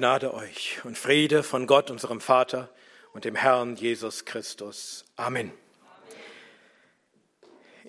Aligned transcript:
Gnade 0.00 0.32
euch 0.32 0.80
und 0.84 0.96
Friede 0.96 1.42
von 1.42 1.66
Gott, 1.66 1.90
unserem 1.90 2.22
Vater 2.22 2.70
und 3.12 3.26
dem 3.26 3.34
Herrn 3.34 3.76
Jesus 3.76 4.24
Christus. 4.24 5.04
Amen. 5.16 5.52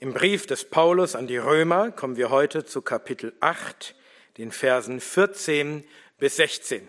Im 0.02 0.13
Brief 0.13 0.45
des 0.45 0.66
Paulus 0.66 1.16
an 1.16 1.27
die 1.27 1.38
Römer 1.38 1.89
kommen 1.89 2.17
wir 2.17 2.29
heute 2.29 2.66
zu 2.66 2.81
Kapitel 2.81 3.31
8, 3.39 3.95
den 4.38 4.52
Versen 4.52 4.99
14 4.99 5.85
bis 6.17 6.35
16. 6.35 6.85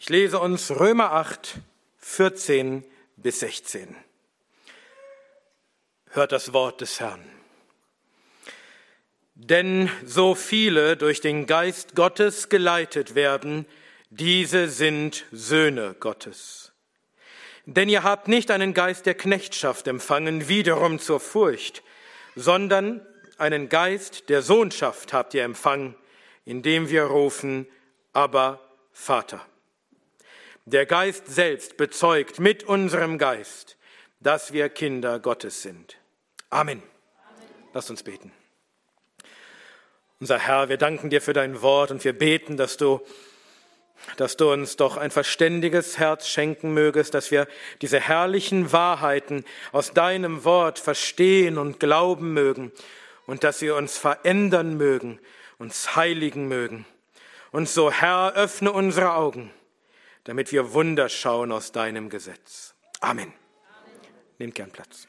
Ich 0.00 0.08
lese 0.08 0.40
uns 0.40 0.72
Römer 0.72 1.12
8, 1.12 1.58
14 1.98 2.84
bis 3.14 3.38
16. 3.38 3.94
Hört 6.10 6.32
das 6.32 6.52
Wort 6.52 6.80
des 6.80 6.98
Herrn. 6.98 7.24
Denn 9.36 9.88
so 10.04 10.34
viele 10.34 10.96
durch 10.96 11.20
den 11.20 11.46
Geist 11.46 11.94
Gottes 11.94 12.48
geleitet 12.48 13.14
werden, 13.14 13.64
diese 14.10 14.68
sind 14.68 15.24
Söhne 15.32 15.94
Gottes. 15.98 16.72
Denn 17.64 17.88
ihr 17.88 18.04
habt 18.04 18.28
nicht 18.28 18.50
einen 18.50 18.74
Geist 18.74 19.06
der 19.06 19.14
Knechtschaft 19.14 19.88
empfangen, 19.88 20.48
wiederum 20.48 20.98
zur 21.00 21.18
Furcht, 21.20 21.82
sondern 22.36 23.04
einen 23.38 23.68
Geist 23.68 24.28
der 24.28 24.42
Sohnschaft 24.42 25.12
habt 25.12 25.34
ihr 25.34 25.42
empfangen, 25.42 25.96
indem 26.44 26.88
wir 26.88 27.04
rufen, 27.04 27.66
aber 28.12 28.60
Vater. 28.92 29.44
Der 30.64 30.86
Geist 30.86 31.26
selbst 31.26 31.76
bezeugt 31.76 32.40
mit 32.40 32.64
unserem 32.64 33.18
Geist, 33.18 33.76
dass 34.20 34.52
wir 34.52 34.68
Kinder 34.68 35.20
Gottes 35.20 35.62
sind. 35.62 35.96
Amen. 36.50 36.82
Amen. 36.82 37.48
Lasst 37.72 37.90
uns 37.90 38.02
beten. 38.02 38.32
Unser 40.18 40.38
Herr, 40.38 40.68
wir 40.70 40.78
danken 40.78 41.10
dir 41.10 41.20
für 41.20 41.34
dein 41.34 41.60
Wort 41.60 41.90
und 41.90 42.02
wir 42.04 42.14
beten, 42.14 42.56
dass 42.56 42.78
du, 42.78 43.00
dass 44.16 44.36
du 44.36 44.52
uns 44.52 44.76
doch 44.76 44.96
ein 44.96 45.10
verständiges 45.10 45.98
Herz 45.98 46.28
schenken 46.28 46.72
mögest, 46.72 47.14
dass 47.14 47.30
wir 47.30 47.46
diese 47.82 48.00
herrlichen 48.00 48.72
Wahrheiten 48.72 49.44
aus 49.72 49.92
deinem 49.92 50.44
Wort 50.44 50.78
verstehen 50.78 51.58
und 51.58 51.80
glauben 51.80 52.32
mögen 52.32 52.72
und 53.26 53.44
dass 53.44 53.58
sie 53.58 53.70
uns 53.70 53.98
verändern 53.98 54.76
mögen, 54.76 55.18
uns 55.58 55.96
heiligen 55.96 56.48
mögen. 56.48 56.86
Und 57.52 57.68
so, 57.68 57.90
Herr, 57.90 58.34
öffne 58.34 58.72
unsere 58.72 59.14
Augen, 59.14 59.50
damit 60.24 60.52
wir 60.52 60.72
Wunder 60.72 61.08
schauen 61.08 61.52
aus 61.52 61.72
deinem 61.72 62.08
Gesetz. 62.08 62.74
Amen. 63.00 63.24
Amen. 63.24 63.34
Nehmt 64.38 64.54
gern 64.54 64.70
Platz. 64.70 65.08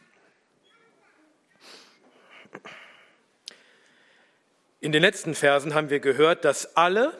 In 4.80 4.92
den 4.92 5.02
letzten 5.02 5.34
Versen 5.34 5.74
haben 5.74 5.90
wir 5.90 6.00
gehört, 6.00 6.46
dass 6.46 6.78
alle, 6.78 7.18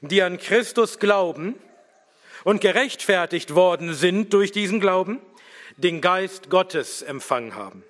die 0.00 0.22
an 0.22 0.38
Christus 0.38 0.98
glauben 0.98 1.54
und 2.44 2.60
gerechtfertigt 2.60 3.54
worden 3.54 3.94
sind 3.94 4.32
durch 4.32 4.52
diesen 4.52 4.80
Glauben, 4.80 5.20
den 5.76 6.00
Geist 6.00 6.50
Gottes 6.50 7.02
empfangen 7.02 7.54
haben. 7.54 7.84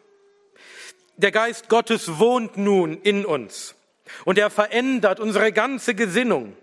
Der 1.16 1.30
Geist 1.30 1.68
Gottes 1.68 2.18
wohnt 2.18 2.56
nun 2.56 3.00
in 3.02 3.24
uns 3.24 3.74
und 4.24 4.38
er 4.38 4.50
verändert 4.50 5.20
unsere 5.20 5.52
ganze 5.52 5.94
Gesinnung, 5.94 6.56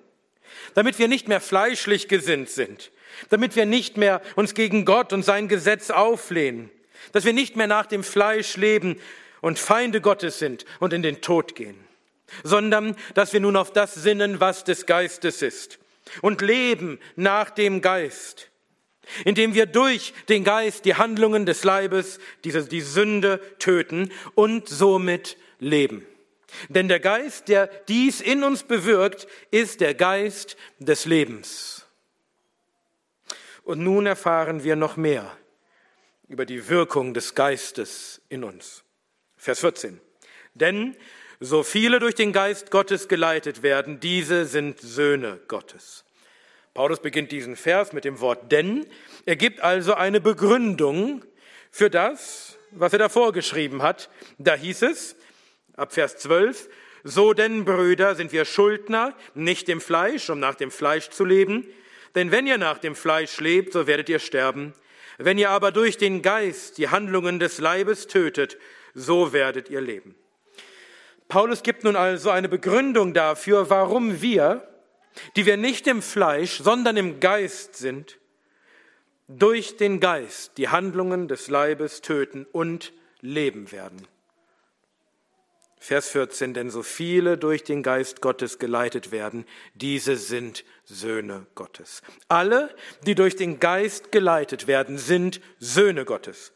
damit 0.73 0.99
wir 0.99 1.07
nicht 1.07 1.27
mehr 1.27 1.41
fleischlich 1.41 2.07
gesinnt 2.07 2.49
sind, 2.49 2.91
damit 3.29 3.55
wir 3.55 3.65
nicht 3.65 3.97
mehr 3.97 4.21
uns 4.35 4.53
gegen 4.53 4.85
Gott 4.85 5.13
und 5.13 5.23
sein 5.23 5.47
Gesetz 5.47 5.89
auflehnen, 5.89 6.69
dass 7.13 7.25
wir 7.25 7.33
nicht 7.33 7.55
mehr 7.55 7.67
nach 7.67 7.85
dem 7.85 8.03
Fleisch 8.03 8.57
leben 8.57 8.99
und 9.41 9.59
Feinde 9.59 10.01
Gottes 10.01 10.39
sind 10.39 10.65
und 10.79 10.93
in 10.93 11.01
den 11.01 11.21
Tod 11.21 11.55
gehen 11.55 11.90
sondern 12.43 12.95
dass 13.13 13.33
wir 13.33 13.39
nun 13.39 13.55
auf 13.55 13.71
das 13.71 13.93
sinnen, 13.93 14.39
was 14.39 14.63
des 14.63 14.85
Geistes 14.85 15.41
ist 15.41 15.79
und 16.21 16.41
leben 16.41 16.99
nach 17.15 17.49
dem 17.49 17.81
Geist, 17.81 18.49
indem 19.25 19.53
wir 19.53 19.65
durch 19.65 20.13
den 20.29 20.43
Geist 20.43 20.85
die 20.85 20.95
Handlungen 20.95 21.45
des 21.45 21.63
Leibes, 21.63 22.19
diese, 22.43 22.65
die 22.65 22.81
Sünde 22.81 23.39
töten 23.59 24.11
und 24.35 24.69
somit 24.69 25.37
leben. 25.59 26.05
Denn 26.69 26.87
der 26.87 26.99
Geist, 26.99 27.47
der 27.47 27.67
dies 27.87 28.19
in 28.19 28.43
uns 28.43 28.63
bewirkt, 28.63 29.27
ist 29.51 29.81
der 29.81 29.93
Geist 29.93 30.57
des 30.79 31.05
Lebens. 31.05 31.85
Und 33.63 33.79
nun 33.79 34.05
erfahren 34.05 34.63
wir 34.63 34.75
noch 34.75 34.97
mehr 34.97 35.37
über 36.27 36.45
die 36.45 36.67
Wirkung 36.67 37.13
des 37.13 37.35
Geistes 37.35 38.21
in 38.29 38.43
uns. 38.43 38.83
Vers 39.37 39.59
14. 39.59 39.99
Denn 40.53 40.95
so 41.43 41.63
viele 41.63 41.99
durch 41.99 42.13
den 42.13 42.33
Geist 42.33 42.69
Gottes 42.69 43.07
geleitet 43.07 43.63
werden, 43.63 43.99
diese 43.99 44.45
sind 44.45 44.79
Söhne 44.79 45.39
Gottes. 45.47 46.05
Paulus 46.75 47.01
beginnt 47.01 47.31
diesen 47.31 47.55
Vers 47.55 47.93
mit 47.93 48.05
dem 48.05 48.19
Wort 48.19 48.51
denn. 48.51 48.85
Er 49.25 49.35
gibt 49.35 49.59
also 49.59 49.95
eine 49.95 50.21
Begründung 50.21 51.25
für 51.71 51.89
das, 51.89 52.59
was 52.69 52.93
er 52.93 52.99
davor 52.99 53.33
geschrieben 53.33 53.81
hat. 53.81 54.11
Da 54.37 54.53
hieß 54.53 54.83
es, 54.83 55.15
ab 55.75 55.93
Vers 55.93 56.17
12, 56.17 56.69
so 57.03 57.33
denn, 57.33 57.65
Brüder, 57.65 58.13
sind 58.13 58.31
wir 58.31 58.45
Schuldner, 58.45 59.15
nicht 59.33 59.67
dem 59.67 59.81
Fleisch, 59.81 60.29
um 60.29 60.39
nach 60.39 60.55
dem 60.55 60.69
Fleisch 60.69 61.09
zu 61.09 61.25
leben. 61.25 61.67
Denn 62.13 62.31
wenn 62.31 62.45
ihr 62.45 62.59
nach 62.59 62.77
dem 62.77 62.95
Fleisch 62.95 63.39
lebt, 63.39 63.73
so 63.73 63.87
werdet 63.87 64.09
ihr 64.09 64.19
sterben. 64.19 64.75
Wenn 65.17 65.39
ihr 65.39 65.49
aber 65.49 65.71
durch 65.71 65.97
den 65.97 66.21
Geist 66.21 66.77
die 66.77 66.89
Handlungen 66.89 67.39
des 67.39 67.57
Leibes 67.57 68.05
tötet, 68.05 68.59
so 68.93 69.33
werdet 69.33 69.71
ihr 69.71 69.81
leben. 69.81 70.15
Paulus 71.31 71.63
gibt 71.63 71.85
nun 71.85 71.95
also 71.95 72.29
eine 72.29 72.49
Begründung 72.49 73.13
dafür, 73.13 73.69
warum 73.69 74.21
wir, 74.21 74.67
die 75.37 75.45
wir 75.45 75.55
nicht 75.55 75.87
im 75.87 76.01
Fleisch, 76.01 76.59
sondern 76.61 76.97
im 76.97 77.21
Geist 77.21 77.77
sind, 77.77 78.19
durch 79.29 79.77
den 79.77 80.01
Geist 80.01 80.57
die 80.57 80.67
Handlungen 80.67 81.29
des 81.29 81.47
Leibes 81.47 82.01
töten 82.01 82.45
und 82.51 82.91
leben 83.21 83.71
werden. 83.71 84.05
Vers 85.79 86.09
14, 86.09 86.53
denn 86.53 86.69
so 86.69 86.83
viele 86.83 87.37
durch 87.37 87.63
den 87.63 87.81
Geist 87.81 88.19
Gottes 88.19 88.59
geleitet 88.59 89.13
werden, 89.13 89.45
diese 89.73 90.17
sind 90.17 90.65
Söhne 90.83 91.47
Gottes. 91.55 92.01
Alle, 92.27 92.75
die 93.07 93.15
durch 93.15 93.37
den 93.37 93.61
Geist 93.61 94.11
geleitet 94.11 94.67
werden, 94.67 94.97
sind 94.97 95.39
Söhne 95.59 96.03
Gottes. 96.03 96.51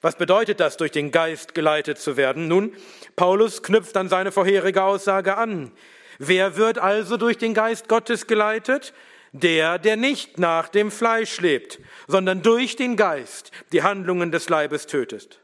Was 0.00 0.16
bedeutet 0.16 0.60
das, 0.60 0.76
durch 0.76 0.92
den 0.92 1.10
Geist 1.10 1.54
geleitet 1.54 1.98
zu 1.98 2.16
werden? 2.16 2.48
Nun, 2.48 2.72
Paulus 3.16 3.62
knüpft 3.62 3.96
an 3.96 4.08
seine 4.08 4.32
vorherige 4.32 4.82
Aussage 4.82 5.36
an. 5.36 5.72
Wer 6.18 6.56
wird 6.56 6.78
also 6.78 7.16
durch 7.16 7.36
den 7.38 7.54
Geist 7.54 7.88
Gottes 7.88 8.26
geleitet? 8.26 8.94
Der, 9.32 9.78
der 9.78 9.96
nicht 9.96 10.38
nach 10.38 10.68
dem 10.68 10.90
Fleisch 10.90 11.40
lebt, 11.40 11.78
sondern 12.08 12.42
durch 12.42 12.74
den 12.74 12.96
Geist 12.96 13.52
die 13.72 13.82
Handlungen 13.82 14.32
des 14.32 14.48
Leibes 14.48 14.86
tötet. 14.86 15.40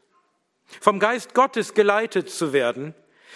Vom 0.81 0.99
Geist 0.99 1.33
Gottes 1.33 1.73
geleitet 1.73 2.29
zu 2.29 2.51
werden, 2.51 2.93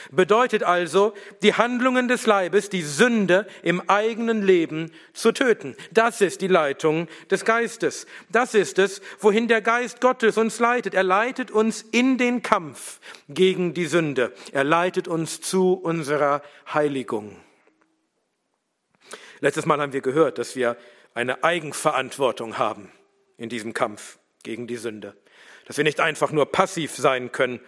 bedeutet 0.10 0.64
also, 0.64 1.14
die 1.42 1.54
Handlungen 1.54 2.08
des 2.08 2.26
Leibes, 2.26 2.70
die 2.70 2.82
Sünde 2.82 3.46
im 3.64 3.88
eigenen 3.90 4.42
Leben 4.42 4.92
zu 5.14 5.32
töten. 5.32 5.76
Das 5.92 6.22
ist 6.22 6.42
die 6.42 6.48
Leitung 6.48 7.08
des 7.30 7.46
Geistes. 7.46 8.08
Das 8.30 8.54
ist 8.54 8.80
es, 8.80 9.02
wohin 9.20 9.48
der 9.48 9.62
Geist 9.62 10.02
Gottes 10.02 10.38
uns 10.38 10.60
leitet. 10.60 10.94
Er 10.94 11.04
leitet 11.04 11.52
uns 11.52 11.82
in 11.82 12.18
den 12.18 12.42
Kampf 12.42 13.00
gegen 13.30 13.74
die 13.74 13.86
Sünde. 13.86 14.34
Er 14.52 14.64
leitet 14.64 15.08
uns 15.08 15.42
zu 15.42 15.74
unserer 15.74 16.42
Heiligung. 16.74 17.38
Letztes 19.40 19.66
Mal 19.66 19.82
haben 19.82 19.94
wir 19.94 20.02
gehört, 20.02 20.38
dass 20.38 20.56
wir 20.56 20.78
eine 21.14 21.44
Eigenverantwortung 21.44 22.58
haben 22.58 22.92
in 23.38 23.50
diesem 23.50 23.74
Kampf 23.74 24.20
gegen 24.44 24.68
die 24.68 24.78
Sünde. 24.78 25.16
Dass 25.66 25.78
wir 25.78 25.84
nicht 25.84 26.00
einfach 26.00 26.32
nur 26.32 26.52
passiv 26.52 26.96
sein 26.96 27.32
können 27.32 27.60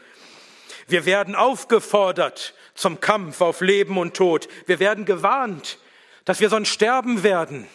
wir 0.87 1.05
werden 1.05 1.35
aufgefordert 1.35 2.53
zum 2.73 2.99
Kampf 2.99 3.41
auf 3.41 3.61
Leben 3.61 3.97
und 3.97 4.15
Tod. 4.15 4.47
Wir 4.65 4.79
werden 4.79 5.05
gewarnt, 5.05 5.77
dass 6.25 6.39
wir 6.39 6.49
sonst 6.49 6.69
sterben 6.69 7.23
werden, 7.23 7.67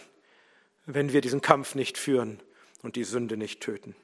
wenn 0.87 1.13
wir 1.13 1.21
diesen 1.21 1.41
Kampf 1.41 1.75
nicht 1.75 1.99
führen 1.99 2.41
und 2.83 2.97
die 2.97 3.05
Sünde 3.05 3.37
nicht 3.37 3.61
töten. 3.61 3.95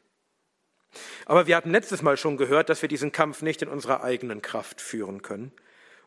Aber 1.27 1.47
wir 1.47 1.57
hatten 1.57 1.71
letztes 1.71 2.03
Mal 2.03 2.17
schon 2.17 2.37
gehört, 2.37 2.69
dass 2.69 2.83
wir 2.83 2.89
diesen 2.89 3.13
Kampf 3.13 3.43
nicht 3.43 3.63
in 3.63 3.69
unserer 3.69 4.05
eigenen 4.05 4.43
Kraft 4.43 4.81
führen 4.81 5.23
können, 5.23 5.53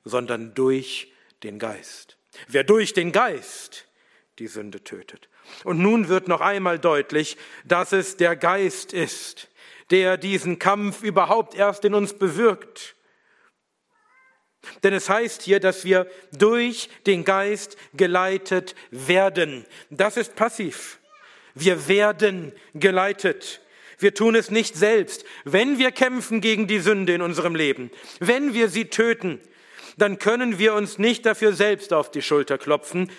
sondern 0.05 0.53
durch 0.53 1.11
den 1.43 1.59
Geist. 1.59 2.17
Wer 2.47 2.63
durch 2.63 2.93
den 2.93 3.11
Geist 3.11 3.85
die 4.39 4.47
Sünde 4.47 4.83
tötet. 4.83 5.29
Und 5.63 5.79
nun 5.79 6.09
wird 6.09 6.27
noch 6.27 6.41
einmal 6.41 6.77
deutlich, 6.77 7.37
dass 7.65 7.91
es 7.91 8.17
der 8.17 8.35
Geist 8.35 8.93
ist, 8.93 9.47
der 9.91 10.17
diesen 10.17 10.59
Kampf 10.59 11.03
überhaupt 11.03 11.55
erst 11.55 11.85
in 11.85 11.93
uns 11.93 12.13
bewirkt. 12.13 12.95
Denn 14.83 14.93
es 14.93 15.09
heißt 15.09 15.43
hier, 15.43 15.59
dass 15.59 15.85
wir 15.85 16.07
durch 16.37 16.89
den 17.05 17.23
Geist 17.23 17.77
geleitet 17.93 18.75
werden. 18.91 19.65
Das 19.89 20.17
ist 20.17 20.35
passiv. 20.35 20.99
Wir 21.53 21.87
werden 21.87 22.53
geleitet. 22.73 23.61
Wir 23.97 24.13
tun 24.13 24.35
es 24.35 24.51
nicht 24.51 24.75
selbst. 24.75 25.25
Wenn 25.43 25.79
wir 25.79 25.91
kämpfen 25.91 26.41
gegen 26.41 26.67
die 26.67 26.79
Sünde 26.79 27.13
in 27.13 27.21
unserem 27.21 27.55
Leben, 27.55 27.89
wenn 28.19 28.53
wir 28.53 28.69
sie 28.69 28.85
töten, 28.85 29.39
dann 29.97 30.19
können 30.19 30.59
wir 30.59 30.75
uns 30.75 30.99
nicht 30.99 31.25
dafür 31.25 31.53
selbst 31.53 31.93
auf 31.93 32.11
die 32.11 32.21
Schulter 32.21 32.57
klopfen, 32.57 33.11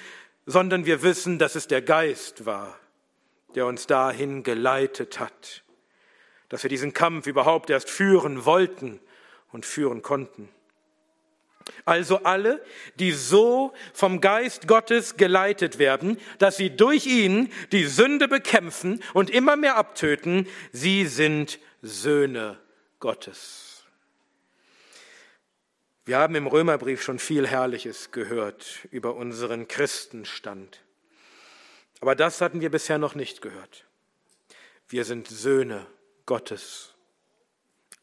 sondern 0.46 0.86
wir 0.86 1.02
wissen, 1.02 1.38
dass 1.38 1.56
es 1.56 1.66
der 1.66 1.82
Geist 1.82 2.46
war, 2.46 2.78
der 3.56 3.66
uns 3.66 3.86
dahin 3.86 4.44
geleitet 4.44 5.18
hat, 5.18 5.64
dass 6.48 6.62
wir 6.62 6.70
diesen 6.70 6.92
Kampf 6.92 7.26
überhaupt 7.26 7.70
erst 7.70 7.90
führen 7.90 8.44
wollten 8.44 9.00
und 9.52 9.66
führen 9.66 10.02
konnten. 10.02 10.48
Also 11.84 12.22
alle, 12.22 12.64
die 12.98 13.12
so 13.12 13.72
vom 13.92 14.20
Geist 14.20 14.66
Gottes 14.68 15.16
geleitet 15.16 15.78
werden, 15.78 16.18
dass 16.38 16.56
sie 16.56 16.70
durch 16.70 17.06
ihn 17.06 17.52
die 17.72 17.84
Sünde 17.84 18.28
bekämpfen 18.28 19.02
und 19.12 19.30
immer 19.30 19.56
mehr 19.56 19.76
abtöten, 19.76 20.46
sie 20.72 21.06
sind 21.06 21.58
Söhne 21.82 22.58
Gottes. 23.00 23.84
Wir 26.04 26.16
haben 26.18 26.34
im 26.36 26.46
Römerbrief 26.46 27.02
schon 27.02 27.18
viel 27.18 27.46
Herrliches 27.46 28.12
gehört 28.12 28.86
über 28.90 29.14
unseren 29.14 29.68
Christenstand. 29.68 30.82
Aber 32.00 32.14
das 32.14 32.40
hatten 32.40 32.62
wir 32.62 32.70
bisher 32.70 32.96
noch 32.96 33.14
nicht 33.14 33.42
gehört. 33.42 33.84
Wir 34.88 35.04
sind 35.04 35.28
Söhne 35.28 35.86
Gottes. 36.28 36.94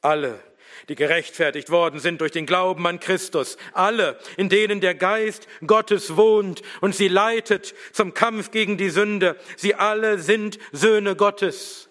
Alle, 0.01 0.42
die 0.89 0.95
gerechtfertigt 0.95 1.69
worden 1.69 2.00
sind 2.00 2.22
durch 2.22 2.31
den 2.31 2.48
Glauben 2.48 2.86
an 2.88 3.00
Christus, 3.00 3.56
alle, 3.72 4.19
in 4.36 4.50
denen 4.50 4.81
der 4.81 4.95
Geist 4.95 5.48
Gottes 5.66 6.18
wohnt 6.18 6.63
und 6.81 6.95
sie 6.95 7.07
leitet 7.07 7.75
zum 7.94 8.16
Kampf 8.16 8.50
gegen 8.50 8.77
die 8.77 8.89
Sünde, 8.89 9.38
sie 9.57 9.75
alle 9.75 10.18
sind 10.18 10.57
Söhne 10.72 11.16
Gottes. 11.16 11.88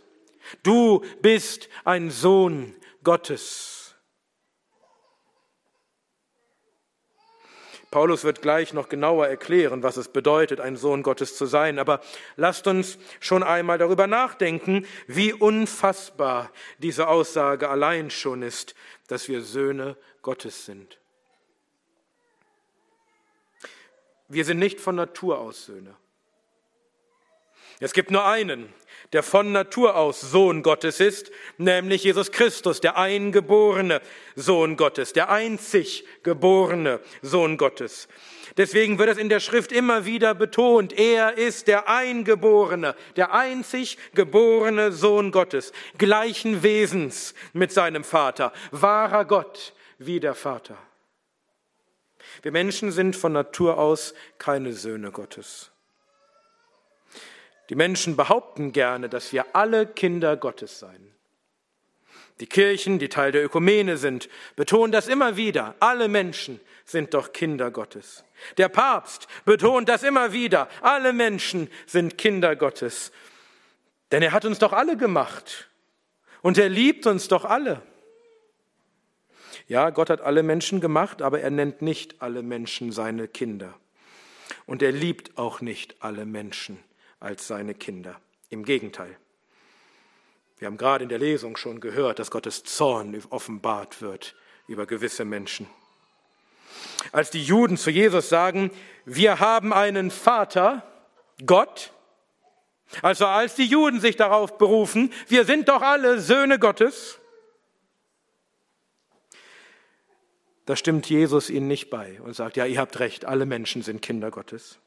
Du 0.64 1.04
bist 1.22 1.68
ein 1.84 2.10
Sohn 2.10 2.74
Gottes. 3.04 3.83
Paulus 7.94 8.24
wird 8.24 8.42
gleich 8.42 8.72
noch 8.72 8.88
genauer 8.88 9.28
erklären, 9.28 9.84
was 9.84 9.96
es 9.96 10.08
bedeutet, 10.08 10.58
ein 10.58 10.74
Sohn 10.74 11.04
Gottes 11.04 11.36
zu 11.36 11.46
sein. 11.46 11.78
Aber 11.78 12.00
lasst 12.34 12.66
uns 12.66 12.98
schon 13.20 13.44
einmal 13.44 13.78
darüber 13.78 14.08
nachdenken, 14.08 14.84
wie 15.06 15.32
unfassbar 15.32 16.50
diese 16.78 17.06
Aussage 17.06 17.70
allein 17.70 18.10
schon 18.10 18.42
ist, 18.42 18.74
dass 19.06 19.28
wir 19.28 19.42
Söhne 19.42 19.96
Gottes 20.22 20.66
sind. 20.66 20.98
Wir 24.26 24.44
sind 24.44 24.58
nicht 24.58 24.80
von 24.80 24.96
Natur 24.96 25.38
aus 25.38 25.66
Söhne. 25.66 25.94
Es 27.80 27.92
gibt 27.92 28.10
nur 28.10 28.24
einen, 28.24 28.72
der 29.12 29.22
von 29.22 29.52
Natur 29.52 29.96
aus 29.96 30.20
Sohn 30.20 30.62
Gottes 30.62 31.00
ist, 31.00 31.30
nämlich 31.56 32.04
Jesus 32.04 32.32
Christus, 32.32 32.80
der 32.80 32.96
eingeborene 32.96 34.00
Sohn 34.34 34.76
Gottes, 34.76 35.12
der 35.12 35.30
einzig 35.30 36.04
geborene 36.22 37.00
Sohn 37.22 37.56
Gottes. 37.56 38.08
Deswegen 38.56 38.98
wird 38.98 39.10
es 39.10 39.18
in 39.18 39.28
der 39.28 39.40
Schrift 39.40 39.72
immer 39.72 40.04
wieder 40.04 40.34
betont, 40.34 40.92
er 40.92 41.36
ist 41.36 41.66
der 41.66 41.88
Eingeborene, 41.88 42.94
der 43.16 43.32
einzig 43.32 43.98
geborene 44.14 44.92
Sohn 44.92 45.32
Gottes, 45.32 45.72
gleichen 45.98 46.62
Wesens 46.62 47.34
mit 47.52 47.72
seinem 47.72 48.04
Vater, 48.04 48.52
wahrer 48.70 49.24
Gott 49.24 49.74
wie 49.98 50.20
der 50.20 50.34
Vater. 50.34 50.76
Wir 52.42 52.52
Menschen 52.52 52.92
sind 52.92 53.16
von 53.16 53.32
Natur 53.32 53.78
aus 53.78 54.14
keine 54.38 54.72
Söhne 54.72 55.10
Gottes. 55.10 55.70
Die 57.70 57.74
Menschen 57.74 58.16
behaupten 58.16 58.72
gerne, 58.72 59.08
dass 59.08 59.32
wir 59.32 59.54
alle 59.54 59.86
Kinder 59.86 60.36
Gottes 60.36 60.78
seien. 60.78 61.14
Die 62.40 62.46
Kirchen, 62.46 62.98
die 62.98 63.08
Teil 63.08 63.32
der 63.32 63.44
Ökumene 63.44 63.96
sind, 63.96 64.28
betonen 64.56 64.92
das 64.92 65.06
immer 65.08 65.36
wieder. 65.36 65.76
Alle 65.78 66.08
Menschen 66.08 66.60
sind 66.84 67.14
doch 67.14 67.32
Kinder 67.32 67.70
Gottes. 67.70 68.24
Der 68.58 68.68
Papst 68.68 69.28
betont 69.44 69.88
das 69.88 70.02
immer 70.02 70.32
wieder. 70.32 70.68
Alle 70.82 71.12
Menschen 71.12 71.70
sind 71.86 72.18
Kinder 72.18 72.56
Gottes. 72.56 73.12
Denn 74.10 74.22
er 74.22 74.32
hat 74.32 74.44
uns 74.44 74.58
doch 74.58 74.72
alle 74.72 74.96
gemacht. 74.96 75.70
Und 76.42 76.58
er 76.58 76.68
liebt 76.68 77.06
uns 77.06 77.28
doch 77.28 77.44
alle. 77.44 77.80
Ja, 79.68 79.90
Gott 79.90 80.10
hat 80.10 80.20
alle 80.20 80.42
Menschen 80.42 80.80
gemacht, 80.80 81.22
aber 81.22 81.40
er 81.40 81.50
nennt 81.50 81.80
nicht 81.80 82.20
alle 82.20 82.42
Menschen 82.42 82.92
seine 82.92 83.28
Kinder. 83.28 83.72
Und 84.66 84.82
er 84.82 84.92
liebt 84.92 85.38
auch 85.38 85.60
nicht 85.60 86.02
alle 86.02 86.26
Menschen 86.26 86.82
als 87.24 87.46
seine 87.46 87.74
Kinder. 87.74 88.20
Im 88.50 88.64
Gegenteil. 88.64 89.16
Wir 90.58 90.66
haben 90.66 90.76
gerade 90.76 91.02
in 91.02 91.08
der 91.08 91.18
Lesung 91.18 91.56
schon 91.56 91.80
gehört, 91.80 92.18
dass 92.18 92.30
Gottes 92.30 92.62
Zorn 92.62 93.20
offenbart 93.30 94.00
wird 94.02 94.36
über 94.68 94.86
gewisse 94.86 95.24
Menschen. 95.24 95.66
Als 97.12 97.30
die 97.30 97.42
Juden 97.42 97.76
zu 97.76 97.90
Jesus 97.90 98.28
sagen, 98.28 98.70
wir 99.04 99.40
haben 99.40 99.72
einen 99.72 100.10
Vater, 100.10 100.86
Gott, 101.44 101.92
also 103.02 103.26
als 103.26 103.54
die 103.54 103.66
Juden 103.66 104.00
sich 104.00 104.16
darauf 104.16 104.58
berufen, 104.58 105.12
wir 105.26 105.44
sind 105.44 105.68
doch 105.68 105.82
alle 105.82 106.20
Söhne 106.20 106.58
Gottes, 106.58 107.18
da 110.66 110.76
stimmt 110.76 111.08
Jesus 111.08 111.50
ihnen 111.50 111.68
nicht 111.68 111.90
bei 111.90 112.20
und 112.22 112.34
sagt, 112.34 112.56
ja, 112.56 112.66
ihr 112.66 112.78
habt 112.78 113.00
recht, 113.00 113.24
alle 113.24 113.46
Menschen 113.46 113.82
sind 113.82 114.02
Kinder 114.02 114.30
Gottes. 114.30 114.78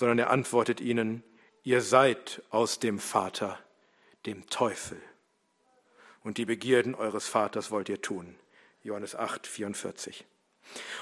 Sondern 0.00 0.18
er 0.18 0.30
antwortet 0.30 0.80
ihnen, 0.80 1.22
ihr 1.62 1.82
seid 1.82 2.40
aus 2.48 2.78
dem 2.78 2.98
Vater, 2.98 3.58
dem 4.24 4.48
Teufel. 4.48 4.98
Und 6.24 6.38
die 6.38 6.46
Begierden 6.46 6.94
eures 6.94 7.28
Vaters 7.28 7.70
wollt 7.70 7.90
ihr 7.90 8.00
tun. 8.00 8.34
Johannes 8.82 9.14
8, 9.14 9.46
44. 9.46 10.24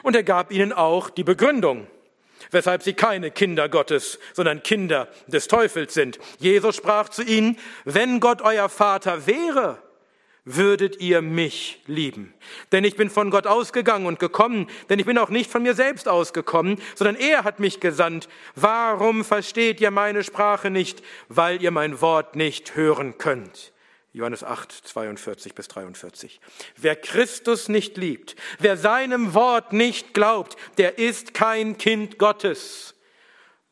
Und 0.02 0.16
er 0.16 0.24
gab 0.24 0.50
ihnen 0.50 0.72
auch 0.72 1.10
die 1.10 1.22
Begründung, 1.22 1.86
weshalb 2.50 2.82
sie 2.82 2.92
keine 2.92 3.30
Kinder 3.30 3.68
Gottes, 3.68 4.18
sondern 4.32 4.64
Kinder 4.64 5.06
des 5.28 5.46
Teufels 5.46 5.94
sind. 5.94 6.18
Jesus 6.40 6.74
sprach 6.74 7.08
zu 7.08 7.22
ihnen, 7.22 7.56
wenn 7.84 8.18
Gott 8.18 8.42
euer 8.42 8.68
Vater 8.68 9.28
wäre, 9.28 9.80
würdet 10.48 11.00
ihr 11.00 11.20
mich 11.20 11.82
lieben. 11.86 12.32
Denn 12.72 12.84
ich 12.84 12.96
bin 12.96 13.10
von 13.10 13.30
Gott 13.30 13.46
ausgegangen 13.46 14.06
und 14.06 14.18
gekommen, 14.18 14.68
denn 14.88 14.98
ich 14.98 15.04
bin 15.04 15.18
auch 15.18 15.28
nicht 15.28 15.50
von 15.50 15.62
mir 15.62 15.74
selbst 15.74 16.08
ausgekommen, 16.08 16.80
sondern 16.94 17.16
er 17.16 17.44
hat 17.44 17.60
mich 17.60 17.80
gesandt. 17.80 18.28
Warum 18.54 19.24
versteht 19.24 19.80
ihr 19.80 19.90
meine 19.90 20.24
Sprache 20.24 20.70
nicht? 20.70 21.02
Weil 21.28 21.62
ihr 21.62 21.70
mein 21.70 22.00
Wort 22.00 22.34
nicht 22.34 22.76
hören 22.76 23.18
könnt. 23.18 23.72
Johannes 24.12 24.42
8, 24.42 24.72
42 24.72 25.54
bis 25.54 25.68
43. 25.68 26.40
Wer 26.76 26.96
Christus 26.96 27.68
nicht 27.68 27.96
liebt, 27.98 28.34
wer 28.58 28.76
seinem 28.76 29.34
Wort 29.34 29.72
nicht 29.72 30.14
glaubt, 30.14 30.56
der 30.78 30.98
ist 30.98 31.34
kein 31.34 31.76
Kind 31.76 32.18
Gottes, 32.18 32.94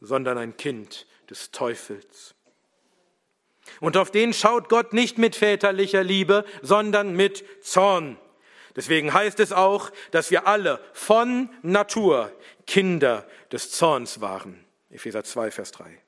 sondern 0.01 0.37
ein 0.37 0.57
Kind 0.57 1.07
des 1.31 1.51
Teufels. 1.51 2.36
Und 3.81 3.97
auf 3.97 4.11
den 4.11 4.33
schaut 4.33 4.69
Gott 4.69 4.93
nicht 4.93 5.19
mit 5.19 5.37
väterlicher 5.37 6.03
Liebe, 6.03 6.45
sondern 6.63 7.15
mit 7.15 7.45
Zorn. 7.63 8.19
Deswegen 8.75 9.13
heißt 9.13 9.41
es 9.41 9.53
auch, 9.53 9.91
dass 10.11 10.31
wir 10.31 10.47
alle 10.47 10.81
von 10.93 11.49
Natur 11.63 12.31
Kinder 12.67 13.27
des 13.51 13.71
Zorns 13.71 14.21
waren. 14.21 14.65
Epheser 14.91 15.25
2, 15.25 15.51
Vers 15.51 15.73
3. 15.73 16.03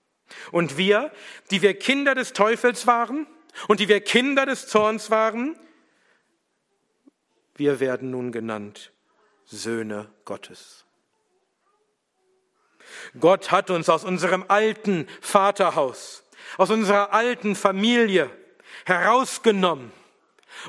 Und 0.53 0.77
wir, 0.77 1.11
die 1.51 1.63
wir 1.63 1.75
Kinder 1.79 2.15
des 2.15 2.35
Teufels 2.35 2.87
waren 2.87 3.27
und 3.69 3.81
die 3.81 3.89
wir 3.89 4.01
Kinder 4.01 4.45
des 4.45 4.67
Zorns 4.67 5.11
waren, 5.11 5.59
wir 7.57 7.81
werden 7.81 8.11
nun 8.11 8.33
genannt 8.33 8.93
Söhne 9.47 10.11
Gottes. 10.25 10.85
Gott 13.19 13.51
hat 13.51 13.71
uns 13.71 13.89
aus 13.89 14.05
unserem 14.05 14.45
alten 14.49 15.09
Vaterhaus 15.21 16.25
aus 16.57 16.71
unserer 16.71 17.13
alten 17.13 17.55
Familie 17.55 18.31
herausgenommen 18.85 19.93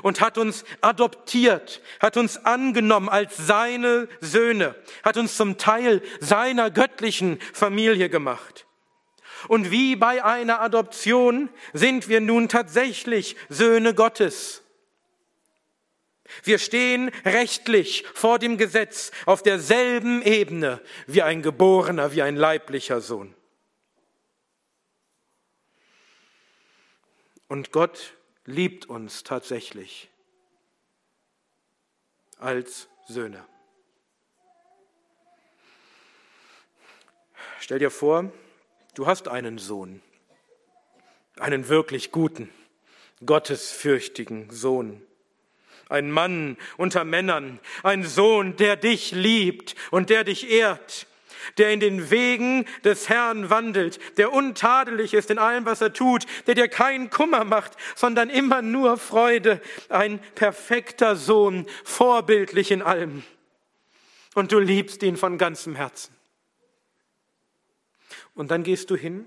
und 0.02 0.20
hat 0.20 0.38
uns 0.38 0.64
adoptiert, 0.80 1.82
hat 2.00 2.16
uns 2.16 2.44
angenommen 2.44 3.08
als 3.08 3.36
seine 3.36 4.08
Söhne, 4.20 4.74
hat 5.02 5.16
uns 5.16 5.36
zum 5.36 5.58
Teil 5.58 6.02
seiner 6.20 6.70
göttlichen 6.70 7.40
Familie 7.52 8.08
gemacht. 8.08 8.66
Und 9.48 9.70
wie 9.70 9.96
bei 9.96 10.22
einer 10.22 10.60
Adoption 10.60 11.48
sind 11.72 12.08
wir 12.08 12.20
nun 12.20 12.48
tatsächlich 12.48 13.36
Söhne 13.48 13.94
Gottes. 13.94 14.62
Wir 16.44 16.58
stehen 16.58 17.10
rechtlich 17.24 18.04
vor 18.14 18.38
dem 18.38 18.56
Gesetz 18.56 19.10
auf 19.26 19.42
derselben 19.42 20.22
Ebene 20.22 20.80
wie 21.06 21.22
ein 21.22 21.42
geborener, 21.42 22.12
wie 22.12 22.22
ein 22.22 22.36
leiblicher 22.36 23.00
Sohn. 23.00 23.34
Und 27.50 27.72
Gott 27.72 28.14
liebt 28.44 28.86
uns 28.86 29.24
tatsächlich 29.24 30.08
als 32.38 32.88
Söhne. 33.08 33.44
Stell 37.58 37.80
dir 37.80 37.90
vor, 37.90 38.32
du 38.94 39.08
hast 39.08 39.26
einen 39.26 39.58
Sohn, 39.58 40.00
einen 41.40 41.66
wirklich 41.66 42.12
guten, 42.12 42.52
gottesfürchtigen 43.26 44.48
Sohn, 44.50 45.02
ein 45.88 46.12
Mann 46.12 46.56
unter 46.76 47.02
Männern, 47.02 47.58
ein 47.82 48.04
Sohn, 48.04 48.56
der 48.58 48.76
dich 48.76 49.10
liebt 49.10 49.74
und 49.90 50.08
der 50.08 50.22
dich 50.22 50.48
ehrt, 50.48 51.08
der 51.58 51.72
in 51.72 51.80
den 51.80 52.10
Wegen 52.10 52.66
des 52.84 53.08
Herrn 53.08 53.50
wandelt, 53.50 53.98
der 54.18 54.32
untadelig 54.32 55.14
ist 55.14 55.30
in 55.30 55.38
allem, 55.38 55.64
was 55.64 55.80
er 55.80 55.92
tut, 55.92 56.26
der 56.46 56.54
dir 56.54 56.68
keinen 56.68 57.10
Kummer 57.10 57.44
macht, 57.44 57.76
sondern 57.96 58.30
immer 58.30 58.62
nur 58.62 58.96
Freude, 58.96 59.60
ein 59.88 60.18
perfekter 60.34 61.16
Sohn, 61.16 61.66
vorbildlich 61.84 62.70
in 62.70 62.82
allem. 62.82 63.22
Und 64.34 64.52
du 64.52 64.58
liebst 64.58 65.02
ihn 65.02 65.16
von 65.16 65.38
ganzem 65.38 65.74
Herzen. 65.74 66.14
Und 68.34 68.50
dann 68.50 68.62
gehst 68.62 68.90
du 68.90 68.96
hin 68.96 69.26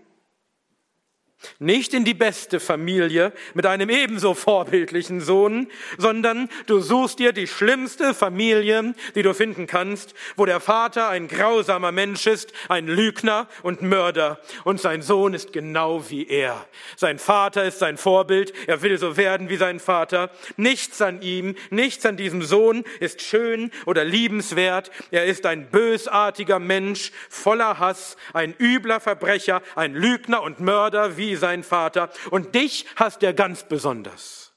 nicht 1.59 1.93
in 1.93 2.05
die 2.05 2.13
beste 2.13 2.59
Familie 2.59 3.33
mit 3.53 3.65
einem 3.65 3.89
ebenso 3.89 4.33
vorbildlichen 4.33 5.21
Sohn, 5.21 5.67
sondern 5.97 6.49
du 6.65 6.79
suchst 6.79 7.19
dir 7.19 7.33
die 7.33 7.47
schlimmste 7.47 8.13
Familie, 8.13 8.93
die 9.15 9.23
du 9.23 9.33
finden 9.33 9.67
kannst, 9.67 10.13
wo 10.35 10.45
der 10.45 10.59
Vater 10.59 11.09
ein 11.09 11.27
grausamer 11.27 11.91
Mensch 11.91 12.27
ist, 12.27 12.53
ein 12.69 12.87
Lügner 12.87 13.47
und 13.61 13.81
Mörder 13.81 14.39
und 14.63 14.79
sein 14.79 15.01
Sohn 15.01 15.33
ist 15.33 15.53
genau 15.53 16.09
wie 16.09 16.27
er. 16.27 16.65
Sein 16.95 17.19
Vater 17.19 17.63
ist 17.65 17.79
sein 17.79 17.97
Vorbild, 17.97 18.53
er 18.67 18.81
will 18.81 18.97
so 18.97 19.17
werden 19.17 19.49
wie 19.49 19.57
sein 19.57 19.79
Vater. 19.79 20.31
Nichts 20.57 21.01
an 21.01 21.21
ihm, 21.21 21.55
nichts 21.69 22.05
an 22.05 22.17
diesem 22.17 22.41
Sohn 22.41 22.83
ist 22.99 23.21
schön 23.21 23.71
oder 23.85 24.03
liebenswert. 24.03 24.91
Er 25.11 25.25
ist 25.25 25.45
ein 25.45 25.69
bösartiger 25.69 26.59
Mensch, 26.59 27.11
voller 27.29 27.79
Hass, 27.79 28.17
ein 28.33 28.53
übler 28.57 28.99
Verbrecher, 28.99 29.61
ein 29.75 29.93
Lügner 29.93 30.43
und 30.43 30.59
Mörder 30.59 31.17
wie 31.17 31.32
sein 31.35 31.63
Vater. 31.63 32.09
Und 32.31 32.55
dich 32.55 32.85
hasst 32.95 33.23
er 33.23 33.33
ganz 33.33 33.63
besonders. 33.63 34.53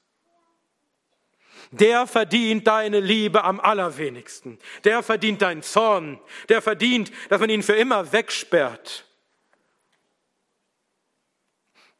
Der 1.71 2.07
verdient 2.07 2.67
deine 2.67 2.99
Liebe 2.99 3.43
am 3.43 3.59
allerwenigsten. 3.59 4.57
Der 4.83 5.03
verdient 5.03 5.41
deinen 5.41 5.63
Zorn. 5.63 6.19
Der 6.49 6.61
verdient, 6.61 7.11
dass 7.29 7.41
man 7.41 7.49
ihn 7.49 7.63
für 7.63 7.75
immer 7.75 8.11
wegsperrt. 8.13 9.05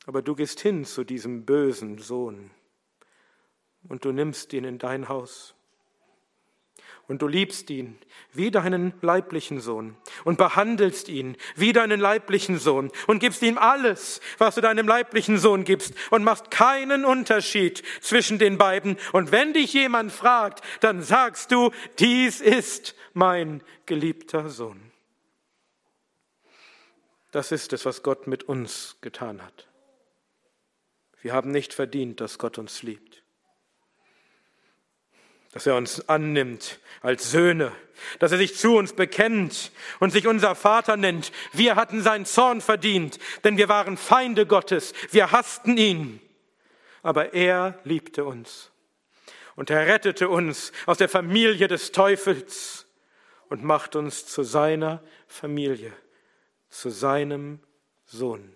Aber 0.06 0.22
du 0.22 0.36
gehst 0.36 0.62
hin 0.62 0.86
zu 0.86 1.04
diesem 1.04 1.46
bösen 1.46 1.98
Sohn 1.98 2.50
und 3.90 4.06
du 4.06 4.14
nimmst 4.14 4.54
ihn 4.54 4.64
in 4.64 4.78
dein 4.78 5.10
Haus 5.10 5.57
und 7.08 7.22
du 7.22 7.28
liebst 7.28 7.70
ihn 7.70 7.98
wie 8.34 8.52
deinen 8.52 8.94
leiblichen 9.02 9.62
Sohn 9.62 9.96
und 10.26 10.38
behandelst 10.38 11.08
ihn 11.08 11.38
wie 11.56 11.72
deinen 11.72 12.00
leiblichen 12.00 12.60
Sohn 12.60 12.92
und 13.08 13.20
gibst 13.20 13.42
ihm 13.42 13.58
alles, 13.58 14.20
was 14.38 14.56
du 14.56 14.62
deinem 14.62 14.88
leiblichen 14.88 15.38
Sohn 15.38 15.64
gibst 15.64 15.94
und 16.12 16.24
machst 16.24 16.52
keinen 16.52 17.06
Unterschied 17.06 17.84
zwischen 18.02 18.40
den 18.40 18.58
beiden. 18.58 18.98
Und 19.14 19.32
wenn 19.32 19.54
dich 19.54 19.74
jemand 19.74 20.12
fragt, 20.12 20.64
dann 20.82 21.02
sagst 21.02 21.52
du, 21.52 21.72
dies 22.00 22.42
ist 22.42 22.96
mein 23.14 23.64
geliebter 23.86 24.50
Sohn. 24.50 24.92
Das 27.32 27.52
ist 27.52 27.72
es, 27.74 27.86
was 27.86 28.04
Gott 28.04 28.28
mit 28.28 28.44
uns 28.44 28.98
getan 29.02 29.42
hat. 29.42 29.68
Wir 31.22 31.34
haben 31.34 31.52
nicht 31.52 31.74
verdient, 31.74 32.20
dass 32.22 32.38
Gott 32.38 32.58
uns 32.58 32.84
liebt 32.84 33.24
dass 35.52 35.66
er 35.66 35.76
uns 35.76 36.08
annimmt 36.10 36.80
als 37.02 37.32
Söhne, 37.32 37.72
dass 38.20 38.32
er 38.32 38.38
sich 38.38 38.56
zu 38.56 38.76
uns 38.76 38.94
bekennt 38.94 39.72
und 40.00 40.12
sich 40.12 40.28
unser 40.28 40.56
Vater 40.56 40.98
nennt. 40.98 41.32
Wir 41.54 41.76
hatten 41.76 42.02
seinen 42.02 42.26
Zorn 42.26 42.62
verdient, 42.62 43.20
denn 43.44 43.58
wir 43.58 43.70
waren 43.70 43.98
Feinde 43.98 44.46
Gottes, 44.46 44.94
wir 45.12 45.32
hassten 45.32 45.78
ihn. 45.78 46.22
Aber 47.04 47.34
er 47.34 47.80
liebte 47.84 48.26
uns 48.26 48.72
und 49.56 49.70
er 49.70 49.88
rettete 49.88 50.30
uns 50.30 50.72
aus 50.86 50.98
der 50.98 51.10
Familie 51.10 51.68
des 51.68 51.92
Teufels 51.92 52.86
und 53.50 53.64
macht 53.64 53.96
uns 53.96 54.26
zu 54.26 54.44
seiner 54.44 55.02
Familie, 55.28 55.94
zu 56.70 56.90
seinem 56.90 57.60
Sohn. 58.06 58.56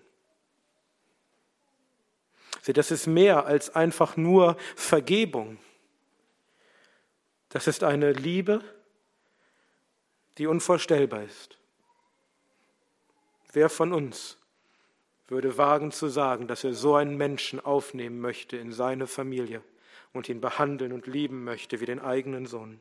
Sieh, 2.62 2.72
das 2.72 2.92
ist 2.92 3.06
mehr 3.06 3.46
als 3.46 3.74
einfach 3.74 4.16
nur 4.16 4.56
Vergebung. 4.76 5.58
Das 7.52 7.66
ist 7.66 7.84
eine 7.84 8.12
Liebe, 8.12 8.64
die 10.38 10.46
unvorstellbar 10.46 11.22
ist. 11.22 11.58
Wer 13.52 13.68
von 13.68 13.92
uns 13.92 14.38
würde 15.28 15.58
wagen 15.58 15.92
zu 15.92 16.08
sagen, 16.08 16.48
dass 16.48 16.64
er 16.64 16.72
so 16.72 16.94
einen 16.94 17.18
Menschen 17.18 17.60
aufnehmen 17.60 18.20
möchte 18.20 18.56
in 18.56 18.72
seine 18.72 19.06
Familie 19.06 19.62
und 20.14 20.30
ihn 20.30 20.40
behandeln 20.40 20.92
und 20.92 21.06
lieben 21.06 21.44
möchte 21.44 21.80
wie 21.80 21.84
den 21.84 22.00
eigenen 22.00 22.46
Sohn? 22.46 22.80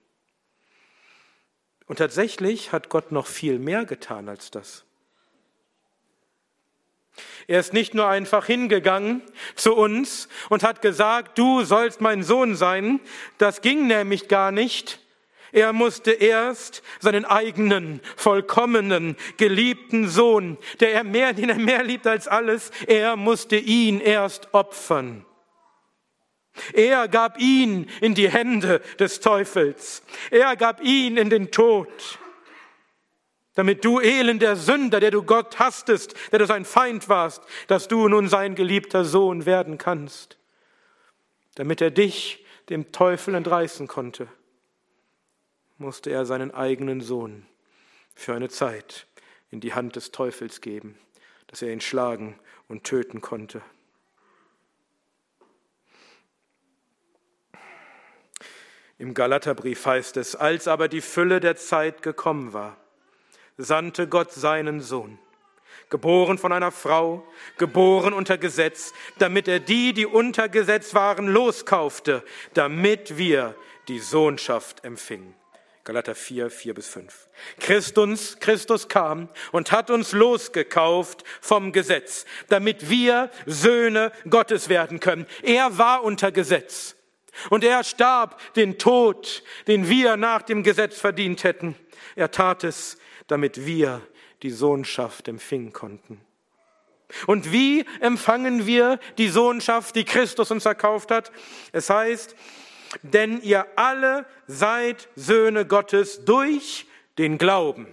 Und 1.85 1.97
tatsächlich 1.97 2.71
hat 2.71 2.87
Gott 2.87 3.11
noch 3.11 3.27
viel 3.27 3.59
mehr 3.59 3.83
getan 3.83 4.29
als 4.29 4.51
das. 4.51 4.85
Er 7.47 7.59
ist 7.59 7.73
nicht 7.73 7.93
nur 7.93 8.07
einfach 8.07 8.45
hingegangen 8.45 9.21
zu 9.55 9.75
uns 9.75 10.29
und 10.49 10.63
hat 10.63 10.81
gesagt, 10.81 11.37
du 11.37 11.63
sollst 11.63 12.01
mein 12.01 12.23
Sohn 12.23 12.55
sein. 12.55 12.99
Das 13.37 13.61
ging 13.61 13.87
nämlich 13.87 14.27
gar 14.27 14.51
nicht. 14.51 14.99
Er 15.51 15.73
musste 15.73 16.11
erst 16.11 16.81
seinen 16.99 17.25
eigenen, 17.25 17.99
vollkommenen, 18.15 19.17
geliebten 19.37 20.07
Sohn, 20.07 20.57
der 20.79 20.93
er 20.93 21.03
mehr, 21.03 21.33
den 21.33 21.49
er 21.49 21.57
mehr 21.57 21.83
liebt 21.83 22.07
als 22.07 22.29
alles, 22.29 22.71
er 22.87 23.17
musste 23.17 23.57
ihn 23.57 23.99
erst 23.99 24.53
opfern. 24.53 25.25
Er 26.73 27.07
gab 27.07 27.39
ihn 27.39 27.89
in 27.99 28.15
die 28.15 28.29
Hände 28.29 28.81
des 28.99 29.19
Teufels. 29.19 30.03
Er 30.31 30.55
gab 30.55 30.81
ihn 30.81 31.17
in 31.17 31.29
den 31.29 31.51
Tod 31.51 31.89
damit 33.55 33.83
du 33.83 33.99
elender 33.99 34.55
Sünder, 34.55 34.99
der 34.99 35.11
du 35.11 35.23
Gott 35.23 35.59
hastest, 35.59 36.15
der 36.31 36.39
du 36.39 36.45
sein 36.45 36.65
Feind 36.65 37.09
warst, 37.09 37.43
dass 37.67 37.87
du 37.87 38.07
nun 38.07 38.27
sein 38.29 38.55
geliebter 38.55 39.03
Sohn 39.03 39.45
werden 39.45 39.77
kannst, 39.77 40.37
damit 41.55 41.81
er 41.81 41.91
dich 41.91 42.45
dem 42.69 42.91
Teufel 42.91 43.35
entreißen 43.35 43.87
konnte, 43.87 44.27
musste 45.77 46.11
er 46.11 46.25
seinen 46.25 46.51
eigenen 46.51 47.01
Sohn 47.01 47.45
für 48.15 48.33
eine 48.33 48.49
Zeit 48.49 49.07
in 49.49 49.59
die 49.59 49.73
Hand 49.73 49.95
des 49.95 50.11
Teufels 50.11 50.61
geben, 50.61 50.97
dass 51.47 51.61
er 51.61 51.73
ihn 51.73 51.81
schlagen 51.81 52.39
und 52.69 52.85
töten 52.85 53.19
konnte. 53.19 53.61
Im 58.97 59.15
Galaterbrief 59.15 59.85
heißt 59.85 60.15
es, 60.17 60.35
als 60.35 60.67
aber 60.67 60.87
die 60.87 61.01
Fülle 61.01 61.39
der 61.39 61.55
Zeit 61.55 62.03
gekommen 62.03 62.53
war, 62.53 62.77
sandte 63.63 64.07
Gott 64.07 64.31
seinen 64.31 64.81
Sohn, 64.81 65.19
geboren 65.89 66.37
von 66.37 66.51
einer 66.51 66.71
Frau, 66.71 67.25
geboren 67.57 68.13
unter 68.13 68.37
Gesetz, 68.37 68.93
damit 69.19 69.47
er 69.47 69.59
die, 69.59 69.93
die 69.93 70.05
unter 70.05 70.49
Gesetz 70.49 70.93
waren, 70.93 71.27
loskaufte, 71.27 72.23
damit 72.53 73.17
wir 73.17 73.55
die 73.87 73.99
Sohnschaft 73.99 74.83
empfingen. 74.83 75.35
Galater 75.83 76.13
4, 76.13 76.51
4 76.51 76.73
bis 76.75 76.87
5. 76.89 77.27
Christus, 77.59 78.37
Christus 78.39 78.87
kam 78.87 79.29
und 79.51 79.71
hat 79.71 79.89
uns 79.89 80.11
losgekauft 80.11 81.23
vom 81.41 81.71
Gesetz, 81.71 82.25
damit 82.49 82.89
wir 82.89 83.31
Söhne 83.47 84.11
Gottes 84.29 84.69
werden 84.69 84.99
können. 84.99 85.25
Er 85.41 85.79
war 85.79 86.03
unter 86.03 86.31
Gesetz 86.31 86.95
und 87.49 87.63
er 87.63 87.83
starb 87.83 88.39
den 88.53 88.77
Tod, 88.77 89.43
den 89.67 89.89
wir 89.89 90.17
nach 90.17 90.43
dem 90.43 90.61
Gesetz 90.61 90.99
verdient 90.99 91.43
hätten. 91.43 91.75
Er 92.15 92.29
tat 92.29 92.63
es, 92.63 92.97
damit 93.31 93.65
wir 93.65 94.01
die 94.43 94.49
Sohnschaft 94.49 95.27
empfingen 95.27 95.71
konnten. 95.71 96.19
Und 97.27 97.51
wie 97.51 97.85
empfangen 97.99 98.65
wir 98.65 98.99
die 99.17 99.29
Sohnschaft, 99.29 99.95
die 99.95 100.05
Christus 100.05 100.51
uns 100.51 100.65
erkauft 100.65 101.11
hat? 101.11 101.31
Es 101.71 101.89
heißt, 101.89 102.35
denn 103.03 103.41
ihr 103.41 103.65
alle 103.77 104.25
seid 104.47 105.07
Söhne 105.15 105.65
Gottes 105.65 106.25
durch 106.25 106.87
den 107.17 107.37
Glauben 107.37 107.87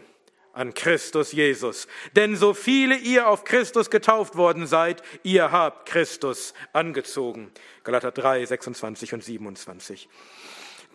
an 0.52 0.74
Christus 0.74 1.30
Jesus. 1.30 1.86
Denn 2.16 2.34
so 2.34 2.52
viele 2.52 2.96
ihr 2.96 3.28
auf 3.28 3.44
Christus 3.44 3.90
getauft 3.90 4.36
worden 4.36 4.66
seid, 4.66 5.02
ihr 5.22 5.52
habt 5.52 5.88
Christus 5.88 6.52
angezogen. 6.72 7.52
Galater 7.84 8.10
3, 8.10 8.44
26 8.44 9.14
und 9.14 9.22
27. 9.22 10.08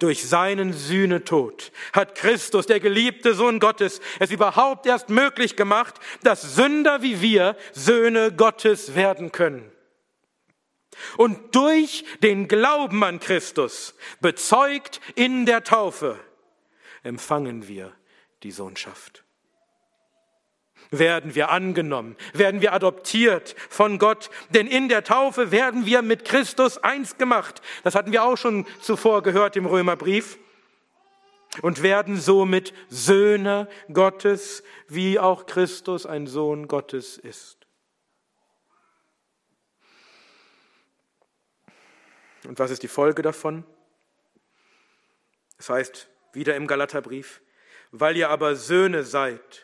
Durch 0.04 0.28
seinen 0.28 0.74
Sühnetod 0.74 1.72
hat 1.94 2.16
Christus, 2.16 2.66
der 2.66 2.82
geliebte 2.82 3.34
Sohn 3.34 3.62
Gottes, 3.62 4.02
es 4.20 4.32
überhaupt 4.32 4.86
erst 4.86 5.08
möglich 5.08 5.56
gemacht, 5.56 5.96
dass 6.24 6.56
Sünder 6.56 7.02
wie 7.04 7.22
wir 7.22 7.56
Söhne 7.72 8.34
Gottes 8.34 8.96
werden 8.96 9.32
können. 9.32 9.72
Und 11.16 11.56
durch 11.56 12.04
den 12.22 12.50
Glauben 12.50 13.02
an 13.06 13.22
Christus, 13.22 13.96
bezeugt 14.20 15.00
in 15.16 15.46
der 15.46 15.64
Taufe, 15.64 16.20
empfangen 17.04 17.70
wir 17.70 17.94
die 18.44 18.52
Sohnschaft. 18.52 19.23
Werden 21.00 21.36
wir 21.36 21.50
angenommen, 21.50 22.16
werden 22.34 22.62
wir 22.62 22.74
adoptiert 22.74 23.56
von 23.70 24.00
Gott, 24.00 24.30
denn 24.50 24.68
in 24.68 24.90
der 24.90 25.04
Taufe 25.04 25.52
werden 25.52 25.86
wir 25.86 26.02
mit 26.02 26.26
Christus 26.26 26.78
eins 26.78 27.18
gemacht. 27.18 27.62
Das 27.84 27.96
hatten 27.96 28.12
wir 28.12 28.24
auch 28.24 28.38
schon 28.38 28.66
zuvor 28.82 29.24
gehört 29.24 29.56
im 29.56 29.66
Römerbrief. 29.66 30.38
Und 31.62 31.84
werden 31.84 32.20
somit 32.20 32.74
Söhne 32.90 33.70
Gottes, 33.94 34.64
wie 34.88 35.20
auch 35.20 35.46
Christus 35.46 36.08
ein 36.08 36.26
Sohn 36.26 36.68
Gottes 36.68 37.20
ist. 37.20 37.68
Und 42.48 42.60
was 42.60 42.72
ist 42.72 42.82
die 42.84 42.88
Folge 42.88 43.22
davon? 43.22 43.64
Es 45.58 45.70
heißt 45.70 46.10
wieder 46.34 46.56
im 46.56 46.68
Galaterbrief, 46.68 47.42
weil 47.92 48.18
ihr 48.18 48.30
aber 48.30 48.56
Söhne 48.56 49.04
seid, 49.04 49.63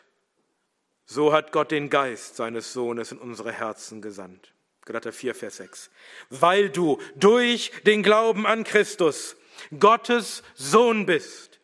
so 1.10 1.32
hat 1.32 1.50
Gott 1.50 1.72
den 1.72 1.90
Geist 1.90 2.36
seines 2.36 2.72
Sohnes 2.72 3.10
in 3.10 3.18
unsere 3.18 3.50
Herzen 3.50 4.00
gesandt. 4.00 4.52
Galater 4.84 5.12
4, 5.12 5.34
Vers 5.34 5.56
6. 5.56 5.90
Weil 6.30 6.70
du 6.70 7.00
durch 7.16 7.72
den 7.84 8.04
Glauben 8.04 8.46
an 8.46 8.62
Christus 8.62 9.36
Gottes 9.80 10.44
Sohn 10.54 11.06
bist, 11.06 11.58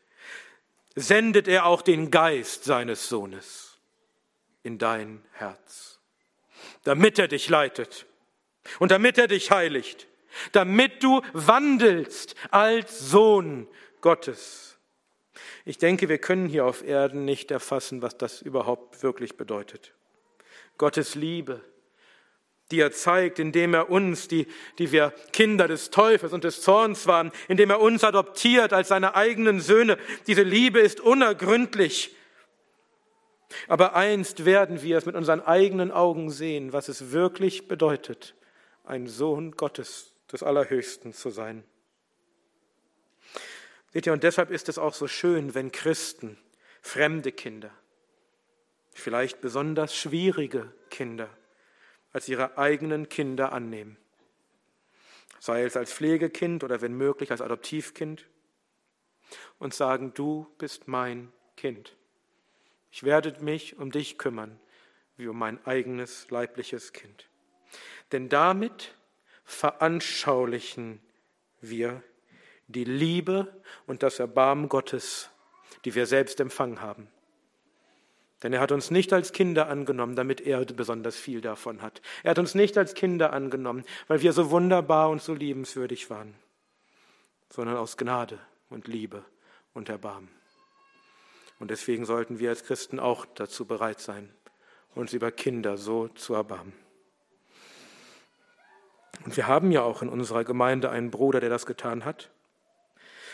sendet 0.96 1.46
er 1.46 1.64
auch 1.64 1.82
den 1.82 2.10
Geist 2.10 2.64
seines 2.64 3.08
Sohnes 3.08 3.78
in 4.64 4.78
dein 4.78 5.22
Herz, 5.30 6.00
damit 6.82 7.16
er 7.20 7.28
dich 7.28 7.48
leitet 7.48 8.04
und 8.80 8.90
damit 8.90 9.16
er 9.16 9.28
dich 9.28 9.52
heiligt, 9.52 10.08
damit 10.50 11.04
du 11.04 11.22
wandelst 11.32 12.34
als 12.50 12.98
Sohn 12.98 13.68
Gottes. 14.00 14.75
Ich 15.64 15.78
denke, 15.78 16.08
wir 16.08 16.18
können 16.18 16.48
hier 16.48 16.64
auf 16.64 16.84
Erden 16.84 17.24
nicht 17.24 17.50
erfassen, 17.50 18.02
was 18.02 18.16
das 18.16 18.42
überhaupt 18.42 19.02
wirklich 19.02 19.36
bedeutet. 19.36 19.92
Gottes 20.78 21.14
Liebe, 21.14 21.60
die 22.70 22.80
er 22.80 22.92
zeigt, 22.92 23.38
indem 23.38 23.74
er 23.74 23.90
uns, 23.90 24.28
die, 24.28 24.46
die 24.78 24.90
wir 24.92 25.12
Kinder 25.32 25.68
des 25.68 25.90
Teufels 25.90 26.32
und 26.32 26.44
des 26.44 26.62
Zorns 26.62 27.06
waren, 27.06 27.30
indem 27.48 27.70
er 27.70 27.80
uns 27.80 28.02
adoptiert 28.02 28.72
als 28.72 28.88
seine 28.88 29.14
eigenen 29.14 29.60
Söhne. 29.60 29.98
Diese 30.26 30.42
Liebe 30.42 30.80
ist 30.80 31.00
unergründlich. 31.00 32.14
Aber 33.68 33.94
einst 33.94 34.44
werden 34.44 34.82
wir 34.82 34.98
es 34.98 35.06
mit 35.06 35.14
unseren 35.14 35.40
eigenen 35.40 35.92
Augen 35.92 36.30
sehen, 36.30 36.72
was 36.72 36.88
es 36.88 37.12
wirklich 37.12 37.68
bedeutet, 37.68 38.34
ein 38.84 39.06
Sohn 39.06 39.52
Gottes 39.52 40.12
des 40.32 40.42
Allerhöchsten 40.42 41.12
zu 41.12 41.30
sein. 41.30 41.62
Seht 43.96 44.04
ihr, 44.04 44.12
und 44.12 44.24
deshalb 44.24 44.50
ist 44.50 44.68
es 44.68 44.76
auch 44.76 44.92
so 44.92 45.08
schön, 45.08 45.54
wenn 45.54 45.72
Christen, 45.72 46.36
fremde 46.82 47.32
Kinder, 47.32 47.70
vielleicht 48.92 49.40
besonders 49.40 49.96
schwierige 49.96 50.70
Kinder, 50.90 51.30
als 52.12 52.28
ihre 52.28 52.58
eigenen 52.58 53.08
Kinder 53.08 53.52
annehmen. 53.52 53.96
Sei 55.40 55.64
es 55.64 55.78
als 55.78 55.94
Pflegekind 55.94 56.62
oder 56.62 56.82
wenn 56.82 56.92
möglich 56.92 57.30
als 57.30 57.40
Adoptivkind 57.40 58.26
und 59.58 59.72
sagen, 59.72 60.12
du 60.12 60.46
bist 60.58 60.88
mein 60.88 61.32
Kind. 61.56 61.96
Ich 62.90 63.02
werde 63.02 63.42
mich 63.42 63.78
um 63.78 63.90
dich 63.90 64.18
kümmern, 64.18 64.60
wie 65.16 65.28
um 65.28 65.38
mein 65.38 65.64
eigenes 65.64 66.28
leibliches 66.28 66.92
Kind. 66.92 67.30
Denn 68.12 68.28
damit 68.28 68.94
veranschaulichen 69.46 71.00
wir 71.62 72.02
die 72.68 72.84
Liebe 72.84 73.62
und 73.86 74.02
das 74.02 74.18
Erbarmen 74.18 74.68
Gottes, 74.68 75.30
die 75.84 75.94
wir 75.94 76.06
selbst 76.06 76.40
empfangen 76.40 76.80
haben. 76.80 77.08
Denn 78.42 78.52
er 78.52 78.60
hat 78.60 78.72
uns 78.72 78.90
nicht 78.90 79.12
als 79.12 79.32
Kinder 79.32 79.68
angenommen, 79.68 80.14
damit 80.14 80.40
er 80.40 80.64
besonders 80.64 81.16
viel 81.16 81.40
davon 81.40 81.80
hat. 81.80 82.02
Er 82.22 82.32
hat 82.32 82.38
uns 82.38 82.54
nicht 82.54 82.76
als 82.76 82.94
Kinder 82.94 83.32
angenommen, 83.32 83.84
weil 84.08 84.20
wir 84.20 84.32
so 84.32 84.50
wunderbar 84.50 85.08
und 85.08 85.22
so 85.22 85.32
liebenswürdig 85.32 86.10
waren, 86.10 86.34
sondern 87.50 87.76
aus 87.76 87.96
Gnade 87.96 88.38
und 88.68 88.88
Liebe 88.88 89.24
und 89.72 89.88
Erbarmen. 89.88 90.28
Und 91.58 91.70
deswegen 91.70 92.04
sollten 92.04 92.38
wir 92.38 92.50
als 92.50 92.64
Christen 92.64 93.00
auch 93.00 93.24
dazu 93.24 93.64
bereit 93.64 94.00
sein, 94.00 94.30
uns 94.94 95.14
über 95.14 95.30
Kinder 95.30 95.78
so 95.78 96.08
zu 96.08 96.34
erbarmen. 96.34 96.74
Und 99.24 99.36
wir 99.36 99.46
haben 99.46 99.72
ja 99.72 99.82
auch 99.82 100.02
in 100.02 100.10
unserer 100.10 100.44
Gemeinde 100.44 100.90
einen 100.90 101.10
Bruder, 101.10 101.40
der 101.40 101.48
das 101.48 101.64
getan 101.64 102.04
hat. 102.04 102.30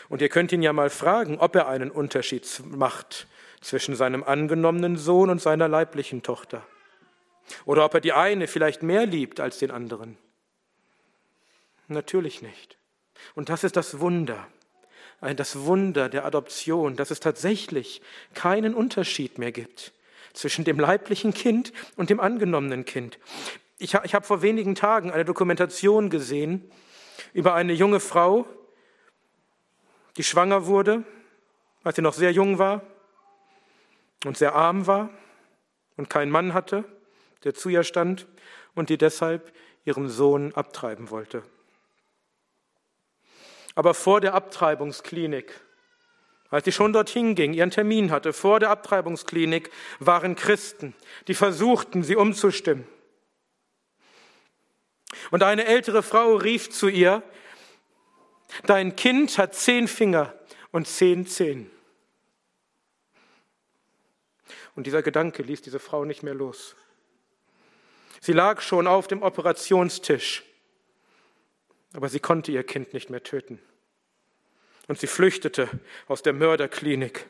Und 0.09 0.21
ihr 0.21 0.29
könnt 0.29 0.51
ihn 0.51 0.61
ja 0.61 0.73
mal 0.73 0.89
fragen, 0.89 1.37
ob 1.39 1.55
er 1.55 1.67
einen 1.67 1.91
Unterschied 1.91 2.61
macht 2.65 3.27
zwischen 3.61 3.95
seinem 3.95 4.23
angenommenen 4.23 4.97
Sohn 4.97 5.29
und 5.29 5.41
seiner 5.41 5.67
leiblichen 5.67 6.23
Tochter. 6.23 6.65
Oder 7.65 7.85
ob 7.85 7.93
er 7.93 8.01
die 8.01 8.13
eine 8.13 8.47
vielleicht 8.47 8.83
mehr 8.83 9.05
liebt 9.05 9.39
als 9.39 9.59
den 9.59 9.71
anderen. 9.71 10.17
Natürlich 11.87 12.41
nicht. 12.41 12.77
Und 13.35 13.49
das 13.49 13.63
ist 13.63 13.75
das 13.75 13.99
Wunder, 13.99 14.47
das 15.35 15.59
Wunder 15.59 16.09
der 16.09 16.25
Adoption, 16.25 16.95
dass 16.95 17.11
es 17.11 17.19
tatsächlich 17.19 18.01
keinen 18.33 18.73
Unterschied 18.73 19.37
mehr 19.37 19.51
gibt 19.51 19.93
zwischen 20.33 20.65
dem 20.65 20.79
leiblichen 20.79 21.33
Kind 21.33 21.71
und 21.95 22.09
dem 22.09 22.19
angenommenen 22.19 22.85
Kind. 22.85 23.19
Ich, 23.77 23.93
ich 24.03 24.15
habe 24.15 24.25
vor 24.25 24.41
wenigen 24.41 24.75
Tagen 24.75 25.11
eine 25.11 25.25
Dokumentation 25.25 26.09
gesehen 26.09 26.69
über 27.33 27.53
eine 27.53 27.73
junge 27.73 27.99
Frau, 27.99 28.45
die 30.17 30.23
schwanger 30.23 30.65
wurde, 30.67 31.03
als 31.83 31.95
sie 31.95 32.01
noch 32.01 32.13
sehr 32.13 32.31
jung 32.31 32.59
war 32.59 32.81
und 34.25 34.37
sehr 34.37 34.55
arm 34.55 34.87
war 34.87 35.09
und 35.97 36.09
keinen 36.09 36.31
Mann 36.31 36.53
hatte, 36.53 36.85
der 37.43 37.53
zu 37.53 37.69
ihr 37.69 37.83
stand 37.83 38.27
und 38.75 38.89
die 38.89 38.97
deshalb 38.97 39.53
ihren 39.85 40.09
Sohn 40.09 40.53
abtreiben 40.53 41.09
wollte. 41.09 41.43
Aber 43.75 43.93
vor 43.93 44.21
der 44.21 44.33
Abtreibungsklinik, 44.33 45.59
als 46.49 46.65
sie 46.65 46.71
schon 46.71 46.93
dorthin 46.93 47.33
ging, 47.35 47.53
ihren 47.53 47.71
Termin 47.71 48.11
hatte, 48.11 48.31
vor 48.31 48.59
der 48.59 48.69
Abtreibungsklinik 48.69 49.71
waren 49.99 50.35
Christen, 50.35 50.93
die 51.27 51.33
versuchten, 51.33 52.03
sie 52.03 52.15
umzustimmen. 52.15 52.87
Und 55.31 55.43
eine 55.43 55.65
ältere 55.65 56.03
Frau 56.03 56.35
rief 56.35 56.69
zu 56.69 56.87
ihr, 56.87 57.23
Dein 58.65 58.95
Kind 58.95 59.37
hat 59.37 59.55
zehn 59.55 59.87
Finger 59.87 60.33
und 60.71 60.87
zehn 60.87 61.25
Zehen. 61.25 61.71
Und 64.75 64.87
dieser 64.87 65.01
Gedanke 65.01 65.43
ließ 65.43 65.61
diese 65.61 65.79
Frau 65.79 66.05
nicht 66.05 66.23
mehr 66.23 66.33
los. 66.33 66.75
Sie 68.21 68.33
lag 68.33 68.61
schon 68.61 68.87
auf 68.87 69.07
dem 69.07 69.21
Operationstisch, 69.21 70.43
aber 71.93 72.09
sie 72.09 72.19
konnte 72.19 72.51
ihr 72.51 72.63
Kind 72.63 72.93
nicht 72.93 73.09
mehr 73.09 73.23
töten. 73.23 73.59
Und 74.87 74.99
sie 74.99 75.07
flüchtete 75.07 75.69
aus 76.07 76.21
der 76.21 76.33
Mörderklinik. 76.33 77.27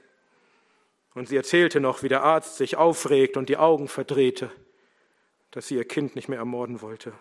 Und 1.14 1.30
sie 1.30 1.36
erzählte 1.36 1.80
noch, 1.80 2.02
wie 2.02 2.10
der 2.10 2.24
Arzt 2.24 2.58
sich 2.58 2.76
aufregt 2.76 3.38
und 3.38 3.50
die 3.50 3.58
Augen 3.58 3.88
verdrehte, 3.88 4.52
dass 5.52 5.68
sie 5.68 5.76
ihr 5.76 5.88
Kind 5.88 6.16
nicht 6.16 6.30
mehr 6.30 6.40
ermorden 6.40 6.82
wollte. 6.82 7.14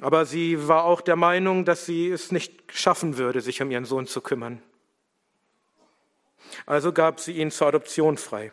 Aber 0.00 0.24
sie 0.24 0.66
war 0.66 0.84
auch 0.84 1.02
der 1.02 1.16
Meinung, 1.16 1.64
dass 1.64 1.84
sie 1.84 2.10
es 2.10 2.32
nicht 2.32 2.72
schaffen 2.72 3.18
würde, 3.18 3.40
sich 3.40 3.60
um 3.60 3.70
ihren 3.70 3.84
Sohn 3.84 4.06
zu 4.06 4.20
kümmern. 4.20 4.62
Also 6.66 6.92
gab 6.92 7.20
sie 7.20 7.32
ihn 7.32 7.50
zur 7.50 7.68
Adoption 7.68 8.16
frei. 8.16 8.50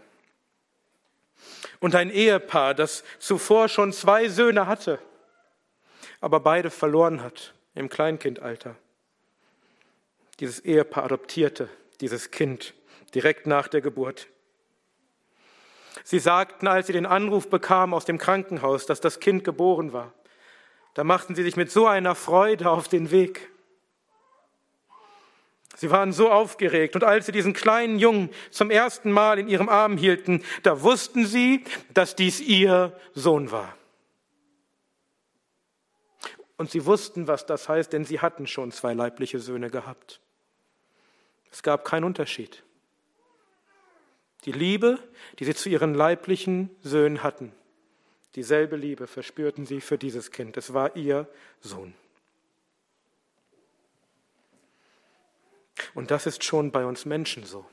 Und 1.79 1.95
ein 1.95 2.09
Ehepaar, 2.09 2.73
das 2.73 3.03
zuvor 3.19 3.69
schon 3.69 3.93
zwei 3.93 4.27
Söhne 4.27 4.67
hatte, 4.67 4.99
aber 6.19 6.39
beide 6.39 6.69
verloren 6.69 7.21
hat 7.21 7.53
im 7.75 7.89
Kleinkindalter. 7.89 8.75
Dieses 10.39 10.59
Ehepaar 10.59 11.05
adoptierte 11.05 11.69
dieses 12.01 12.31
Kind 12.31 12.73
direkt 13.15 13.47
nach 13.47 13.67
der 13.67 13.81
Geburt. 13.81 14.27
Sie 16.03 16.19
sagten, 16.19 16.67
als 16.67 16.87
sie 16.87 16.93
den 16.93 17.05
Anruf 17.05 17.49
bekamen 17.49 17.93
aus 17.93 18.05
dem 18.05 18.17
Krankenhaus, 18.17 18.85
dass 18.85 19.01
das 19.01 19.19
Kind 19.19 19.43
geboren 19.43 19.93
war, 19.93 20.13
da 20.97 21.03
machten 21.03 21.35
sie 21.35 21.43
sich 21.43 21.55
mit 21.55 21.69
so 21.69 21.85
einer 21.85 22.15
Freude 22.15 22.71
auf 22.71 22.87
den 22.87 23.11
Weg. 23.11 23.51
Sie 25.75 25.91
waren 25.91 26.11
so 26.11 26.31
aufgeregt 26.31 26.95
und 26.95 27.03
als 27.03 27.27
sie 27.27 27.31
diesen 27.31 27.53
kleinen 27.53 27.99
Jungen 27.99 28.31
zum 28.49 28.71
ersten 28.71 29.11
Mal 29.11 29.37
in 29.37 29.47
ihrem 29.47 29.69
Arm 29.69 29.95
hielten, 29.95 30.43
da 30.63 30.81
wussten 30.81 31.27
sie, 31.27 31.63
dass 31.93 32.15
dies 32.15 32.39
ihr 32.39 32.99
Sohn 33.13 33.51
war. 33.51 33.77
Und 36.57 36.71
sie 36.71 36.83
wussten, 36.87 37.27
was 37.27 37.45
das 37.45 37.69
heißt, 37.69 37.93
denn 37.93 38.03
sie 38.03 38.19
hatten 38.19 38.47
schon 38.47 38.71
zwei 38.71 38.95
leibliche 38.95 39.37
Söhne 39.37 39.69
gehabt. 39.69 40.19
Es 41.51 41.61
gab 41.61 41.85
keinen 41.85 42.05
Unterschied. 42.05 42.63
Die 44.45 44.51
Liebe, 44.51 44.97
die 45.37 45.45
sie 45.45 45.53
zu 45.53 45.69
ihren 45.69 45.93
leiblichen 45.93 46.75
Söhnen 46.81 47.21
hatten, 47.21 47.51
Dieselbe 48.37 48.75
Liebe 48.75 49.07
verspürten 49.07 49.65
sie 49.65 49.81
für 49.81 49.97
dieses 49.97 50.29
Kind. 50.29 50.57
Es 50.57 50.71
war 50.71 50.95
ihr 50.95 51.27
Sohn. 51.59 51.95
Und 55.95 56.11
das 56.11 56.27
ist 56.27 56.43
schon 56.43 56.71
bei 56.71 56.85
uns 56.85 57.05
Menschen 57.05 57.45
so. 57.45 57.65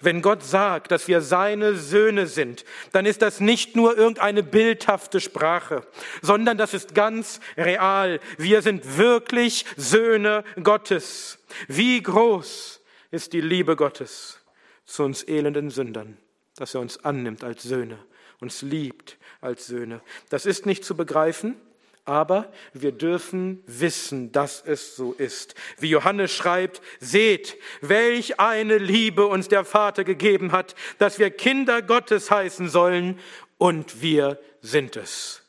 Wenn 0.00 0.22
Gott 0.22 0.44
sagt, 0.44 0.92
dass 0.92 1.08
wir 1.08 1.20
seine 1.20 1.74
Söhne 1.74 2.28
sind, 2.28 2.64
dann 2.92 3.06
ist 3.06 3.22
das 3.22 3.40
nicht 3.40 3.74
nur 3.74 3.98
irgendeine 3.98 4.44
bildhafte 4.44 5.18
Sprache, 5.18 5.84
sondern 6.22 6.56
das 6.56 6.72
ist 6.72 6.94
ganz 6.94 7.40
real. 7.56 8.20
Wir 8.38 8.62
sind 8.62 8.98
wirklich 8.98 9.64
Söhne 9.76 10.44
Gottes. 10.62 11.40
Wie 11.66 12.00
groß 12.00 12.80
ist 13.10 13.32
die 13.32 13.40
Liebe 13.40 13.74
Gottes 13.74 14.38
zu 14.84 15.02
uns 15.02 15.24
elenden 15.24 15.70
Sündern, 15.70 16.18
dass 16.54 16.76
er 16.76 16.82
uns 16.82 17.04
annimmt 17.04 17.42
als 17.42 17.64
Söhne, 17.64 17.98
uns 18.40 18.62
liebt 18.62 19.18
als 19.40 19.66
Söhne. 19.66 20.00
Das 20.28 20.46
ist 20.46 20.66
nicht 20.66 20.84
zu 20.84 20.96
begreifen, 20.96 21.56
aber 22.04 22.52
wir 22.72 22.92
dürfen 22.92 23.62
wissen, 23.66 24.32
dass 24.32 24.62
es 24.64 24.96
so 24.96 25.12
ist. 25.12 25.54
Wie 25.78 25.90
Johannes 25.90 26.32
schreibt, 26.32 26.80
seht, 26.98 27.56
welch 27.82 28.40
eine 28.40 28.78
Liebe 28.78 29.26
uns 29.26 29.48
der 29.48 29.64
Vater 29.64 30.02
gegeben 30.02 30.52
hat, 30.52 30.74
dass 30.98 31.18
wir 31.18 31.30
Kinder 31.30 31.82
Gottes 31.82 32.30
heißen 32.30 32.68
sollen, 32.68 33.18
und 33.60 34.00
wir 34.00 34.40
sind 34.62 34.96
es. 34.96 35.42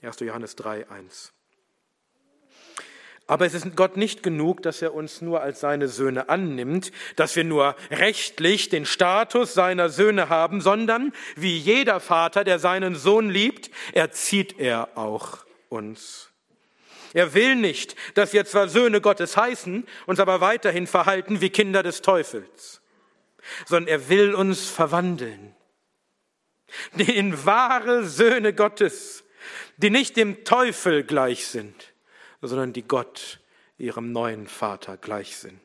1. 0.00 0.20
Johannes 0.20 0.54
3, 0.54 0.88
1. 0.88 1.33
Aber 3.26 3.46
es 3.46 3.54
ist 3.54 3.74
Gott 3.74 3.96
nicht 3.96 4.22
genug, 4.22 4.62
dass 4.62 4.82
er 4.82 4.94
uns 4.94 5.22
nur 5.22 5.40
als 5.40 5.60
seine 5.60 5.88
Söhne 5.88 6.28
annimmt, 6.28 6.92
dass 7.16 7.36
wir 7.36 7.44
nur 7.44 7.74
rechtlich 7.90 8.68
den 8.68 8.84
Status 8.84 9.54
seiner 9.54 9.88
Söhne 9.88 10.28
haben, 10.28 10.60
sondern 10.60 11.12
wie 11.34 11.56
jeder 11.56 12.00
Vater, 12.00 12.44
der 12.44 12.58
seinen 12.58 12.94
Sohn 12.94 13.30
liebt, 13.30 13.70
erzieht 13.92 14.58
er 14.58 14.98
auch 14.98 15.38
uns. 15.70 16.30
Er 17.14 17.32
will 17.32 17.54
nicht, 17.54 17.96
dass 18.14 18.32
wir 18.32 18.44
zwar 18.44 18.68
Söhne 18.68 19.00
Gottes 19.00 19.36
heißen, 19.36 19.86
uns 20.06 20.20
aber 20.20 20.40
weiterhin 20.40 20.86
verhalten 20.86 21.40
wie 21.40 21.48
Kinder 21.48 21.82
des 21.82 22.02
Teufels, 22.02 22.82
sondern 23.66 23.88
er 23.88 24.08
will 24.10 24.34
uns 24.34 24.68
verwandeln 24.68 25.54
in 26.96 27.46
wahre 27.46 28.04
Söhne 28.04 28.52
Gottes, 28.52 29.24
die 29.76 29.90
nicht 29.90 30.16
dem 30.16 30.44
Teufel 30.44 31.04
gleich 31.04 31.46
sind, 31.46 31.93
sondern 32.46 32.72
die 32.72 32.82
Gott, 32.82 33.40
ihrem 33.78 34.12
neuen 34.12 34.46
Vater, 34.46 34.96
gleich 34.96 35.36
sind. 35.36 35.60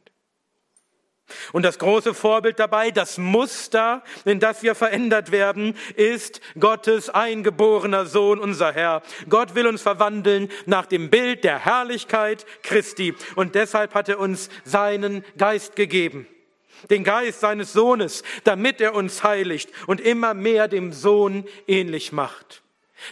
Und 1.51 1.63
das 1.63 1.79
große 1.79 2.13
Vorbild 2.13 2.59
dabei, 2.59 2.91
das 2.91 3.17
Muster, 3.17 4.03
in 4.25 4.39
das 4.39 4.63
wir 4.63 4.75
verändert 4.75 5.31
werden, 5.31 5.75
ist 5.95 6.41
Gottes 6.59 7.09
eingeborener 7.09 8.05
Sohn, 8.05 8.39
unser 8.39 8.73
Herr. 8.73 9.01
Gott 9.27 9.55
will 9.55 9.67
uns 9.67 9.81
verwandeln 9.81 10.49
nach 10.65 10.85
dem 10.85 11.09
Bild 11.09 11.43
der 11.43 11.59
Herrlichkeit 11.59 12.45
Christi. 12.63 13.15
Und 13.35 13.55
deshalb 13.55 13.93
hat 13.93 14.09
er 14.09 14.19
uns 14.19 14.49
seinen 14.63 15.23
Geist 15.37 15.75
gegeben. 15.75 16.27
Den 16.89 17.03
Geist 17.03 17.41
seines 17.41 17.73
Sohnes, 17.73 18.23
damit 18.45 18.79
er 18.79 18.95
uns 18.95 19.23
heiligt 19.23 19.69
und 19.87 19.99
immer 19.99 20.33
mehr 20.33 20.67
dem 20.67 20.93
Sohn 20.93 21.45
ähnlich 21.67 22.11
macht. 22.11 22.63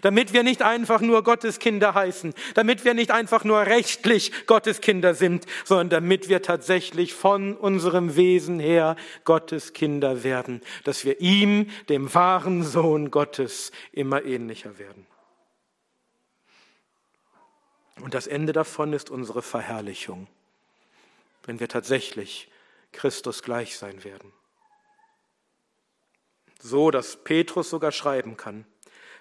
Damit 0.01 0.33
wir 0.33 0.43
nicht 0.43 0.61
einfach 0.61 1.01
nur 1.01 1.23
Gottes 1.23 1.59
Kinder 1.59 1.93
heißen, 1.93 2.33
damit 2.53 2.85
wir 2.85 2.93
nicht 2.93 3.11
einfach 3.11 3.43
nur 3.43 3.65
rechtlich 3.65 4.31
Gottes 4.45 4.81
Kinder 4.81 5.13
sind, 5.13 5.45
sondern 5.65 5.89
damit 5.89 6.29
wir 6.29 6.41
tatsächlich 6.41 7.13
von 7.13 7.55
unserem 7.55 8.15
Wesen 8.15 8.59
her 8.59 8.95
Gottes 9.23 9.73
Kinder 9.73 10.23
werden, 10.23 10.61
dass 10.83 11.05
wir 11.05 11.21
ihm, 11.21 11.69
dem 11.89 12.13
wahren 12.13 12.63
Sohn 12.63 13.11
Gottes, 13.11 13.71
immer 13.91 14.23
ähnlicher 14.23 14.77
werden. 14.79 15.05
Und 18.01 18.13
das 18.13 18.27
Ende 18.27 18.53
davon 18.53 18.93
ist 18.93 19.09
unsere 19.09 19.41
Verherrlichung, 19.41 20.27
wenn 21.45 21.59
wir 21.59 21.67
tatsächlich 21.67 22.49
Christus 22.91 23.41
gleich 23.43 23.77
sein 23.77 24.03
werden. 24.03 24.31
So, 26.59 26.91
dass 26.91 27.23
Petrus 27.23 27.69
sogar 27.69 27.91
schreiben 27.91 28.37
kann, 28.37 28.65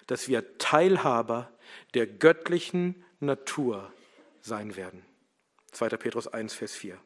dass 0.07 0.27
wir 0.27 0.57
Teilhaber 0.57 1.51
der 1.93 2.07
göttlichen 2.07 3.03
Natur 3.19 3.91
sein 4.41 4.75
werden. 4.75 5.05
2. 5.71 5.89
Petrus 5.89 6.27
1, 6.27 6.53
Vers 6.53 6.73
4. 6.73 6.97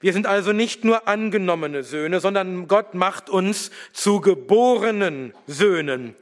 Wir 0.00 0.12
sind 0.12 0.26
also 0.26 0.52
nicht 0.52 0.84
nur 0.84 1.08
angenommene 1.08 1.82
Söhne, 1.82 2.20
sondern 2.20 2.68
Gott 2.68 2.94
macht 2.94 3.30
uns 3.30 3.70
zu 3.92 4.20
geborenen 4.20 5.32
Söhnen 5.46 6.16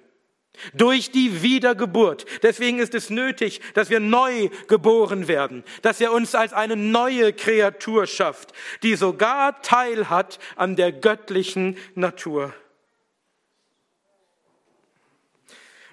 durch 0.75 1.11
die 1.11 1.43
Wiedergeburt. 1.43 2.27
Deswegen 2.43 2.79
ist 2.79 2.95
es 2.95 3.11
nötig, 3.11 3.61
dass 3.75 3.91
wir 3.91 4.01
neu 4.01 4.51
geboren 4.69 5.27
werden, 5.27 5.65
dass 5.81 6.01
er 6.01 6.13
uns 6.13 6.35
als 6.35 6.53
eine 6.53 6.77
neue 6.77 7.33
Kreatur 7.33 8.07
schafft, 8.07 8.53
die 8.83 8.95
sogar 8.95 9.63
Teil 9.63 10.11
hat 10.11 10.39
an 10.57 10.77
der 10.77 10.93
göttlichen 10.93 11.77
Natur. 11.95 12.55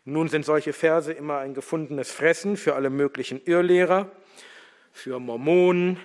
Nun 0.10 0.28
sind 0.28 0.44
solche 0.44 0.74
Verse 0.74 1.14
immer 1.14 1.38
ein 1.38 1.54
gefundenes 1.54 2.10
Fressen 2.10 2.58
für 2.58 2.74
alle 2.74 2.90
möglichen 2.90 3.40
Irrlehrer, 3.46 4.12
für 4.92 5.20
Mormonen 5.20 6.00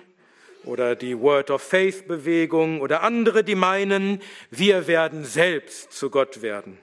oder 0.63 0.95
die 0.95 1.19
Word 1.19 1.49
of 1.49 1.63
Faith 1.63 2.07
Bewegung 2.07 2.81
oder 2.81 3.01
andere, 3.01 3.43
die 3.43 3.55
meinen, 3.55 4.21
wir 4.51 4.85
werden 4.85 5.25
selbst 5.25 5.91
zu 5.91 6.11
Gott 6.11 6.43
werden. 6.43 6.77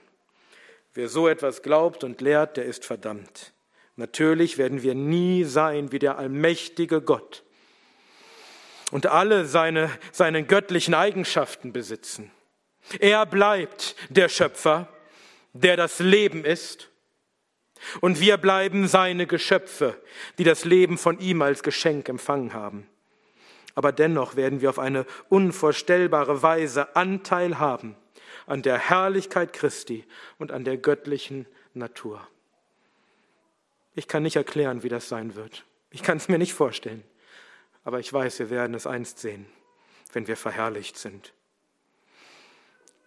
Wer 0.93 1.07
so 1.07 1.29
etwas 1.29 1.61
glaubt 1.61 2.03
und 2.03 2.19
lehrt, 2.19 2.57
der 2.57 2.65
ist 2.65 2.83
verdammt. 2.83 3.53
Natürlich 3.95 4.57
werden 4.57 4.83
wir 4.83 4.93
nie 4.93 5.45
sein 5.45 5.93
wie 5.93 5.99
der 5.99 6.17
allmächtige 6.17 7.01
Gott 7.01 7.43
und 8.91 9.05
alle 9.05 9.45
seine, 9.45 9.89
seine 10.11 10.43
göttlichen 10.43 10.93
Eigenschaften 10.93 11.71
besitzen. 11.71 12.31
Er 12.99 13.25
bleibt 13.25 13.95
der 14.09 14.27
Schöpfer, 14.27 14.89
der 15.53 15.77
das 15.77 15.99
Leben 15.99 16.43
ist 16.43 16.89
und 18.01 18.19
wir 18.19 18.37
bleiben 18.37 18.87
seine 18.87 19.27
Geschöpfe, 19.27 19.95
die 20.37 20.43
das 20.43 20.65
Leben 20.65 20.97
von 20.97 21.19
ihm 21.19 21.41
als 21.41 21.63
Geschenk 21.63 22.09
empfangen 22.09 22.53
haben. 22.53 22.87
Aber 23.75 23.91
dennoch 23.91 24.35
werden 24.35 24.61
wir 24.61 24.69
auf 24.69 24.79
eine 24.79 25.05
unvorstellbare 25.29 26.43
Weise 26.43 26.95
Anteil 26.95 27.59
haben 27.59 27.95
an 28.45 28.61
der 28.61 28.77
Herrlichkeit 28.77 29.53
Christi 29.53 30.05
und 30.37 30.51
an 30.51 30.63
der 30.63 30.77
göttlichen 30.77 31.45
Natur. 31.73 32.25
Ich 33.95 34.07
kann 34.07 34.23
nicht 34.23 34.35
erklären, 34.35 34.83
wie 34.83 34.89
das 34.89 35.07
sein 35.07 35.35
wird. 35.35 35.65
Ich 35.91 36.03
kann 36.03 36.17
es 36.17 36.27
mir 36.27 36.37
nicht 36.37 36.53
vorstellen. 36.53 37.03
Aber 37.83 37.99
ich 37.99 38.11
weiß, 38.11 38.39
wir 38.39 38.49
werden 38.49 38.73
es 38.73 38.87
einst 38.87 39.19
sehen, 39.19 39.45
wenn 40.13 40.27
wir 40.27 40.37
verherrlicht 40.37 40.97
sind. 40.97 41.33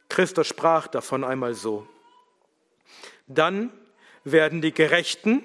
Christus 0.09 0.47
sprach 0.47 0.87
davon 0.87 1.25
einmal 1.25 1.55
so. 1.55 1.87
Dann 3.27 3.73
werden 4.27 4.61
die 4.61 4.73
Gerechten, 4.73 5.43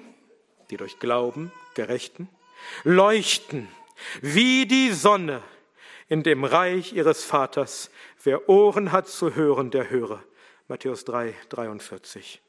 die 0.70 0.76
durch 0.76 0.98
Glauben 0.98 1.52
Gerechten, 1.74 2.28
leuchten 2.84 3.68
wie 4.20 4.66
die 4.66 4.92
Sonne 4.92 5.42
in 6.08 6.22
dem 6.22 6.44
Reich 6.44 6.92
ihres 6.92 7.24
Vaters. 7.24 7.90
Wer 8.22 8.48
Ohren 8.48 8.92
hat 8.92 9.08
zu 9.08 9.34
hören, 9.34 9.70
der 9.70 9.88
höre. 9.88 10.22
Matthäus 10.68 11.04
3, 11.04 11.34
43. 11.48 12.42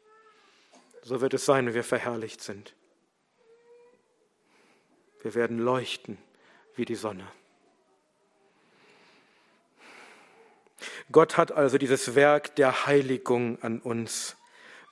So 1.04 1.22
wird 1.22 1.34
es 1.34 1.46
sein, 1.46 1.68
wenn 1.68 1.74
wir 1.74 1.84
verherrlicht 1.84 2.42
sind. 2.42 2.74
Wir 5.22 5.36
werden 5.36 5.60
leuchten 5.60 6.18
wie 6.76 6.86
die 6.86 6.96
Sonne. 6.96 7.28
Gott 11.12 11.38
hat 11.38 11.52
also 11.52 11.78
dieses 11.78 12.16
Werk 12.16 12.56
der 12.56 12.86
Heiligung 12.86 13.62
an 13.62 13.80
uns 13.80 14.36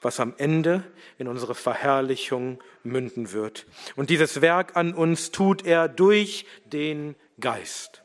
was 0.01 0.19
am 0.19 0.33
Ende 0.37 0.83
in 1.17 1.27
unsere 1.27 1.55
Verherrlichung 1.55 2.61
münden 2.83 3.31
wird. 3.31 3.65
Und 3.95 4.09
dieses 4.09 4.41
Werk 4.41 4.75
an 4.75 4.93
uns 4.93 5.31
tut 5.31 5.65
er 5.65 5.87
durch 5.87 6.45
den 6.65 7.15
Geist. 7.39 8.00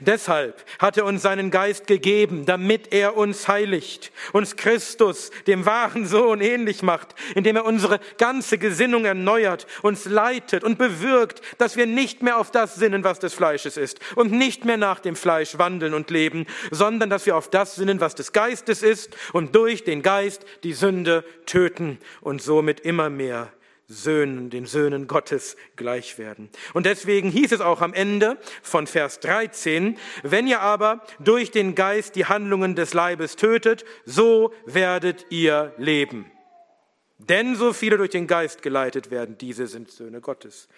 Deshalb 0.00 0.62
hat 0.78 0.96
er 0.96 1.04
uns 1.04 1.22
seinen 1.22 1.50
Geist 1.50 1.86
gegeben, 1.86 2.44
damit 2.46 2.92
er 2.92 3.16
uns 3.16 3.48
heiligt, 3.48 4.12
uns 4.32 4.56
Christus, 4.56 5.30
dem 5.46 5.64
wahren 5.64 6.06
Sohn, 6.06 6.40
ähnlich 6.40 6.82
macht, 6.82 7.14
indem 7.34 7.56
er 7.56 7.64
unsere 7.64 8.00
ganze 8.18 8.58
Gesinnung 8.58 9.04
erneuert, 9.04 9.66
uns 9.82 10.04
leitet 10.04 10.64
und 10.64 10.78
bewirkt, 10.78 11.40
dass 11.58 11.76
wir 11.76 11.86
nicht 11.86 12.22
mehr 12.22 12.38
auf 12.38 12.50
das 12.50 12.74
sinnen, 12.74 13.04
was 13.04 13.20
des 13.20 13.34
Fleisches 13.34 13.76
ist 13.76 14.00
und 14.16 14.32
nicht 14.32 14.64
mehr 14.64 14.76
nach 14.76 15.00
dem 15.00 15.16
Fleisch 15.16 15.56
wandeln 15.58 15.94
und 15.94 16.10
leben, 16.10 16.46
sondern 16.70 17.08
dass 17.08 17.26
wir 17.26 17.36
auf 17.36 17.48
das 17.48 17.76
sinnen, 17.76 18.00
was 18.00 18.14
des 18.14 18.32
Geistes 18.32 18.82
ist 18.82 19.16
und 19.32 19.54
durch 19.54 19.84
den 19.84 20.02
Geist 20.02 20.44
die 20.62 20.72
Sünde 20.74 21.24
töten 21.46 21.98
und 22.20 22.42
somit 22.42 22.80
immer 22.80 23.08
mehr 23.10 23.52
Söhnen, 23.86 24.50
den 24.50 24.66
Söhnen 24.66 25.06
Gottes 25.06 25.56
gleich 25.76 26.18
werden. 26.18 26.48
Und 26.72 26.86
deswegen 26.86 27.30
hieß 27.30 27.52
es 27.52 27.60
auch 27.60 27.80
am 27.80 27.92
Ende 27.92 28.38
von 28.62 28.86
Vers 28.86 29.20
13, 29.20 29.98
wenn 30.22 30.46
ihr 30.46 30.60
aber 30.60 31.02
durch 31.18 31.50
den 31.50 31.74
Geist 31.74 32.16
die 32.16 32.26
Handlungen 32.26 32.74
des 32.74 32.94
Leibes 32.94 33.36
tötet, 33.36 33.84
so 34.04 34.54
werdet 34.64 35.26
ihr 35.30 35.74
leben. 35.76 36.30
Denn 37.18 37.56
so 37.56 37.72
viele 37.72 37.96
durch 37.96 38.10
den 38.10 38.26
Geist 38.26 38.62
geleitet 38.62 39.10
werden, 39.10 39.38
diese 39.38 39.66
sind 39.66 39.90
Söhne 39.90 40.20
Gottes. 40.20 40.68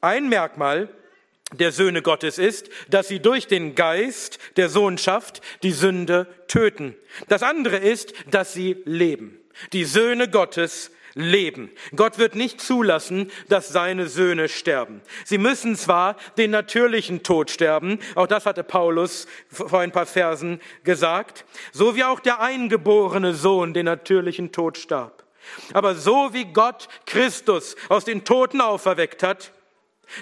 Ein 0.00 0.28
Merkmal 0.28 0.88
der 1.52 1.72
Söhne 1.72 2.02
Gottes 2.02 2.38
ist, 2.38 2.70
dass 2.88 3.08
sie 3.08 3.20
durch 3.20 3.46
den 3.46 3.74
Geist 3.74 4.38
der 4.56 4.68
Sohnschaft 4.68 5.42
die 5.62 5.72
Sünde 5.72 6.26
töten. 6.48 6.96
Das 7.28 7.42
andere 7.42 7.76
ist, 7.76 8.14
dass 8.30 8.54
sie 8.54 8.82
leben. 8.84 9.38
Die 9.72 9.84
Söhne 9.84 10.30
Gottes 10.30 10.90
leben. 11.14 11.70
Gott 11.94 12.18
wird 12.18 12.34
nicht 12.34 12.60
zulassen, 12.60 13.30
dass 13.48 13.68
seine 13.68 14.08
Söhne 14.08 14.48
sterben. 14.48 15.00
Sie 15.24 15.38
müssen 15.38 15.76
zwar 15.76 16.16
den 16.38 16.50
natürlichen 16.50 17.22
Tod 17.22 17.50
sterben, 17.50 17.98
auch 18.14 18.26
das 18.26 18.46
hatte 18.46 18.64
Paulus 18.64 19.26
vor 19.50 19.80
ein 19.80 19.92
paar 19.92 20.06
Versen 20.06 20.60
gesagt, 20.84 21.44
so 21.72 21.96
wie 21.96 22.04
auch 22.04 22.20
der 22.20 22.40
eingeborene 22.40 23.34
Sohn 23.34 23.74
den 23.74 23.86
natürlichen 23.86 24.52
Tod 24.52 24.78
starb. 24.78 25.24
Aber 25.72 25.94
so 25.94 26.32
wie 26.32 26.44
Gott 26.44 26.88
Christus 27.06 27.76
aus 27.88 28.04
den 28.04 28.24
Toten 28.24 28.60
auferweckt 28.60 29.22
hat, 29.22 29.52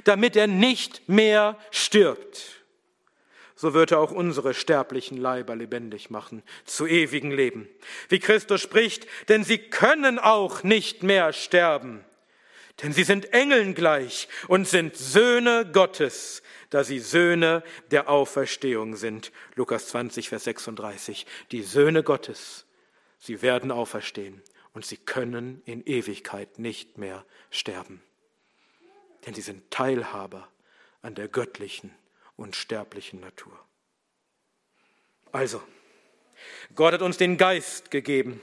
damit 0.04 0.36
er 0.36 0.46
nicht 0.46 1.08
mehr 1.08 1.56
stirbt. 1.70 2.59
So 3.60 3.74
wird 3.74 3.90
er 3.90 3.98
auch 3.98 4.10
unsere 4.10 4.54
sterblichen 4.54 5.18
Leiber 5.18 5.54
lebendig 5.54 6.08
machen, 6.08 6.42
zu 6.64 6.86
ewigem 6.86 7.30
Leben. 7.30 7.68
Wie 8.08 8.18
Christus 8.18 8.62
spricht, 8.62 9.06
denn 9.28 9.44
sie 9.44 9.58
können 9.58 10.18
auch 10.18 10.62
nicht 10.62 11.02
mehr 11.02 11.34
sterben, 11.34 12.02
denn 12.82 12.94
sie 12.94 13.04
sind 13.04 13.34
Engeln 13.34 13.74
gleich 13.74 14.28
und 14.48 14.66
sind 14.66 14.96
Söhne 14.96 15.68
Gottes, 15.70 16.42
da 16.70 16.84
sie 16.84 17.00
Söhne 17.00 17.62
der 17.90 18.08
Auferstehung 18.08 18.96
sind. 18.96 19.30
Lukas 19.56 19.88
20, 19.88 20.30
Vers 20.30 20.44
36. 20.44 21.26
Die 21.52 21.62
Söhne 21.62 22.02
Gottes, 22.02 22.64
sie 23.18 23.42
werden 23.42 23.70
auferstehen 23.70 24.40
und 24.72 24.86
sie 24.86 24.96
können 24.96 25.60
in 25.66 25.84
Ewigkeit 25.84 26.58
nicht 26.58 26.96
mehr 26.96 27.26
sterben 27.50 28.00
denn 29.26 29.34
sie 29.34 29.42
sind 29.42 29.70
Teilhaber 29.70 30.48
an 31.02 31.14
der 31.14 31.28
göttlichen 31.28 31.90
und 32.40 32.56
sterblichen 32.56 33.20
Natur. 33.20 33.52
Also, 35.30 35.62
Gott 36.74 36.94
hat 36.94 37.02
uns 37.02 37.18
den 37.18 37.36
Geist 37.36 37.90
gegeben, 37.90 38.42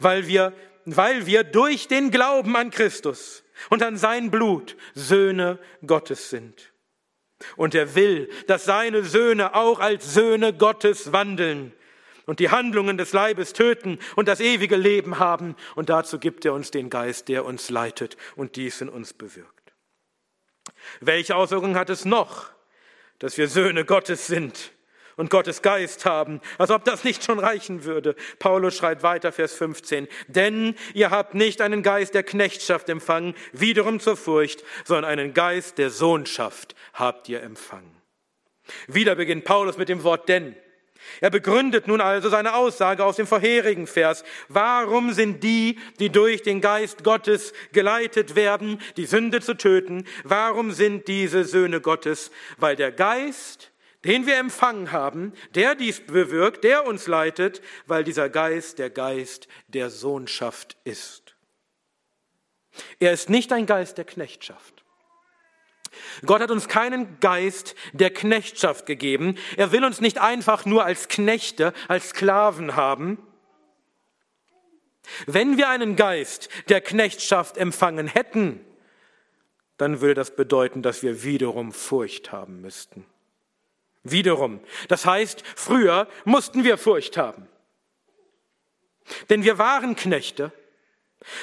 weil 0.00 0.26
wir, 0.26 0.52
weil 0.84 1.26
wir 1.26 1.44
durch 1.44 1.86
den 1.86 2.10
Glauben 2.10 2.56
an 2.56 2.70
Christus 2.70 3.44
und 3.70 3.82
an 3.82 3.96
sein 3.96 4.30
Blut 4.30 4.76
Söhne 4.94 5.58
Gottes 5.86 6.28
sind. 6.28 6.72
Und 7.56 7.74
er 7.74 7.94
will, 7.94 8.28
dass 8.48 8.64
seine 8.64 9.04
Söhne 9.04 9.54
auch 9.54 9.78
als 9.78 10.12
Söhne 10.12 10.52
Gottes 10.52 11.12
wandeln 11.12 11.72
und 12.26 12.40
die 12.40 12.50
Handlungen 12.50 12.98
des 12.98 13.12
Leibes 13.12 13.52
töten 13.52 13.98
und 14.16 14.26
das 14.26 14.40
ewige 14.40 14.76
Leben 14.76 15.20
haben. 15.20 15.54
Und 15.76 15.88
dazu 15.88 16.18
gibt 16.18 16.44
er 16.44 16.52
uns 16.52 16.72
den 16.72 16.90
Geist, 16.90 17.28
der 17.28 17.44
uns 17.44 17.70
leitet 17.70 18.16
und 18.34 18.56
dies 18.56 18.80
in 18.80 18.88
uns 18.88 19.14
bewirkt. 19.14 19.72
Welche 21.00 21.36
Auswirkungen 21.36 21.76
hat 21.76 21.90
es 21.90 22.04
noch, 22.04 22.50
dass 23.20 23.38
wir 23.38 23.46
Söhne 23.46 23.84
Gottes 23.84 24.26
sind 24.26 24.72
und 25.16 25.30
Gottes 25.30 25.62
Geist 25.62 26.06
haben, 26.06 26.40
als 26.58 26.70
ob 26.70 26.84
das 26.84 27.04
nicht 27.04 27.22
schon 27.22 27.38
reichen 27.38 27.84
würde. 27.84 28.16
Paulus 28.38 28.76
schreibt 28.76 29.02
weiter, 29.02 29.30
Vers 29.32 29.54
15, 29.54 30.08
denn 30.28 30.74
ihr 30.94 31.10
habt 31.10 31.34
nicht 31.34 31.60
einen 31.60 31.82
Geist 31.82 32.14
der 32.14 32.22
Knechtschaft 32.22 32.88
empfangen, 32.88 33.34
wiederum 33.52 34.00
zur 34.00 34.16
Furcht, 34.16 34.64
sondern 34.84 35.04
einen 35.04 35.34
Geist 35.34 35.78
der 35.78 35.90
Sohnschaft 35.90 36.74
habt 36.94 37.28
ihr 37.28 37.42
empfangen. 37.42 37.94
Wieder 38.86 39.14
beginnt 39.14 39.44
Paulus 39.44 39.76
mit 39.76 39.88
dem 39.88 40.02
Wort 40.04 40.28
denn. 40.28 40.56
Er 41.20 41.30
begründet 41.30 41.86
nun 41.86 42.00
also 42.00 42.28
seine 42.28 42.54
Aussage 42.54 43.04
aus 43.04 43.16
dem 43.16 43.26
vorherigen 43.26 43.86
Vers. 43.86 44.24
Warum 44.48 45.12
sind 45.12 45.42
die, 45.42 45.78
die 45.98 46.10
durch 46.10 46.42
den 46.42 46.60
Geist 46.60 47.04
Gottes 47.04 47.52
geleitet 47.72 48.36
werden, 48.36 48.80
die 48.96 49.06
Sünde 49.06 49.40
zu 49.40 49.54
töten, 49.54 50.06
warum 50.24 50.72
sind 50.72 51.08
diese 51.08 51.44
Söhne 51.44 51.80
Gottes? 51.80 52.30
Weil 52.58 52.76
der 52.76 52.92
Geist, 52.92 53.72
den 54.04 54.26
wir 54.26 54.38
empfangen 54.38 54.92
haben, 54.92 55.32
der 55.54 55.74
dies 55.74 56.00
bewirkt, 56.00 56.64
der 56.64 56.86
uns 56.86 57.06
leitet, 57.06 57.60
weil 57.86 58.04
dieser 58.04 58.28
Geist 58.28 58.78
der 58.78 58.90
Geist 58.90 59.48
der 59.68 59.90
Sohnschaft 59.90 60.76
ist. 60.84 61.34
Er 62.98 63.12
ist 63.12 63.28
nicht 63.28 63.52
ein 63.52 63.66
Geist 63.66 63.98
der 63.98 64.04
Knechtschaft. 64.04 64.79
Gott 66.24 66.40
hat 66.40 66.50
uns 66.50 66.68
keinen 66.68 67.18
Geist 67.20 67.74
der 67.92 68.10
Knechtschaft 68.10 68.86
gegeben. 68.86 69.36
Er 69.56 69.72
will 69.72 69.84
uns 69.84 70.00
nicht 70.00 70.18
einfach 70.18 70.64
nur 70.64 70.84
als 70.84 71.08
Knechte, 71.08 71.72
als 71.88 72.10
Sklaven 72.10 72.76
haben. 72.76 73.18
Wenn 75.26 75.56
wir 75.56 75.68
einen 75.68 75.96
Geist 75.96 76.48
der 76.68 76.80
Knechtschaft 76.80 77.56
empfangen 77.56 78.06
hätten, 78.06 78.60
dann 79.76 80.00
würde 80.00 80.14
das 80.14 80.36
bedeuten, 80.36 80.82
dass 80.82 81.02
wir 81.02 81.24
wiederum 81.24 81.72
Furcht 81.72 82.32
haben 82.32 82.60
müssten. 82.60 83.06
Wiederum. 84.02 84.60
Das 84.88 85.06
heißt, 85.06 85.42
früher 85.56 86.06
mussten 86.24 86.64
wir 86.64 86.78
Furcht 86.78 87.16
haben. 87.16 87.48
Denn 89.28 89.42
wir 89.42 89.58
waren 89.58 89.96
Knechte 89.96 90.52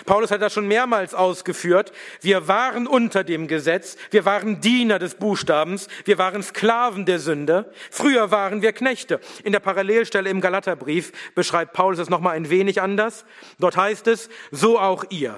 Paulus 0.06 0.32
hat 0.32 0.42
das 0.42 0.54
schon 0.54 0.68
mehrmals 0.68 1.14
ausgeführt. 1.14 1.92
Wir 2.22 2.48
waren 2.48 2.88
unter 2.88 3.24
dem 3.24 3.48
Gesetz, 3.48 3.96
wir 4.10 4.26
waren 4.26 4.60
Diener 4.60 4.98
des 4.98 5.16
Buchstabens, 5.16 5.88
wir 6.06 6.18
waren 6.18 6.42
Sklaven 6.42 7.06
der 7.06 7.20
Sünde. 7.20 7.72
Früher 7.92 8.32
waren 8.32 8.62
wir 8.62 8.74
Knechte. 8.74 9.20
In 9.44 9.52
der 9.52 9.60
Parallelstelle 9.60 10.30
im 10.30 10.42
Galaterbrief 10.42 11.12
beschreibt 11.36 11.74
Paulus 11.74 12.00
es 12.00 12.10
nochmal 12.10 12.36
ein 12.36 12.50
wenig 12.50 12.82
anders. 12.82 13.26
Dort 13.60 13.78
heißt 13.78 14.08
es, 14.08 14.30
so 14.52 14.80
auch 14.80 15.06
ihr. 15.10 15.38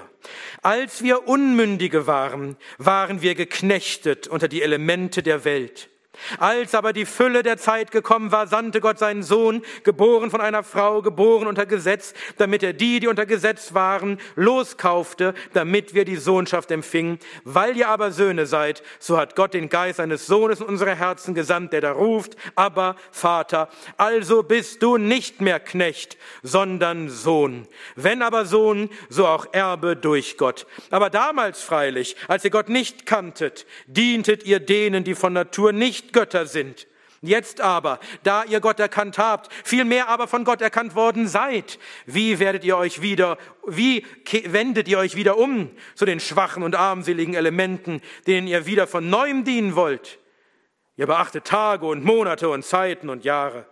Als 0.62 1.02
wir 1.02 1.28
Unmündige 1.28 2.06
waren, 2.06 2.56
waren 2.78 3.22
wir 3.22 3.34
geknechtet 3.34 4.26
unter 4.26 4.48
die 4.48 4.62
Elemente 4.62 5.22
der 5.22 5.44
Welt. 5.44 5.90
Als 6.38 6.74
aber 6.74 6.92
die 6.92 7.06
Fülle 7.06 7.42
der 7.42 7.56
Zeit 7.56 7.92
gekommen 7.92 8.32
war, 8.32 8.46
sandte 8.46 8.80
Gott 8.80 8.98
seinen 8.98 9.22
Sohn, 9.22 9.62
geboren 9.84 10.30
von 10.30 10.40
einer 10.40 10.62
Frau, 10.62 11.02
geboren 11.02 11.46
unter 11.46 11.66
Gesetz, 11.66 12.14
damit 12.36 12.62
er 12.62 12.72
die, 12.72 13.00
die 13.00 13.06
unter 13.06 13.26
Gesetz 13.26 13.74
waren, 13.74 14.18
loskaufte, 14.34 15.34
damit 15.52 15.94
wir 15.94 16.04
die 16.04 16.16
Sohnschaft 16.16 16.70
empfingen. 16.70 17.18
Weil 17.44 17.76
ihr 17.76 17.88
aber 17.88 18.10
Söhne 18.10 18.46
seid, 18.46 18.82
so 18.98 19.16
hat 19.18 19.36
Gott 19.36 19.54
den 19.54 19.68
Geist 19.68 19.96
seines 19.96 20.26
Sohnes 20.26 20.60
in 20.60 20.66
unsere 20.66 20.94
Herzen 20.94 21.34
gesandt, 21.34 21.72
der 21.72 21.80
da 21.80 21.92
ruft, 21.92 22.36
aber 22.54 22.96
Vater. 23.12 23.68
Also 23.96 24.42
bist 24.42 24.82
du 24.82 24.98
nicht 24.98 25.40
mehr 25.40 25.60
Knecht, 25.60 26.18
sondern 26.42 27.08
Sohn. 27.08 27.66
Wenn 27.96 28.22
aber 28.22 28.44
Sohn, 28.44 28.90
so 29.08 29.26
auch 29.26 29.46
Erbe 29.52 29.96
durch 29.96 30.36
Gott. 30.36 30.66
Aber 30.90 31.08
damals 31.08 31.62
freilich, 31.62 32.16
als 32.28 32.44
ihr 32.44 32.50
Gott 32.50 32.68
nicht 32.68 33.06
kanntet, 33.06 33.66
dientet 33.86 34.44
ihr 34.44 34.60
denen, 34.60 35.04
die 35.04 35.14
von 35.14 35.32
Natur 35.32 35.72
nicht 35.72 36.09
Götter 36.12 36.46
sind. 36.46 36.86
Jetzt 37.22 37.60
aber, 37.60 38.00
da 38.22 38.44
ihr 38.44 38.60
Gott 38.60 38.80
erkannt 38.80 39.18
habt, 39.18 39.52
vielmehr 39.62 40.08
aber 40.08 40.26
von 40.26 40.44
Gott 40.44 40.62
erkannt 40.62 40.94
worden 40.94 41.28
seid, 41.28 41.78
wie 42.06 42.38
werdet 42.38 42.64
ihr 42.64 42.78
euch 42.78 43.02
wieder, 43.02 43.36
wie 43.66 44.06
wendet 44.44 44.88
ihr 44.88 44.98
euch 44.98 45.16
wieder 45.16 45.36
um 45.36 45.70
zu 45.94 46.06
den 46.06 46.18
schwachen 46.18 46.62
und 46.62 46.74
armseligen 46.74 47.34
Elementen, 47.34 48.00
denen 48.26 48.46
ihr 48.46 48.64
wieder 48.64 48.86
von 48.86 49.10
neuem 49.10 49.44
dienen 49.44 49.76
wollt? 49.76 50.18
Ihr 50.96 51.06
beachtet 51.06 51.44
Tage 51.44 51.84
und 51.86 52.04
Monate 52.04 52.48
und 52.48 52.64
Zeiten 52.64 53.10
und 53.10 53.24
Jahre. 53.24 53.66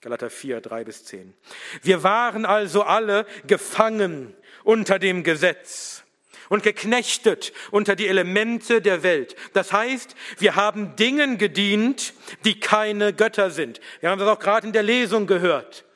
Galater 0.00 0.30
4, 0.30 0.60
3 0.60 0.84
bis 0.84 1.04
10. 1.04 1.34
Wir 1.82 2.02
waren 2.02 2.44
also 2.44 2.82
alle 2.82 3.24
gefangen 3.46 4.34
unter 4.64 4.98
dem 4.98 5.22
Gesetz 5.22 6.04
und 6.50 6.64
geknechtet 6.64 7.54
unter 7.70 7.96
die 7.96 8.08
Elemente 8.08 8.82
der 8.82 9.02
Welt. 9.02 9.36
Das 9.54 9.72
heißt, 9.72 10.14
wir 10.38 10.56
haben 10.56 10.94
Dingen 10.96 11.38
gedient, 11.38 12.12
die 12.44 12.60
keine 12.60 13.14
Götter 13.14 13.50
sind. 13.50 13.80
Wir 14.00 14.10
haben 14.10 14.18
das 14.18 14.28
auch 14.28 14.40
gerade 14.40 14.66
in 14.66 14.74
der 14.74 14.82
Lesung 14.82 15.26
gehört, 15.26 15.86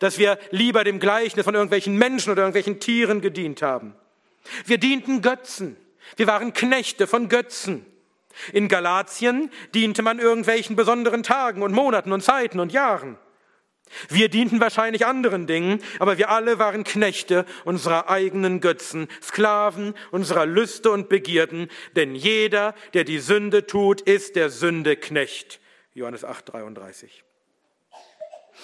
dass 0.00 0.18
wir 0.18 0.38
lieber 0.50 0.82
dem 0.82 0.98
Gleichnis 0.98 1.44
von 1.44 1.54
irgendwelchen 1.54 1.96
Menschen 1.96 2.32
oder 2.32 2.42
irgendwelchen 2.42 2.80
Tieren 2.80 3.20
gedient 3.20 3.62
haben. 3.62 3.94
Wir 4.64 4.78
dienten 4.78 5.20
Götzen. 5.22 5.76
Wir 6.16 6.26
waren 6.26 6.54
Knechte 6.54 7.06
von 7.06 7.28
Götzen. 7.28 7.84
In 8.52 8.68
Galatien 8.68 9.50
diente 9.74 10.00
man 10.00 10.18
irgendwelchen 10.18 10.74
besonderen 10.74 11.22
Tagen 11.22 11.62
und 11.62 11.72
Monaten 11.72 12.12
und 12.12 12.22
Zeiten 12.22 12.60
und 12.60 12.72
Jahren. 12.72 13.18
Wir 14.08 14.28
dienten 14.28 14.60
wahrscheinlich 14.60 15.06
anderen 15.06 15.46
Dingen, 15.46 15.82
aber 15.98 16.18
wir 16.18 16.30
alle 16.30 16.58
waren 16.58 16.84
Knechte 16.84 17.44
unserer 17.64 18.08
eigenen 18.08 18.60
Götzen, 18.60 19.08
Sklaven 19.22 19.94
unserer 20.10 20.46
Lüste 20.46 20.90
und 20.90 21.08
Begierden, 21.08 21.68
denn 21.96 22.14
jeder, 22.14 22.74
der 22.94 23.04
die 23.04 23.18
Sünde 23.18 23.66
tut, 23.66 24.00
ist 24.00 24.36
der 24.36 24.50
Sünde 24.50 24.96
Knecht. 24.96 25.60
Johannes 25.94 26.24
8, 26.24 26.52
33. 26.52 27.24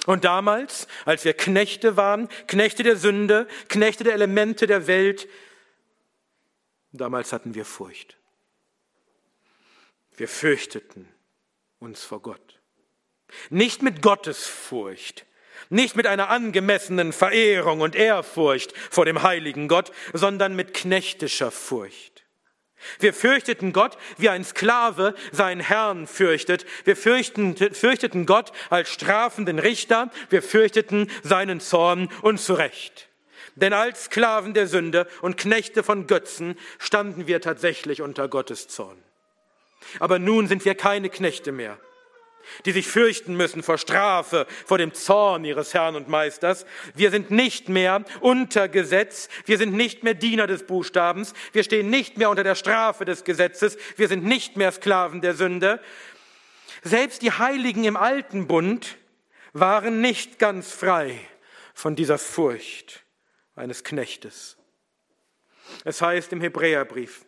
Und 0.06 0.24
damals, 0.24 0.86
als 1.04 1.24
wir 1.24 1.32
Knechte 1.32 1.96
waren, 1.96 2.28
Knechte 2.46 2.82
der 2.82 2.96
Sünde, 2.96 3.48
Knechte 3.68 4.04
der 4.04 4.14
Elemente 4.14 4.66
der 4.66 4.86
Welt, 4.86 5.28
damals 6.92 7.32
hatten 7.32 7.54
wir 7.54 7.64
Furcht. 7.64 8.18
Wir 10.16 10.28
fürchteten 10.28 11.08
uns 11.78 12.04
vor 12.04 12.20
Gott. 12.22 12.53
Nicht 13.50 13.82
mit 13.82 14.02
Gottesfurcht, 14.02 15.26
nicht 15.70 15.96
mit 15.96 16.06
einer 16.06 16.28
angemessenen 16.30 17.12
Verehrung 17.12 17.80
und 17.80 17.96
Ehrfurcht 17.96 18.76
vor 18.90 19.04
dem 19.04 19.22
heiligen 19.22 19.68
Gott, 19.68 19.92
sondern 20.12 20.54
mit 20.56 20.74
knechtischer 20.74 21.50
Furcht. 21.50 22.24
Wir 22.98 23.14
fürchteten 23.14 23.72
Gott, 23.72 23.96
wie 24.18 24.28
ein 24.28 24.44
Sklave 24.44 25.14
seinen 25.32 25.60
Herrn 25.60 26.06
fürchtet. 26.06 26.66
Wir 26.84 26.96
fürchten, 26.96 27.56
fürchteten 27.56 28.26
Gott 28.26 28.52
als 28.68 28.90
strafenden 28.90 29.58
Richter. 29.58 30.10
Wir 30.28 30.42
fürchteten 30.42 31.10
seinen 31.22 31.60
Zorn 31.60 32.10
und 32.20 32.38
zu 32.38 32.52
Recht. 32.54 33.08
Denn 33.56 33.72
als 33.72 34.04
Sklaven 34.04 34.52
der 34.52 34.66
Sünde 34.66 35.06
und 35.22 35.38
Knechte 35.38 35.82
von 35.82 36.06
Götzen 36.06 36.58
standen 36.78 37.26
wir 37.26 37.40
tatsächlich 37.40 38.02
unter 38.02 38.28
Gottes 38.28 38.68
Zorn. 38.68 39.02
Aber 39.98 40.18
nun 40.18 40.46
sind 40.46 40.64
wir 40.64 40.74
keine 40.74 41.08
Knechte 41.08 41.52
mehr 41.52 41.78
die 42.64 42.72
sich 42.72 42.86
fürchten 42.86 43.36
müssen 43.36 43.62
vor 43.62 43.78
Strafe, 43.78 44.46
vor 44.66 44.78
dem 44.78 44.94
Zorn 44.94 45.44
ihres 45.44 45.74
Herrn 45.74 45.96
und 45.96 46.08
Meisters. 46.08 46.66
Wir 46.94 47.10
sind 47.10 47.30
nicht 47.30 47.68
mehr 47.68 48.04
unter 48.20 48.68
Gesetz, 48.68 49.28
wir 49.46 49.58
sind 49.58 49.72
nicht 49.72 50.02
mehr 50.02 50.14
Diener 50.14 50.46
des 50.46 50.66
Buchstabens, 50.66 51.34
wir 51.52 51.64
stehen 51.64 51.90
nicht 51.90 52.16
mehr 52.16 52.30
unter 52.30 52.44
der 52.44 52.54
Strafe 52.54 53.04
des 53.04 53.24
Gesetzes, 53.24 53.76
wir 53.96 54.08
sind 54.08 54.24
nicht 54.24 54.56
mehr 54.56 54.72
Sklaven 54.72 55.20
der 55.20 55.34
Sünde. 55.34 55.80
Selbst 56.82 57.22
die 57.22 57.32
Heiligen 57.32 57.84
im 57.84 57.96
alten 57.96 58.46
Bund 58.46 58.96
waren 59.52 60.00
nicht 60.00 60.38
ganz 60.38 60.72
frei 60.72 61.18
von 61.72 61.96
dieser 61.96 62.18
Furcht 62.18 63.04
eines 63.56 63.84
Knechtes. 63.84 64.56
Es 65.84 66.02
heißt 66.02 66.32
im 66.32 66.40
Hebräerbrief, 66.40 67.24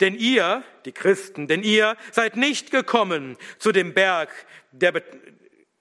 denn 0.00 0.14
ihr, 0.14 0.62
die 0.84 0.92
Christen, 0.92 1.46
denn 1.48 1.62
ihr 1.62 1.96
seid 2.12 2.36
nicht 2.36 2.70
gekommen 2.70 3.36
zu 3.58 3.72
dem 3.72 3.94
Berg, 3.94 4.30
der, 4.72 5.02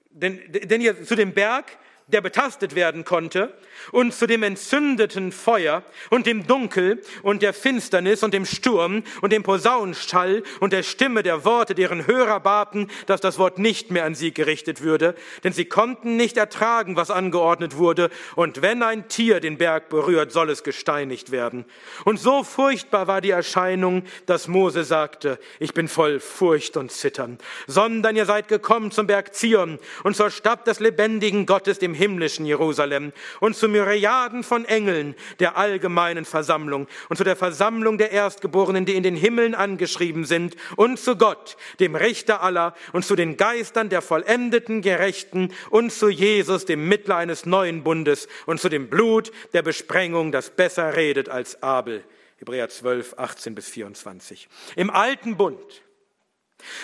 denn, 0.09 0.41
denn 0.47 0.81
ihr 0.81 1.03
zu 1.03 1.15
dem 1.15 1.33
Berg, 1.33 1.77
der 2.07 2.21
betastet 2.21 2.73
werden 2.73 3.03
konnte, 3.03 3.53
und 3.91 4.13
zu 4.13 4.27
dem 4.27 4.43
entzündeten 4.43 5.31
Feuer 5.31 5.83
und 6.09 6.25
dem 6.25 6.47
Dunkel 6.47 7.01
und 7.21 7.41
der 7.41 7.53
Finsternis 7.53 8.23
und 8.23 8.33
dem 8.33 8.45
Sturm 8.45 9.03
und 9.21 9.31
dem 9.31 9.43
Posaunenschall 9.43 10.43
und 10.59 10.73
der 10.73 10.83
Stimme 10.83 11.21
der 11.23 11.45
Worte, 11.45 11.75
deren 11.75 12.07
Hörer 12.07 12.39
baten, 12.39 12.89
dass 13.05 13.21
das 13.21 13.37
Wort 13.37 13.59
nicht 13.59 13.91
mehr 13.91 14.05
an 14.05 14.15
sie 14.15 14.33
gerichtet 14.33 14.81
würde, 14.81 15.15
denn 15.43 15.53
sie 15.53 15.65
konnten 15.65 16.17
nicht 16.17 16.37
ertragen, 16.37 16.95
was 16.95 17.11
angeordnet 17.11 17.77
wurde, 17.77 18.09
und 18.35 18.61
wenn 18.61 18.83
ein 18.83 19.07
Tier 19.09 19.39
den 19.39 19.57
Berg 19.57 19.89
berührt, 19.89 20.31
soll 20.31 20.49
es 20.49 20.63
gesteinigt 20.63 21.31
werden. 21.31 21.65
Und 22.05 22.19
so 22.19 22.43
furchtbar 22.43 23.07
war 23.07 23.21
die 23.21 23.31
Erscheinung, 23.31 24.03
dass 24.25 24.47
Mose 24.47 24.83
sagte, 24.83 25.39
ich 25.59 25.73
bin 25.73 25.87
voll 25.87 26.19
Furcht 26.19 26.77
und 26.77 26.91
Zittern, 26.91 27.37
sondern 27.67 28.15
ihr 28.15 28.25
seid 28.25 28.47
gekommen 28.47 28.91
zum 28.91 29.07
Berg 29.07 29.35
Zion 29.35 29.79
und 30.03 30.15
zur 30.15 30.31
Stadt 30.31 30.67
des 30.67 30.79
lebendigen 30.79 31.45
Gottes, 31.45 31.79
dem 31.79 31.96
himmlischen 31.97 32.45
Jerusalem 32.45 33.11
und 33.39 33.55
zu 33.55 33.67
Myriaden 33.67 34.43
von 34.43 34.65
Engeln 34.65 35.15
der 35.39 35.57
allgemeinen 35.57 36.25
Versammlung 36.25 36.87
und 37.09 37.17
zu 37.17 37.23
der 37.23 37.35
Versammlung 37.35 37.97
der 37.97 38.11
Erstgeborenen, 38.11 38.85
die 38.85 38.95
in 38.95 39.03
den 39.03 39.15
Himmeln 39.15 39.55
angeschrieben 39.55 40.23
sind 40.25 40.55
und 40.75 40.99
zu 40.99 41.17
Gott, 41.17 41.57
dem 41.79 41.95
Richter 41.95 42.41
aller 42.41 42.75
und 42.93 43.03
zu 43.03 43.15
den 43.15 43.37
Geistern 43.37 43.89
der 43.89 44.01
vollendeten 44.01 44.81
Gerechten 44.81 45.53
und 45.69 45.91
zu 45.91 46.09
Jesus, 46.09 46.65
dem 46.65 46.87
Mittler 46.87 47.17
eines 47.17 47.45
neuen 47.45 47.83
Bundes 47.83 48.27
und 48.45 48.61
zu 48.61 48.69
dem 48.69 48.89
Blut 48.89 49.31
der 49.53 49.63
Besprengung, 49.63 50.31
das 50.31 50.51
besser 50.51 50.95
redet 50.95 51.29
als 51.29 51.61
Abel. 51.63 52.03
Hebräer 52.37 52.69
12, 52.69 53.15
18 53.17 53.55
bis 53.55 53.67
24. 53.69 54.47
Im 54.75 54.91
alten 54.91 55.37
Bund 55.37 55.81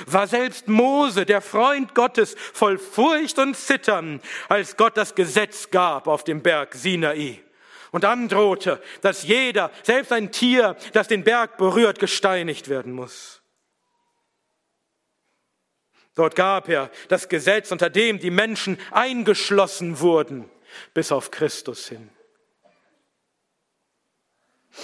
war 0.06 0.28
selbst 0.28 0.68
Mose, 0.68 1.26
der 1.26 1.42
Freund 1.42 1.96
Gottes, 1.96 2.36
voll 2.54 2.78
Furcht 2.78 3.40
und 3.40 3.56
Zittern, 3.56 4.22
als 4.50 4.78
Gott 4.78 4.98
das 4.98 5.16
Gesetz 5.16 5.70
gab 5.72 6.08
auf 6.08 6.24
dem 6.24 6.42
Berg 6.42 6.76
Sinai 6.76 7.44
und 7.92 8.06
androhte, 8.06 8.82
dass 9.02 9.24
jeder, 9.24 9.72
selbst 9.84 10.12
ein 10.12 10.32
Tier, 10.32 10.76
das 10.94 11.08
den 11.08 11.24
Berg 11.24 11.58
berührt, 11.58 12.00
gesteinigt 12.00 12.68
werden 12.68 12.92
muss. 12.92 13.42
Dort 16.16 16.36
gab 16.36 16.70
er 16.70 16.92
das 17.08 17.30
Gesetz, 17.30 17.72
unter 17.72 17.90
dem 17.90 18.20
die 18.20 18.32
Menschen 18.32 18.80
eingeschlossen 18.92 20.00
wurden, 20.00 20.50
bis 20.94 21.12
auf 21.12 21.32
Christus 21.32 21.88
hin. 21.88 22.10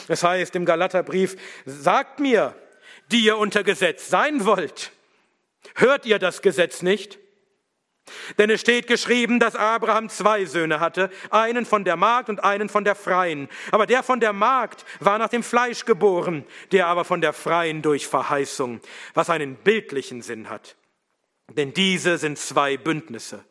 Es 0.07 0.23
heißt 0.23 0.55
im 0.55 0.65
Galaterbrief, 0.65 1.35
sagt 1.65 2.19
mir, 2.19 2.55
die 3.11 3.21
ihr 3.21 3.37
unter 3.37 3.63
Gesetz 3.63 4.09
sein 4.09 4.45
wollt. 4.45 4.91
Hört 5.75 6.05
ihr 6.05 6.19
das 6.19 6.41
Gesetz 6.41 6.81
nicht? 6.81 7.19
Denn 8.37 8.49
es 8.49 8.61
steht 8.61 8.87
geschrieben, 8.87 9.39
dass 9.39 9.55
Abraham 9.55 10.09
zwei 10.09 10.45
Söhne 10.45 10.79
hatte, 10.79 11.11
einen 11.29 11.65
von 11.65 11.83
der 11.83 11.95
Magd 11.95 12.29
und 12.29 12.43
einen 12.43 12.69
von 12.69 12.83
der 12.83 12.95
Freien. 12.95 13.49
Aber 13.71 13.85
der 13.85 14.03
von 14.03 14.19
der 14.19 14.33
Magd 14.33 14.85
war 14.99 15.17
nach 15.17 15.29
dem 15.29 15.43
Fleisch 15.43 15.85
geboren, 15.85 16.45
der 16.71 16.87
aber 16.87 17.05
von 17.05 17.21
der 17.21 17.33
Freien 17.33 17.81
durch 17.81 18.07
Verheißung, 18.07 18.81
was 19.13 19.29
einen 19.29 19.55
bildlichen 19.55 20.21
Sinn 20.21 20.49
hat. 20.49 20.75
Denn 21.49 21.73
diese 21.73 22.17
sind 22.17 22.37
zwei 22.37 22.77
Bündnisse. 22.77 23.43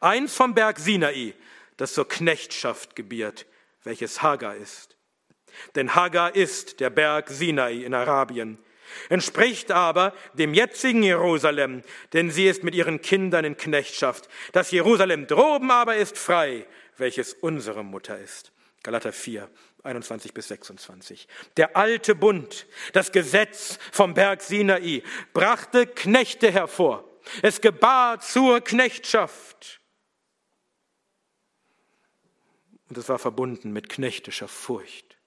Eins 0.00 0.34
vom 0.34 0.54
Berg 0.54 0.78
Sinai, 0.78 1.34
das 1.76 1.94
zur 1.94 2.08
Knechtschaft 2.08 2.96
gebiert, 2.96 3.46
welches 3.84 4.22
Hagar 4.22 4.56
ist. 4.56 4.96
Denn 5.74 5.94
Hagar 5.94 6.34
ist 6.34 6.80
der 6.80 6.90
Berg 6.90 7.28
Sinai 7.28 7.84
in 7.84 7.94
Arabien 7.94 8.58
entspricht 9.08 9.70
aber 9.70 10.14
dem 10.34 10.54
jetzigen 10.54 11.02
Jerusalem, 11.02 11.82
denn 12.12 12.30
sie 12.30 12.46
ist 12.46 12.62
mit 12.62 12.74
ihren 12.74 13.00
Kindern 13.00 13.44
in 13.44 13.56
Knechtschaft. 13.56 14.28
Das 14.52 14.70
Jerusalem 14.70 15.26
droben 15.26 15.70
aber 15.70 15.96
ist 15.96 16.18
frei, 16.18 16.66
welches 16.96 17.34
unsere 17.34 17.84
Mutter 17.84 18.18
ist. 18.18 18.52
Galater 18.82 19.12
4, 19.12 19.48
21 19.82 20.32
bis 20.32 20.48
26. 20.48 21.28
Der 21.56 21.76
alte 21.76 22.14
Bund, 22.14 22.66
das 22.92 23.12
Gesetz 23.12 23.78
vom 23.92 24.14
Berg 24.14 24.42
Sinai, 24.42 25.02
brachte 25.32 25.86
Knechte 25.86 26.50
hervor. 26.50 27.04
Es 27.42 27.60
gebar 27.60 28.20
zur 28.20 28.60
Knechtschaft. 28.60 29.80
Und 32.88 32.98
es 32.98 33.08
war 33.08 33.18
verbunden 33.18 33.72
mit 33.72 33.88
knechtischer 33.88 34.48
Furcht. 34.48 35.19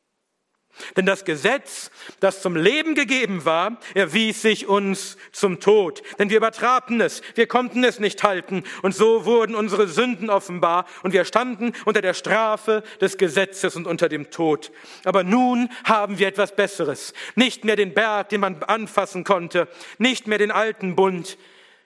Denn 0.98 1.06
das 1.06 1.24
Gesetz, 1.24 1.92
das 2.20 2.42
zum 2.42 2.56
Leben 2.56 2.96
gegeben 2.96 3.46
war, 3.46 3.78
erwies 3.94 4.42
sich 4.42 4.68
uns 4.68 5.18
zum 5.32 5.60
Tod. 5.60 6.02
Denn 6.18 6.30
wir 6.30 6.38
übertraten 6.38 7.00
es, 7.00 7.22
wir 7.36 7.48
konnten 7.48 7.84
es 7.84 8.00
nicht 8.00 8.24
halten. 8.24 8.64
Und 8.82 8.96
so 8.96 9.26
wurden 9.26 9.56
unsere 9.56 9.88
Sünden 9.88 10.30
offenbar 10.30 10.86
und 11.04 11.14
wir 11.14 11.26
standen 11.26 11.74
unter 11.86 12.02
der 12.02 12.14
Strafe 12.14 12.84
des 13.00 13.18
Gesetzes 13.18 13.76
und 13.76 13.88
unter 13.88 14.10
dem 14.10 14.32
Tod. 14.32 14.72
Aber 15.06 15.24
nun 15.24 15.70
haben 15.84 16.20
wir 16.20 16.28
etwas 16.28 16.56
Besseres. 16.56 17.14
Nicht 17.36 17.66
mehr 17.66 17.76
den 17.76 17.94
Berg, 17.94 18.30
den 18.30 18.42
man 18.42 18.62
anfassen 18.64 19.24
konnte, 19.24 19.68
nicht 19.98 20.28
mehr 20.28 20.38
den 20.38 20.52
alten 20.52 20.96
Bund, 20.96 21.38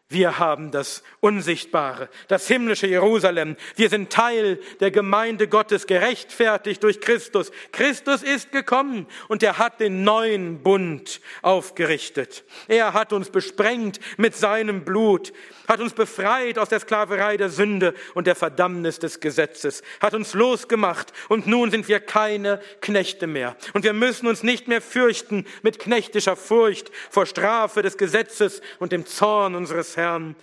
wir 0.10 0.40
haben 0.40 0.72
das 0.72 1.04
Unsichtbare, 1.20 2.08
das 2.30 2.48
himmlische 2.48 2.88
Jerusalem. 2.88 3.58
Wir 3.76 3.90
sind 3.90 4.10
Teil 4.10 4.58
der 4.80 4.90
Gemeinde 4.90 5.50
Gottes, 5.50 5.86
gerechtfertigt 5.86 6.82
durch 6.82 7.02
Christus. 7.02 7.52
Christus 7.74 8.24
ist 8.24 8.54
gekommen 8.54 9.06
und 9.28 9.44
er 9.44 9.58
hat 9.58 9.82
den 9.82 10.06
neuen 10.06 10.64
Bund 10.64 11.20
aufgerichtet. 11.42 12.46
Er 12.70 12.94
hat 12.94 13.12
uns 13.12 13.32
besprengt 13.32 14.00
mit 14.16 14.34
seinem 14.34 14.86
Blut, 14.86 15.34
hat 15.68 15.82
uns 15.82 15.92
befreit 15.92 16.58
aus 16.58 16.70
der 16.70 16.80
Sklaverei 16.80 17.36
der 17.36 17.50
Sünde 17.50 17.94
und 18.14 18.28
der 18.28 18.36
Verdammnis 18.36 19.00
des 19.00 19.20
Gesetzes, 19.20 19.84
hat 20.00 20.14
uns 20.14 20.34
losgemacht 20.34 21.12
und 21.28 21.48
nun 21.48 21.70
sind 21.70 21.90
wir 21.90 22.00
keine 22.00 22.62
Knechte 22.80 23.28
mehr. 23.28 23.58
Und 23.74 23.84
wir 23.84 23.92
müssen 23.92 24.28
uns 24.28 24.42
nicht 24.42 24.70
mehr 24.70 24.82
fürchten 24.82 25.46
mit 25.64 25.80
knechtischer 25.80 26.38
Furcht 26.38 26.92
vor 27.10 27.26
Strafe 27.26 27.82
des 27.82 27.98
Gesetzes 27.98 28.62
und 28.80 28.94
dem 28.94 29.06
Zorn 29.06 29.54
unseres 29.54 29.97
Herrn. 29.98 30.36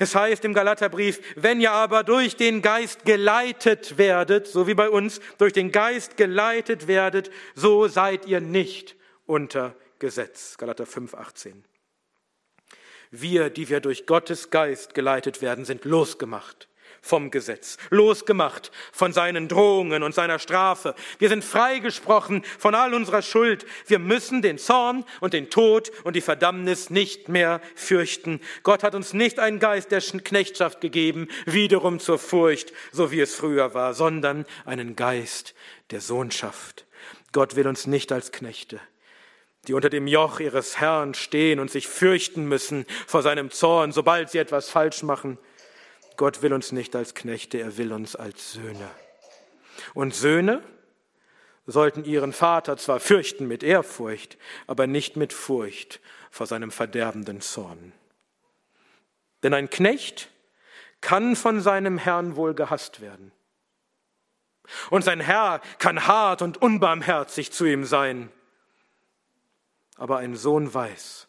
Es 0.00 0.16
heißt 0.16 0.44
im 0.44 0.54
Galaterbrief, 0.54 1.20
wenn 1.36 1.60
ihr 1.60 1.70
aber 1.70 2.02
durch 2.02 2.34
den 2.34 2.62
Geist 2.62 3.04
geleitet 3.04 3.96
werdet, 3.96 4.48
so 4.48 4.66
wie 4.66 4.74
bei 4.74 4.90
uns, 4.90 5.20
durch 5.38 5.52
den 5.52 5.70
Geist 5.70 6.16
geleitet 6.16 6.88
werdet, 6.88 7.30
so 7.54 7.86
seid 7.86 8.26
ihr 8.26 8.40
nicht 8.40 8.96
unter 9.26 9.76
Gesetz. 10.00 10.58
Galater 10.58 10.86
5, 10.86 11.14
18. 11.14 11.64
Wir, 13.12 13.50
die 13.50 13.68
wir 13.68 13.78
durch 13.78 14.06
Gottes 14.06 14.50
Geist 14.50 14.94
geleitet 14.94 15.40
werden, 15.40 15.64
sind 15.64 15.84
losgemacht 15.84 16.68
vom 17.04 17.30
Gesetz, 17.30 17.76
losgemacht 17.90 18.72
von 18.90 19.12
seinen 19.12 19.46
Drohungen 19.46 20.02
und 20.02 20.14
seiner 20.14 20.38
Strafe. 20.38 20.94
Wir 21.18 21.28
sind 21.28 21.44
freigesprochen 21.44 22.42
von 22.58 22.74
all 22.74 22.94
unserer 22.94 23.20
Schuld. 23.20 23.66
Wir 23.86 23.98
müssen 23.98 24.40
den 24.40 24.56
Zorn 24.56 25.04
und 25.20 25.34
den 25.34 25.50
Tod 25.50 25.92
und 26.04 26.16
die 26.16 26.22
Verdammnis 26.22 26.88
nicht 26.88 27.28
mehr 27.28 27.60
fürchten. 27.74 28.40
Gott 28.62 28.82
hat 28.82 28.94
uns 28.94 29.12
nicht 29.12 29.38
einen 29.38 29.58
Geist 29.58 29.92
der 29.92 30.00
Knechtschaft 30.00 30.80
gegeben, 30.80 31.28
wiederum 31.44 32.00
zur 32.00 32.18
Furcht, 32.18 32.72
so 32.90 33.10
wie 33.10 33.20
es 33.20 33.34
früher 33.34 33.74
war, 33.74 33.92
sondern 33.92 34.46
einen 34.64 34.96
Geist 34.96 35.54
der 35.90 36.00
Sohnschaft. 36.00 36.86
Gott 37.32 37.54
will 37.54 37.66
uns 37.66 37.86
nicht 37.86 38.12
als 38.12 38.32
Knechte, 38.32 38.80
die 39.66 39.74
unter 39.74 39.90
dem 39.90 40.06
Joch 40.06 40.40
ihres 40.40 40.80
Herrn 40.80 41.12
stehen 41.12 41.60
und 41.60 41.70
sich 41.70 41.86
fürchten 41.86 42.46
müssen 42.46 42.86
vor 43.06 43.22
seinem 43.22 43.50
Zorn, 43.50 43.92
sobald 43.92 44.30
sie 44.30 44.38
etwas 44.38 44.70
falsch 44.70 45.02
machen. 45.02 45.36
Gott 46.16 46.42
will 46.42 46.52
uns 46.52 46.72
nicht 46.72 46.94
als 46.94 47.14
Knechte, 47.14 47.58
er 47.58 47.76
will 47.76 47.92
uns 47.92 48.16
als 48.16 48.52
Söhne. 48.52 48.90
Und 49.94 50.14
Söhne, 50.14 50.62
sollten 51.66 52.04
ihren 52.04 52.32
Vater 52.32 52.76
zwar 52.76 53.00
fürchten 53.00 53.48
mit 53.48 53.62
Ehrfurcht, 53.62 54.36
aber 54.66 54.86
nicht 54.86 55.16
mit 55.16 55.32
Furcht 55.32 56.00
vor 56.30 56.46
seinem 56.46 56.70
verderbenden 56.70 57.40
Zorn. 57.40 57.92
Denn 59.42 59.54
ein 59.54 59.70
Knecht 59.70 60.30
kann 61.00 61.36
von 61.36 61.60
seinem 61.60 61.98
Herrn 61.98 62.36
wohl 62.36 62.54
gehasst 62.54 63.00
werden. 63.00 63.32
Und 64.90 65.04
sein 65.04 65.20
Herr 65.20 65.60
kann 65.78 66.06
hart 66.06 66.40
und 66.40 66.60
unbarmherzig 66.60 67.52
zu 67.52 67.66
ihm 67.66 67.84
sein. 67.84 68.30
Aber 69.96 70.18
ein 70.18 70.36
Sohn 70.36 70.72
weiß, 70.72 71.28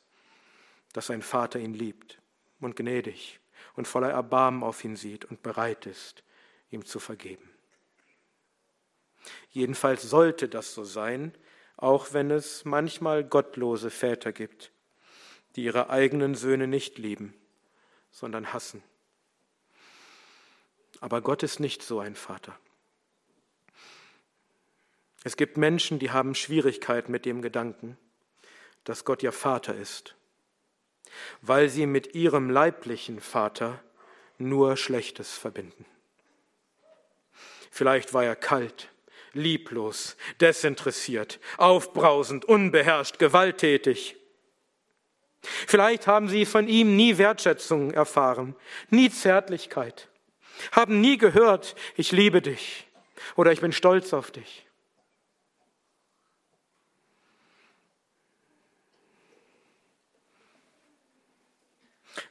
dass 0.93 1.07
sein 1.07 1.21
Vater 1.21 1.59
ihn 1.59 1.73
liebt 1.73 2.19
und 2.61 2.77
gnädig 2.77 3.39
und 3.75 3.87
voller 3.87 4.09
Erbarmen 4.09 4.63
auf 4.63 4.83
ihn 4.83 4.95
sieht 4.95 5.25
und 5.25 5.43
bereit 5.43 5.85
ist, 5.85 6.23
ihm 6.69 6.85
zu 6.85 6.99
vergeben. 6.99 7.49
Jedenfalls 9.49 10.03
sollte 10.03 10.47
das 10.47 10.73
so 10.73 10.83
sein, 10.83 11.33
auch 11.77 12.13
wenn 12.13 12.31
es 12.31 12.65
manchmal 12.65 13.23
gottlose 13.23 13.89
Väter 13.89 14.31
gibt, 14.31 14.71
die 15.55 15.63
ihre 15.63 15.89
eigenen 15.89 16.35
Söhne 16.35 16.67
nicht 16.67 16.97
lieben, 16.97 17.33
sondern 18.11 18.53
hassen. 18.53 18.83
Aber 21.01 21.21
Gott 21.21 21.43
ist 21.43 21.59
nicht 21.59 21.83
so 21.83 21.99
ein 21.99 22.15
Vater. 22.15 22.57
Es 25.23 25.37
gibt 25.37 25.57
Menschen, 25.57 25.99
die 25.99 26.11
haben 26.11 26.35
Schwierigkeiten 26.35 27.11
mit 27.11 27.25
dem 27.25 27.41
Gedanken, 27.41 27.97
dass 28.83 29.05
Gott 29.05 29.23
ihr 29.23 29.31
Vater 29.31 29.75
ist, 29.75 30.15
weil 31.41 31.69
sie 31.69 31.85
mit 31.85 32.15
ihrem 32.15 32.49
leiblichen 32.49 33.19
Vater 33.19 33.81
nur 34.37 34.77
Schlechtes 34.77 35.37
verbinden. 35.37 35.85
Vielleicht 37.71 38.13
war 38.13 38.23
er 38.23 38.35
kalt, 38.35 38.89
lieblos, 39.33 40.15
desinteressiert, 40.39 41.39
aufbrausend, 41.57 42.45
unbeherrscht, 42.45 43.19
gewalttätig. 43.19 44.15
Vielleicht 45.41 46.07
haben 46.07 46.27
sie 46.27 46.45
von 46.45 46.67
ihm 46.67 46.95
nie 46.95 47.17
Wertschätzung 47.17 47.91
erfahren, 47.91 48.55
nie 48.89 49.09
Zärtlichkeit, 49.09 50.09
haben 50.71 51.01
nie 51.01 51.17
gehört, 51.17 51.75
ich 51.95 52.11
liebe 52.11 52.41
dich 52.41 52.87
oder 53.35 53.51
ich 53.51 53.61
bin 53.61 53.71
stolz 53.71 54.13
auf 54.13 54.31
dich. 54.31 54.64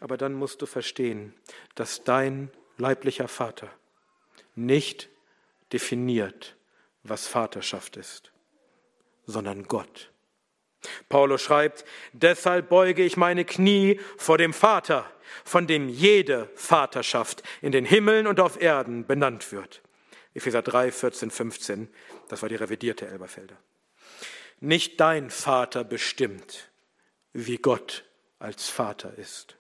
Aber 0.00 0.16
dann 0.16 0.34
musst 0.34 0.62
du 0.62 0.66
verstehen, 0.66 1.34
dass 1.74 2.04
dein 2.04 2.50
leiblicher 2.78 3.28
Vater 3.28 3.70
nicht 4.54 5.08
definiert, 5.72 6.56
was 7.02 7.26
Vaterschaft 7.26 7.96
ist, 7.96 8.32
sondern 9.26 9.64
Gott. 9.64 10.10
Paulus 11.08 11.42
schreibt, 11.42 11.84
deshalb 12.12 12.68
beuge 12.68 13.02
ich 13.02 13.16
meine 13.16 13.44
Knie 13.44 14.00
vor 14.16 14.38
dem 14.38 14.52
Vater, 14.52 15.10
von 15.44 15.66
dem 15.66 15.88
jede 15.88 16.50
Vaterschaft 16.54 17.42
in 17.62 17.72
den 17.72 17.84
Himmeln 17.84 18.26
und 18.26 18.38
auf 18.40 18.60
Erden 18.60 19.06
benannt 19.06 19.50
wird. 19.52 19.82
Epheser 20.34 20.62
3, 20.62 20.92
14, 20.92 21.30
15, 21.30 21.88
das 22.28 22.42
war 22.42 22.48
die 22.48 22.56
revidierte 22.56 23.06
Elberfelder. 23.06 23.56
Nicht 24.60 25.00
dein 25.00 25.30
Vater 25.30 25.84
bestimmt, 25.84 26.70
wie 27.32 27.56
Gott 27.56 28.04
als 28.38 28.68
Vater 28.68 29.16
ist 29.16 29.56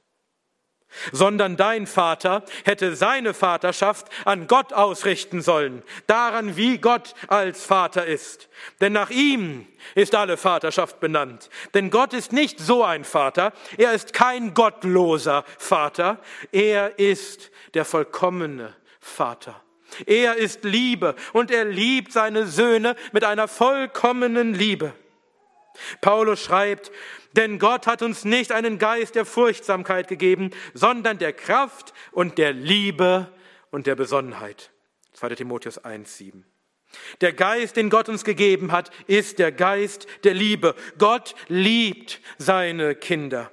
sondern 1.12 1.56
dein 1.56 1.86
Vater 1.86 2.44
hätte 2.64 2.96
seine 2.96 3.34
Vaterschaft 3.34 4.08
an 4.24 4.46
Gott 4.46 4.72
ausrichten 4.72 5.42
sollen, 5.42 5.82
daran, 6.06 6.56
wie 6.56 6.78
Gott 6.78 7.14
als 7.28 7.64
Vater 7.64 8.06
ist. 8.06 8.48
Denn 8.80 8.92
nach 8.92 9.10
ihm 9.10 9.66
ist 9.94 10.14
alle 10.14 10.36
Vaterschaft 10.36 11.00
benannt. 11.00 11.50
Denn 11.74 11.90
Gott 11.90 12.12
ist 12.12 12.32
nicht 12.32 12.58
so 12.60 12.84
ein 12.84 13.04
Vater, 13.04 13.52
er 13.76 13.92
ist 13.92 14.12
kein 14.12 14.54
gottloser 14.54 15.44
Vater, 15.58 16.18
er 16.52 16.98
ist 16.98 17.50
der 17.74 17.84
vollkommene 17.84 18.74
Vater. 19.00 19.60
Er 20.06 20.36
ist 20.36 20.64
Liebe 20.64 21.14
und 21.32 21.50
er 21.50 21.64
liebt 21.64 22.12
seine 22.12 22.46
Söhne 22.46 22.96
mit 23.12 23.22
einer 23.22 23.46
vollkommenen 23.46 24.54
Liebe. 24.54 24.92
Paulus 26.00 26.42
schreibt, 26.42 26.90
denn 27.36 27.58
Gott 27.58 27.86
hat 27.86 28.02
uns 28.02 28.24
nicht 28.24 28.52
einen 28.52 28.78
Geist 28.78 29.14
der 29.14 29.24
Furchtsamkeit 29.24 30.08
gegeben, 30.08 30.50
sondern 30.72 31.18
der 31.18 31.32
Kraft 31.32 31.92
und 32.12 32.38
der 32.38 32.52
Liebe 32.52 33.32
und 33.70 33.86
der 33.86 33.96
Besonnenheit. 33.96 34.70
2 35.14 35.36
Timotheus 35.36 35.78
1, 35.78 36.16
7. 36.16 36.46
Der 37.20 37.32
Geist, 37.32 37.76
den 37.76 37.90
Gott 37.90 38.08
uns 38.08 38.24
gegeben 38.24 38.72
hat, 38.72 38.90
ist 39.06 39.38
der 39.38 39.52
Geist 39.52 40.06
der 40.22 40.34
Liebe. 40.34 40.74
Gott 40.98 41.34
liebt 41.48 42.20
seine 42.38 42.94
Kinder. 42.94 43.50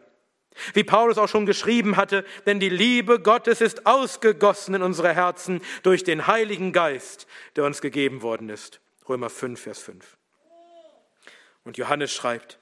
Wie 0.73 0.83
Paulus 0.83 1.17
auch 1.17 1.29
schon 1.29 1.45
geschrieben 1.45 1.97
hatte, 1.97 2.25
denn 2.45 2.59
die 2.59 2.69
Liebe 2.69 3.19
Gottes 3.19 3.61
ist 3.61 3.85
ausgegossen 3.85 4.75
in 4.75 4.83
unsere 4.83 5.13
Herzen 5.13 5.61
durch 5.81 6.03
den 6.03 6.27
Heiligen 6.27 6.71
Geist, 6.71 7.25
der 7.55 7.63
uns 7.63 7.81
gegeben 7.81 8.21
worden 8.21 8.49
ist. 8.49 8.81
Römer 9.07 9.29
5, 9.29 9.59
Vers 9.59 9.79
5. 9.79 10.17
Und 11.63 11.77
Johannes 11.77 12.11
schreibt, 12.11 12.59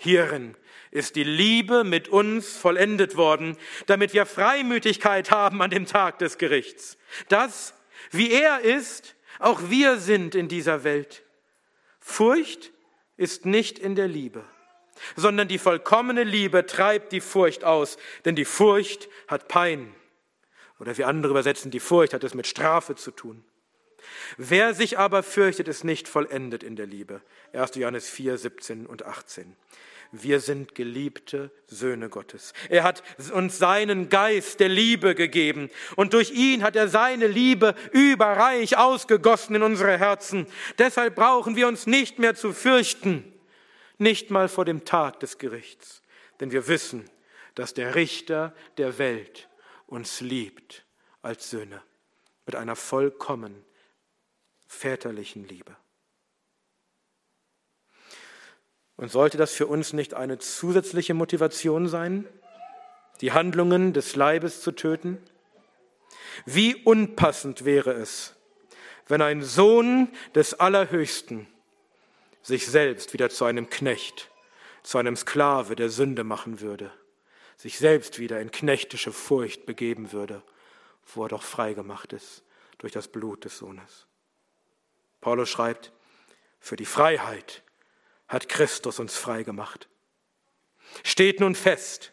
Hierin 0.00 0.56
ist 0.92 1.16
die 1.16 1.24
Liebe 1.24 1.82
mit 1.82 2.08
uns 2.08 2.56
vollendet 2.56 3.16
worden, 3.16 3.56
damit 3.86 4.14
wir 4.14 4.26
Freimütigkeit 4.26 5.32
haben 5.32 5.60
an 5.60 5.70
dem 5.70 5.86
Tag 5.86 6.20
des 6.20 6.38
Gerichts. 6.38 6.96
Das, 7.28 7.74
wie 8.12 8.30
er 8.30 8.60
ist, 8.60 9.16
auch 9.40 9.70
wir 9.70 9.98
sind 9.98 10.36
in 10.36 10.46
dieser 10.46 10.84
Welt. 10.84 11.24
Furcht 11.98 12.72
ist 13.16 13.44
nicht 13.44 13.80
in 13.80 13.96
der 13.96 14.06
Liebe, 14.06 14.44
sondern 15.16 15.48
die 15.48 15.58
vollkommene 15.58 16.22
Liebe 16.22 16.64
treibt 16.64 17.10
die 17.10 17.20
Furcht 17.20 17.64
aus, 17.64 17.98
denn 18.24 18.36
die 18.36 18.44
Furcht 18.44 19.08
hat 19.26 19.48
Pein. 19.48 19.92
Oder 20.78 20.96
wie 20.96 21.04
andere 21.04 21.32
übersetzen, 21.32 21.72
die 21.72 21.80
Furcht 21.80 22.14
hat 22.14 22.22
es 22.22 22.34
mit 22.34 22.46
Strafe 22.46 22.94
zu 22.94 23.10
tun. 23.10 23.44
Wer 24.36 24.74
sich 24.74 24.96
aber 24.96 25.24
fürchtet, 25.24 25.66
ist 25.66 25.82
nicht 25.82 26.06
vollendet 26.06 26.62
in 26.62 26.76
der 26.76 26.86
Liebe. 26.86 27.20
1. 27.52 27.74
Johannes 27.74 28.08
4, 28.08 28.38
17 28.38 28.86
und 28.86 29.04
18 29.04 29.56
wir 30.12 30.40
sind 30.40 30.74
geliebte 30.74 31.50
Söhne 31.66 32.08
Gottes. 32.08 32.54
Er 32.68 32.82
hat 32.82 33.02
uns 33.32 33.58
seinen 33.58 34.08
Geist 34.08 34.60
der 34.60 34.68
Liebe 34.68 35.14
gegeben 35.14 35.70
und 35.96 36.14
durch 36.14 36.30
ihn 36.30 36.62
hat 36.62 36.76
er 36.76 36.88
seine 36.88 37.26
Liebe 37.26 37.74
überreich 37.92 38.78
ausgegossen 38.78 39.56
in 39.56 39.62
unsere 39.62 39.98
Herzen. 39.98 40.46
Deshalb 40.78 41.14
brauchen 41.14 41.56
wir 41.56 41.68
uns 41.68 41.86
nicht 41.86 42.18
mehr 42.18 42.34
zu 42.34 42.52
fürchten, 42.52 43.32
nicht 43.98 44.30
mal 44.30 44.48
vor 44.48 44.64
dem 44.64 44.84
Tag 44.84 45.20
des 45.20 45.38
Gerichts, 45.38 46.02
denn 46.40 46.52
wir 46.52 46.68
wissen, 46.68 47.08
dass 47.54 47.74
der 47.74 47.94
Richter 47.94 48.54
der 48.78 48.98
Welt 48.98 49.48
uns 49.86 50.20
liebt 50.20 50.86
als 51.22 51.50
Söhne 51.50 51.82
mit 52.46 52.54
einer 52.54 52.76
vollkommen 52.76 53.64
väterlichen 54.66 55.46
Liebe. 55.46 55.76
Und 58.98 59.12
sollte 59.12 59.38
das 59.38 59.52
für 59.52 59.68
uns 59.68 59.92
nicht 59.92 60.14
eine 60.14 60.38
zusätzliche 60.38 61.14
Motivation 61.14 61.88
sein, 61.88 62.26
die 63.20 63.30
Handlungen 63.30 63.92
des 63.92 64.16
Leibes 64.16 64.60
zu 64.60 64.72
töten? 64.72 65.18
Wie 66.46 66.74
unpassend 66.74 67.64
wäre 67.64 67.92
es, 67.92 68.34
wenn 69.06 69.22
ein 69.22 69.42
Sohn 69.42 70.08
des 70.34 70.54
Allerhöchsten 70.54 71.46
sich 72.42 72.66
selbst 72.66 73.12
wieder 73.12 73.30
zu 73.30 73.44
einem 73.44 73.70
Knecht, 73.70 74.32
zu 74.82 74.98
einem 74.98 75.14
Sklave 75.14 75.76
der 75.76 75.90
Sünde 75.90 76.24
machen 76.24 76.60
würde, 76.60 76.90
sich 77.56 77.78
selbst 77.78 78.18
wieder 78.18 78.40
in 78.40 78.50
knechtische 78.50 79.12
Furcht 79.12 79.64
begeben 79.64 80.10
würde, 80.10 80.42
wo 81.14 81.22
er 81.22 81.28
doch 81.28 81.44
frei 81.44 81.72
gemacht 81.72 82.12
ist 82.12 82.42
durch 82.78 82.92
das 82.92 83.06
Blut 83.06 83.44
des 83.44 83.58
Sohnes. 83.58 84.08
Paulus 85.20 85.48
schreibt, 85.48 85.92
für 86.58 86.74
die 86.74 86.84
Freiheit 86.84 87.62
hat 88.28 88.48
Christus 88.48 88.98
uns 88.98 89.16
frei 89.16 89.42
gemacht. 89.42 89.88
Steht 91.02 91.40
nun 91.40 91.54
fest 91.54 92.12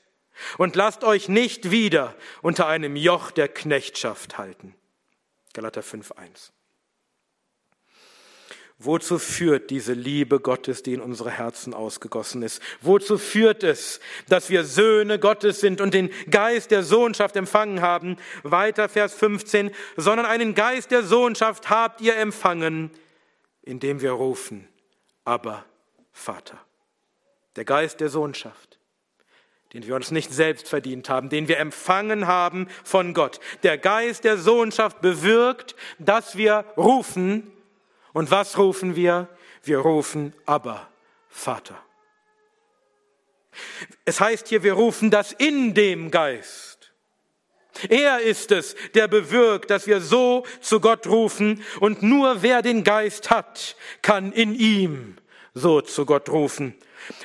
und 0.57 0.75
lasst 0.75 1.03
euch 1.03 1.29
nicht 1.29 1.71
wieder 1.71 2.15
unter 2.41 2.67
einem 2.67 2.95
Joch 2.95 3.31
der 3.31 3.47
Knechtschaft 3.47 4.37
halten. 4.37 4.75
Galater 5.53 5.81
5.1. 5.81 6.51
Wozu 8.77 9.19
führt 9.19 9.69
diese 9.69 9.93
Liebe 9.93 10.41
Gottes, 10.41 10.83
die 10.83 10.93
in 10.93 10.99
unsere 10.99 11.31
Herzen 11.31 11.73
ausgegossen 11.73 12.43
ist? 12.43 12.61
Wozu 12.81 13.17
führt 13.17 13.63
es, 13.63 14.01
dass 14.27 14.49
wir 14.49 14.65
Söhne 14.65 15.17
Gottes 15.17 15.61
sind 15.61 15.79
und 15.79 15.93
den 15.93 16.09
Geist 16.29 16.71
der 16.71 16.83
Sohnschaft 16.83 17.37
empfangen 17.37 17.79
haben? 17.79 18.17
Weiter 18.43 18.89
Vers 18.89 19.13
15, 19.13 19.71
sondern 19.95 20.25
einen 20.25 20.55
Geist 20.55 20.91
der 20.91 21.03
Sohnschaft 21.03 21.69
habt 21.69 22.01
ihr 22.01 22.17
empfangen, 22.17 22.91
indem 23.61 24.01
wir 24.01 24.11
rufen, 24.11 24.67
aber 25.23 25.65
Vater. 26.15 26.57
Der 27.57 27.65
Geist 27.65 27.99
der 27.99 28.09
Sohnschaft, 28.09 28.79
den 29.73 29.85
wir 29.85 29.95
uns 29.95 30.11
nicht 30.11 30.31
selbst 30.31 30.67
verdient 30.67 31.09
haben, 31.09 31.29
den 31.29 31.49
wir 31.49 31.59
empfangen 31.59 32.25
haben 32.25 32.67
von 32.85 33.13
Gott. 33.13 33.41
Der 33.63 33.77
Geist 33.77 34.23
der 34.23 34.37
Sohnschaft 34.37 35.01
bewirkt, 35.01 35.75
dass 35.99 36.37
wir 36.37 36.65
rufen 36.77 37.51
Und 38.13 38.31
was 38.31 38.57
rufen 38.57 38.95
wir? 38.95 39.27
Wir 39.61 39.79
rufen 39.79 40.33
aber 40.45 40.89
Vater. 41.27 41.77
Es 44.05 44.21
heißt 44.21 44.47
hier, 44.47 44.63
wir 44.63 44.73
rufen 44.73 45.11
das 45.11 45.33
in 45.33 45.73
dem 45.73 46.11
Geist. 46.11 46.93
Er 47.89 48.21
ist 48.21 48.51
es, 48.51 48.75
der 48.93 49.09
bewirkt, 49.09 49.69
dass 49.69 49.85
wir 49.85 49.99
so 49.99 50.45
zu 50.61 50.79
Gott 50.79 51.07
rufen 51.07 51.61
und 51.81 52.03
nur 52.03 52.41
wer 52.41 52.61
den 52.61 52.85
Geist 52.85 53.29
hat, 53.29 53.75
kann 54.01 54.31
in 54.31 54.55
ihm 54.55 55.17
so 55.55 55.81
zu 55.81 56.05
Gott 56.05 56.29
rufen. 56.29 56.75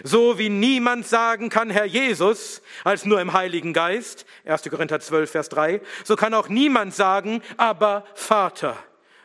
So 0.05 0.39
wie 0.39 0.49
niemand 0.49 1.07
sagen 1.07 1.51
kann, 1.51 1.68
Herr 1.68 1.85
Jesus, 1.85 2.62
als 2.85 3.05
nur 3.05 3.20
im 3.20 3.33
Heiligen 3.33 3.72
Geist, 3.72 4.24
1. 4.45 4.62
Korinther 4.70 5.01
12, 5.01 5.31
Vers 5.31 5.49
3, 5.51 5.83
so 6.05 6.16
kann 6.16 6.33
auch 6.33 6.49
niemand 6.49 6.95
sagen, 6.95 7.43
aber 7.57 8.07
Vater, 8.14 8.76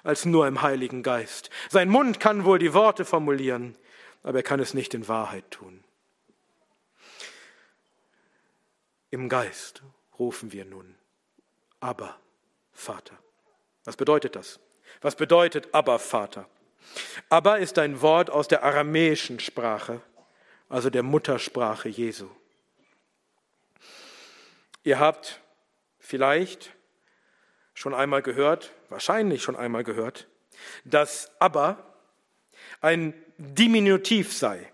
als 0.03 0.25
nur 0.25 0.47
im 0.47 0.61
Heiligen 0.61 1.03
Geist. 1.03 1.51
Sein 1.69 1.87
Mund 1.87 2.19
kann 2.19 2.45
wohl 2.45 2.57
die 2.57 2.73
Worte 2.73 3.05
formulieren, 3.05 3.77
aber 4.23 4.39
er 4.39 4.43
kann 4.43 4.59
es 4.59 4.73
nicht 4.73 4.93
in 4.93 5.07
Wahrheit 5.07 5.49
tun. 5.51 5.83
Im 9.11 9.29
Geist 9.29 9.83
rufen 10.17 10.51
wir 10.51 10.65
nun, 10.65 10.95
aber 11.79 12.17
Vater. 12.73 13.17
Was 13.83 13.97
bedeutet 13.97 14.35
das? 14.35 14.59
Was 15.01 15.15
bedeutet 15.15 15.73
aber 15.73 15.99
Vater? 15.99 16.47
Aber 17.29 17.59
ist 17.59 17.77
ein 17.79 18.01
Wort 18.01 18.29
aus 18.29 18.47
der 18.47 18.63
aramäischen 18.63 19.39
Sprache, 19.39 20.01
also 20.69 20.89
der 20.89 21.03
Muttersprache 21.03 21.89
Jesu. 21.89 22.27
Ihr 24.83 24.99
habt 24.99 25.41
vielleicht 25.99 26.71
schon 27.73 27.93
einmal 27.93 28.21
gehört, 28.21 28.71
wahrscheinlich 28.89 29.41
schon 29.41 29.55
einmal 29.55 29.83
gehört, 29.83 30.27
dass 30.83 31.31
aber 31.39 31.83
ein 32.81 33.13
Diminutiv 33.37 34.31
sei, 34.31 34.71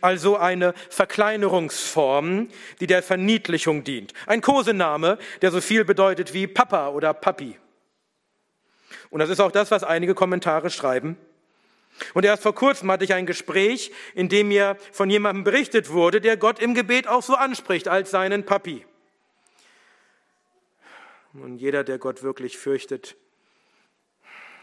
also 0.00 0.36
eine 0.36 0.72
Verkleinerungsform, 0.88 2.48
die 2.80 2.86
der 2.86 3.02
Verniedlichung 3.02 3.84
dient. 3.84 4.14
Ein 4.26 4.40
Kosename, 4.40 5.18
der 5.42 5.50
so 5.50 5.60
viel 5.60 5.84
bedeutet 5.84 6.32
wie 6.32 6.46
Papa 6.46 6.88
oder 6.88 7.12
Papi. 7.12 7.58
Und 9.10 9.18
das 9.18 9.28
ist 9.28 9.40
auch 9.40 9.52
das, 9.52 9.70
was 9.70 9.84
einige 9.84 10.14
Kommentare 10.14 10.70
schreiben. 10.70 11.18
Und 12.14 12.24
erst 12.24 12.42
vor 12.42 12.54
kurzem 12.54 12.90
hatte 12.90 13.04
ich 13.04 13.14
ein 13.14 13.26
Gespräch, 13.26 13.92
in 14.14 14.28
dem 14.28 14.48
mir 14.48 14.76
von 14.92 15.10
jemandem 15.10 15.44
berichtet 15.44 15.90
wurde, 15.90 16.20
der 16.20 16.36
Gott 16.36 16.58
im 16.58 16.74
Gebet 16.74 17.06
auch 17.06 17.22
so 17.22 17.34
anspricht 17.34 17.88
als 17.88 18.10
seinen 18.10 18.44
Papi. 18.44 18.84
Und 21.34 21.58
jeder, 21.58 21.84
der 21.84 21.98
Gott 21.98 22.22
wirklich 22.22 22.58
fürchtet, 22.58 23.16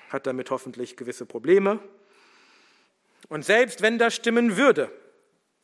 hat 0.10 0.28
damit 0.28 0.52
hoffentlich 0.52 0.98
gewisse 0.98 1.26
Probleme. 1.26 1.80
Und 3.28 3.46
selbst 3.46 3.82
wenn 3.82 3.98
das 3.98 4.16
stimmen 4.16 4.58
würde, 4.58 4.92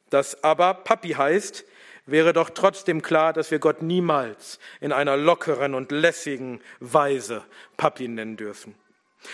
dass 0.10 0.44
aber 0.44 0.74
Papi 0.74 1.10
heißt, 1.10 1.66
wäre 2.06 2.34
doch 2.34 2.52
trotzdem 2.52 3.02
klar, 3.02 3.34
dass 3.34 3.52
wir 3.52 3.60
Gott 3.60 3.82
niemals 3.82 4.60
in 4.80 4.92
einer 4.92 5.18
lockeren 5.18 5.74
und 5.74 5.92
lässigen 5.92 6.62
Weise 6.80 7.44
Papi 7.78 8.08
nennen 8.08 8.38
dürfen. 8.38 8.76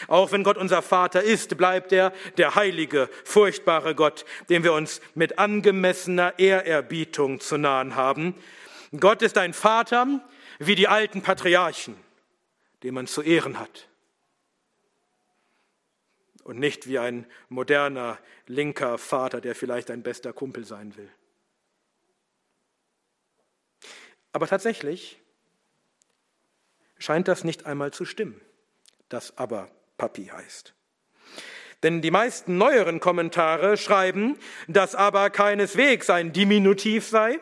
Auch 0.08 0.32
wenn 0.32 0.44
Gott 0.44 0.58
unser 0.58 0.82
Vater 0.82 1.22
ist, 1.22 1.58
bleibt 1.58 1.92
er 1.92 2.14
der 2.38 2.56
heilige, 2.56 3.10
furchtbare 3.24 3.96
Gott, 3.96 4.26
dem 4.50 4.64
wir 4.64 4.74
uns 4.74 5.02
mit 5.16 5.40
angemessener 5.40 6.38
Ehrerbietung 6.40 7.40
zu 7.40 7.58
nahen 7.58 7.96
haben. 7.96 8.36
Gott 9.00 9.22
ist 9.22 9.38
ein 9.38 9.54
Vater 9.54 10.22
wie 10.60 10.76
die 10.76 10.88
alten 10.88 11.22
Patriarchen, 11.22 11.96
den 12.84 12.94
man 12.94 13.08
zu 13.08 13.22
ehren 13.22 13.60
hat. 13.60 13.88
Und 16.44 16.60
nicht 16.60 16.88
wie 16.88 17.00
ein 17.00 17.26
moderner, 17.50 18.20
linker 18.48 18.98
Vater, 18.98 19.42
der 19.42 19.56
vielleicht 19.56 19.90
ein 19.92 20.04
bester 20.04 20.34
Kumpel 20.34 20.66
sein 20.66 20.96
will. 20.98 21.10
Aber 24.34 24.48
tatsächlich 24.48 25.20
scheint 26.98 27.28
das 27.28 27.44
nicht 27.44 27.66
einmal 27.66 27.92
zu 27.92 28.06
stimmen, 28.06 28.40
das 29.10 29.38
aber 29.38 29.70
Papi 30.02 30.32
heißt. 30.34 30.74
Denn 31.84 32.02
die 32.02 32.10
meisten 32.10 32.58
neueren 32.58 33.00
Kommentare 33.00 33.78
schreiben, 33.78 34.36
dass 34.68 34.96
aber 34.96 35.30
keineswegs 35.30 36.10
ein 36.10 36.34
Diminutiv 36.34 37.08
sei, 37.08 37.40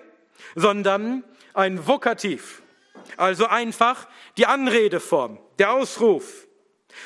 sondern 0.55 1.23
ein 1.53 1.87
Vokativ, 1.87 2.61
also 3.15 3.47
einfach 3.47 4.09
die 4.35 4.45
Anredeform, 4.45 5.39
der 5.57 5.71
Ausruf. 5.71 6.47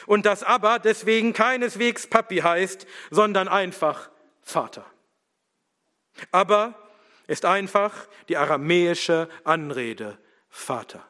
Und 0.08 0.26
dass 0.26 0.42
aber 0.42 0.80
deswegen 0.80 1.34
keineswegs 1.34 2.08
Papi 2.08 2.38
heißt, 2.38 2.88
sondern 3.12 3.48
einfach 3.48 4.10
Vater. 4.42 4.88
Aber 6.32 6.74
ist 7.28 7.46
einfach 7.46 8.08
die 8.28 8.38
aramäische 8.38 9.30
Anrede 9.44 10.18
Vater. 10.50 11.08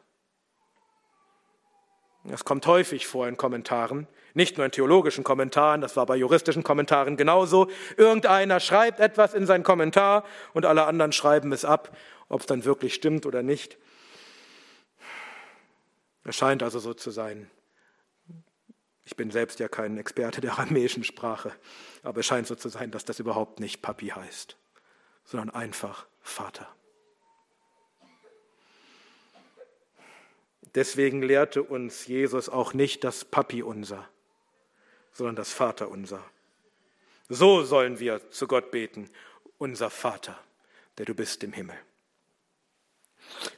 Das 2.24 2.44
kommt 2.44 2.66
häufig 2.66 3.06
vor 3.06 3.28
in 3.28 3.36
Kommentaren, 3.36 4.06
nicht 4.34 4.56
nur 4.56 4.66
in 4.66 4.72
theologischen 4.72 5.24
Kommentaren, 5.24 5.80
das 5.80 5.96
war 5.96 6.06
bei 6.06 6.16
juristischen 6.16 6.64
Kommentaren 6.64 7.16
genauso. 7.16 7.68
Irgendeiner 7.96 8.60
schreibt 8.60 9.00
etwas 9.00 9.32
in 9.32 9.46
sein 9.46 9.62
Kommentar 9.62 10.24
und 10.52 10.66
alle 10.66 10.86
anderen 10.86 11.12
schreiben 11.12 11.52
es 11.52 11.64
ab, 11.64 11.96
ob 12.28 12.40
es 12.40 12.46
dann 12.46 12.64
wirklich 12.64 12.94
stimmt 12.94 13.26
oder 13.26 13.42
nicht. 13.42 13.78
Es 16.24 16.36
scheint 16.36 16.62
also 16.62 16.78
so 16.78 16.94
zu 16.94 17.10
sein. 17.10 17.50
Ich 19.04 19.16
bin 19.16 19.30
selbst 19.30 19.60
ja 19.60 19.68
kein 19.68 19.98
Experte 19.98 20.40
der 20.40 20.52
aramäischen 20.52 21.04
Sprache, 21.04 21.52
aber 22.02 22.20
es 22.20 22.26
scheint 22.26 22.46
so 22.46 22.54
zu 22.54 22.68
sein, 22.68 22.90
dass 22.90 23.04
das 23.04 23.20
überhaupt 23.20 23.60
nicht 23.60 23.82
Papi 23.82 24.08
heißt, 24.08 24.56
sondern 25.24 25.50
einfach 25.50 26.06
Vater. 26.22 26.66
Deswegen 30.74 31.22
lehrte 31.22 31.62
uns 31.62 32.06
Jesus 32.06 32.48
auch 32.48 32.74
nicht 32.74 33.04
das 33.04 33.24
Papi 33.24 33.62
unser, 33.62 34.08
sondern 35.14 35.36
das 35.36 35.52
Vaterunser. 35.52 36.22
So 37.30 37.62
sollen 37.62 37.98
wir 37.98 38.30
zu 38.30 38.46
Gott 38.46 38.70
beten, 38.70 39.08
unser 39.56 39.88
Vater, 39.88 40.38
der 40.98 41.06
du 41.06 41.14
bist 41.14 41.42
im 41.42 41.52
Himmel. 41.52 41.76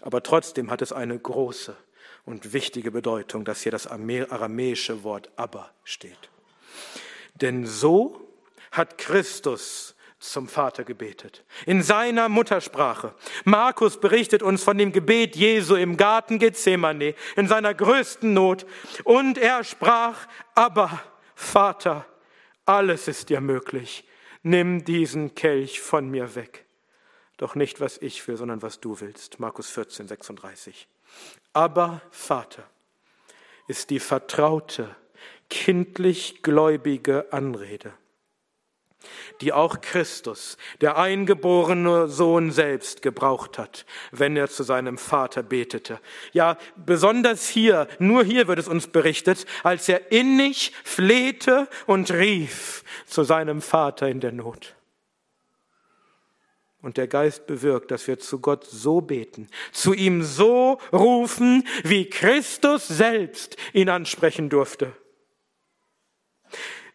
Aber 0.00 0.22
trotzdem 0.22 0.70
hat 0.70 0.82
es 0.82 0.92
eine 0.92 1.18
große 1.18 1.76
und 2.24 2.52
wichtige 2.52 2.92
Bedeutung, 2.92 3.44
dass 3.44 3.62
hier 3.62 3.72
das 3.72 3.86
aramäische 3.88 5.02
Wort 5.02 5.30
aber 5.36 5.70
steht. 5.82 6.30
Denn 7.34 7.66
so 7.66 8.20
hat 8.70 8.98
Christus 8.98 9.94
zum 10.18 10.48
Vater 10.48 10.84
gebetet, 10.84 11.44
in 11.66 11.82
seiner 11.82 12.28
Muttersprache. 12.28 13.14
Markus 13.44 14.00
berichtet 14.00 14.42
uns 14.42 14.62
von 14.62 14.78
dem 14.78 14.92
Gebet 14.92 15.36
Jesu 15.36 15.74
im 15.76 15.96
Garten 15.96 16.38
Gethsemane, 16.38 17.14
in 17.36 17.48
seiner 17.48 17.74
größten 17.74 18.32
Not. 18.32 18.66
Und 19.04 19.38
er 19.38 19.62
sprach, 19.62 20.26
aber 20.54 21.02
Vater, 21.36 22.06
alles 22.64 23.06
ist 23.06 23.28
dir 23.28 23.40
möglich. 23.40 24.08
Nimm 24.42 24.84
diesen 24.84 25.34
Kelch 25.34 25.80
von 25.80 26.10
mir 26.10 26.34
weg. 26.34 26.64
Doch 27.36 27.54
nicht, 27.54 27.78
was 27.78 27.98
ich 27.98 28.26
will, 28.26 28.36
sondern 28.36 28.62
was 28.62 28.80
du 28.80 28.98
willst. 29.00 29.38
Markus 29.38 29.68
14, 29.70 30.08
36. 30.08 30.88
Aber 31.52 32.00
Vater 32.10 32.68
ist 33.68 33.90
die 33.90 34.00
vertraute, 34.00 34.96
kindlich 35.50 36.42
gläubige 36.42 37.32
Anrede 37.32 37.92
die 39.40 39.52
auch 39.52 39.80
Christus, 39.80 40.56
der 40.80 40.96
eingeborene 40.96 42.08
Sohn 42.08 42.50
selbst, 42.50 43.02
gebraucht 43.02 43.58
hat, 43.58 43.86
wenn 44.12 44.36
er 44.36 44.48
zu 44.48 44.62
seinem 44.62 44.98
Vater 44.98 45.42
betete. 45.42 46.00
Ja, 46.32 46.56
besonders 46.76 47.48
hier, 47.48 47.88
nur 47.98 48.24
hier 48.24 48.48
wird 48.48 48.58
es 48.58 48.68
uns 48.68 48.86
berichtet, 48.86 49.46
als 49.62 49.88
er 49.88 50.12
innig 50.12 50.72
flehte 50.84 51.68
und 51.86 52.10
rief 52.10 52.84
zu 53.06 53.24
seinem 53.24 53.62
Vater 53.62 54.08
in 54.08 54.20
der 54.20 54.32
Not. 54.32 54.76
Und 56.86 56.98
der 56.98 57.08
Geist 57.08 57.48
bewirkt, 57.48 57.90
dass 57.90 58.06
wir 58.06 58.20
zu 58.20 58.38
Gott 58.38 58.64
so 58.64 59.00
beten, 59.00 59.48
zu 59.72 59.92
ihm 59.92 60.22
so 60.22 60.78
rufen, 60.92 61.66
wie 61.82 62.08
Christus 62.08 62.86
selbst 62.86 63.56
ihn 63.72 63.88
ansprechen 63.88 64.48
durfte. 64.48 64.92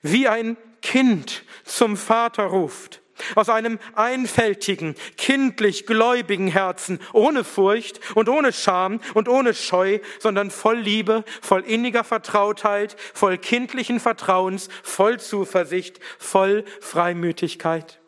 Wie 0.01 0.30
ein 0.30 0.55
Kind 0.82 1.43
zum 1.63 1.95
Vater 1.95 2.45
ruft, 2.45 3.01
aus 3.36 3.49
einem 3.49 3.79
einfältigen, 3.93 4.95
kindlich 5.17 5.86
gläubigen 5.86 6.47
Herzen, 6.47 6.99
ohne 7.13 7.43
Furcht 7.43 7.99
und 8.15 8.29
ohne 8.29 8.51
Scham 8.51 8.99
und 9.13 9.29
ohne 9.29 9.53
Scheu, 9.53 9.99
sondern 10.19 10.49
voll 10.49 10.79
Liebe, 10.79 11.23
voll 11.41 11.61
inniger 11.61 12.03
Vertrautheit, 12.03 12.95
voll 13.13 13.38
kindlichen 13.38 13.99
Vertrauens, 13.99 14.69
voll 14.84 15.19
Zuversicht, 15.19 15.99
voll 16.17 16.65
Freimütigkeit. 16.79 17.99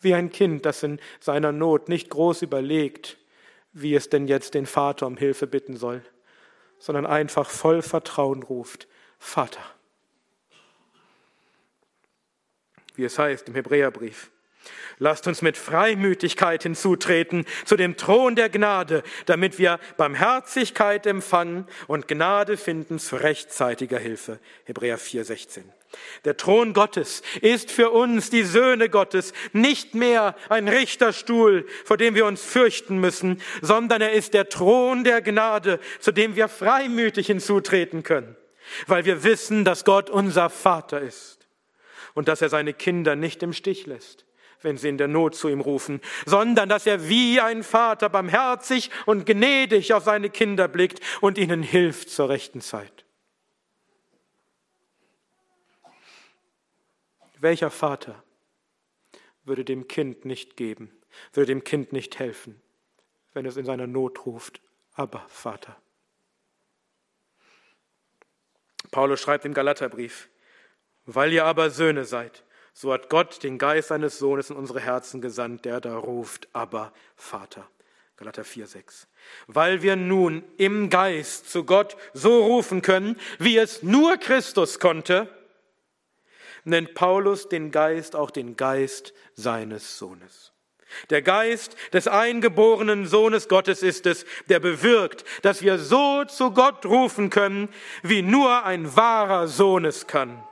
Wie 0.00 0.14
ein 0.14 0.30
Kind, 0.30 0.64
das 0.66 0.82
in 0.82 1.00
seiner 1.20 1.52
Not 1.52 1.88
nicht 1.88 2.10
groß 2.10 2.42
überlegt, 2.42 3.18
wie 3.72 3.94
es 3.94 4.08
denn 4.08 4.26
jetzt 4.26 4.54
den 4.54 4.66
Vater 4.66 5.06
um 5.06 5.16
Hilfe 5.16 5.46
bitten 5.46 5.76
soll, 5.76 6.02
sondern 6.78 7.04
einfach 7.04 7.50
voll 7.50 7.82
Vertrauen 7.82 8.42
ruft, 8.42 8.88
Vater 9.18 9.75
wie 12.96 13.04
es 13.04 13.18
heißt 13.18 13.48
im 13.48 13.54
Hebräerbrief. 13.54 14.30
Lasst 14.98 15.26
uns 15.26 15.42
mit 15.42 15.58
Freimütigkeit 15.58 16.62
hinzutreten 16.62 17.44
zu 17.64 17.76
dem 17.76 17.96
Thron 17.96 18.34
der 18.34 18.48
Gnade, 18.48 19.02
damit 19.26 19.58
wir 19.58 19.78
Barmherzigkeit 19.96 21.06
empfangen 21.06 21.66
und 21.86 22.08
Gnade 22.08 22.56
finden 22.56 22.98
zu 22.98 23.16
rechtzeitiger 23.16 23.98
Hilfe. 23.98 24.40
Hebräer 24.64 24.96
4, 24.96 25.24
16. 25.24 25.64
Der 26.24 26.36
Thron 26.36 26.72
Gottes 26.72 27.22
ist 27.42 27.70
für 27.70 27.90
uns, 27.90 28.30
die 28.30 28.42
Söhne 28.42 28.88
Gottes, 28.88 29.32
nicht 29.52 29.94
mehr 29.94 30.34
ein 30.48 30.68
Richterstuhl, 30.68 31.66
vor 31.84 31.96
dem 31.96 32.14
wir 32.14 32.26
uns 32.26 32.42
fürchten 32.42 32.98
müssen, 32.98 33.40
sondern 33.62 34.00
er 34.02 34.12
ist 34.12 34.34
der 34.34 34.48
Thron 34.48 35.04
der 35.04 35.22
Gnade, 35.22 35.78
zu 36.00 36.10
dem 36.12 36.36
wir 36.36 36.48
freimütig 36.48 37.28
hinzutreten 37.28 38.02
können, 38.02 38.36
weil 38.86 39.04
wir 39.04 39.24
wissen, 39.24 39.64
dass 39.64 39.84
Gott 39.84 40.10
unser 40.10 40.50
Vater 40.50 41.00
ist 41.00 41.35
und 42.16 42.26
dass 42.26 42.42
er 42.42 42.48
seine 42.48 42.74
Kinder 42.74 43.14
nicht 43.14 43.44
im 43.44 43.52
Stich 43.52 43.86
lässt 43.86 44.26
wenn 44.62 44.78
sie 44.78 44.88
in 44.88 44.98
der 44.98 45.06
Not 45.06 45.34
zu 45.34 45.48
ihm 45.48 45.60
rufen, 45.60 46.00
sondern 46.24 46.68
dass 46.68 46.86
er 46.86 47.08
wie 47.08 47.40
ein 47.40 47.62
Vater 47.62 48.08
barmherzig 48.08 48.90
und 49.04 49.26
gnädig 49.26 49.92
auf 49.92 50.02
seine 50.02 50.30
Kinder 50.30 50.66
blickt 50.66 51.00
und 51.20 51.38
ihnen 51.38 51.62
hilft 51.62 52.10
zur 52.10 52.30
rechten 52.30 52.60
Zeit. 52.60 53.04
Welcher 57.38 57.70
Vater 57.70 58.24
würde 59.44 59.64
dem 59.64 59.88
Kind 59.88 60.24
nicht 60.24 60.56
geben, 60.56 60.90
würde 61.32 61.46
dem 61.52 61.62
Kind 61.62 61.92
nicht 61.92 62.18
helfen, 62.18 62.60
wenn 63.34 63.46
es 63.46 63.56
in 63.56 63.66
seiner 63.66 63.86
Not 63.86 64.26
ruft, 64.26 64.60
aber 64.94 65.24
Vater. 65.28 65.76
Paulus 68.90 69.20
schreibt 69.20 69.44
im 69.44 69.54
Galaterbrief, 69.54 70.28
weil 71.06 71.32
ihr 71.32 71.44
aber 71.44 71.70
Söhne 71.70 72.04
seid, 72.04 72.44
so 72.72 72.92
hat 72.92 73.08
Gott 73.08 73.42
den 73.42 73.58
Geist 73.58 73.88
seines 73.88 74.18
Sohnes 74.18 74.50
in 74.50 74.56
unsere 74.56 74.80
Herzen 74.80 75.20
gesandt, 75.20 75.64
der 75.64 75.80
da 75.80 75.96
ruft, 75.96 76.48
aber 76.52 76.92
Vater. 77.14 77.66
Galater 78.16 78.44
4, 78.44 78.66
6. 78.66 79.08
Weil 79.46 79.82
wir 79.82 79.96
nun 79.96 80.42
im 80.56 80.88
Geist 80.90 81.50
zu 81.50 81.64
Gott 81.64 81.96
so 82.14 82.44
rufen 82.44 82.80
können, 82.82 83.18
wie 83.38 83.58
es 83.58 83.82
nur 83.82 84.16
Christus 84.16 84.78
konnte, 84.78 85.28
nennt 86.64 86.94
Paulus 86.94 87.48
den 87.48 87.70
Geist 87.70 88.16
auch 88.16 88.30
den 88.30 88.56
Geist 88.56 89.12
seines 89.34 89.98
Sohnes. 89.98 90.52
Der 91.10 91.20
Geist 91.20 91.76
des 91.92 92.08
eingeborenen 92.08 93.06
Sohnes 93.06 93.48
Gottes 93.48 93.82
ist 93.82 94.06
es, 94.06 94.24
der 94.48 94.60
bewirkt, 94.60 95.24
dass 95.42 95.62
wir 95.62 95.78
so 95.78 96.24
zu 96.24 96.52
Gott 96.52 96.86
rufen 96.86 97.28
können, 97.28 97.68
wie 98.02 98.22
nur 98.22 98.64
ein 98.64 98.96
wahrer 98.96 99.48
Sohn 99.48 99.84
es 99.84 100.06
kann, 100.06 100.42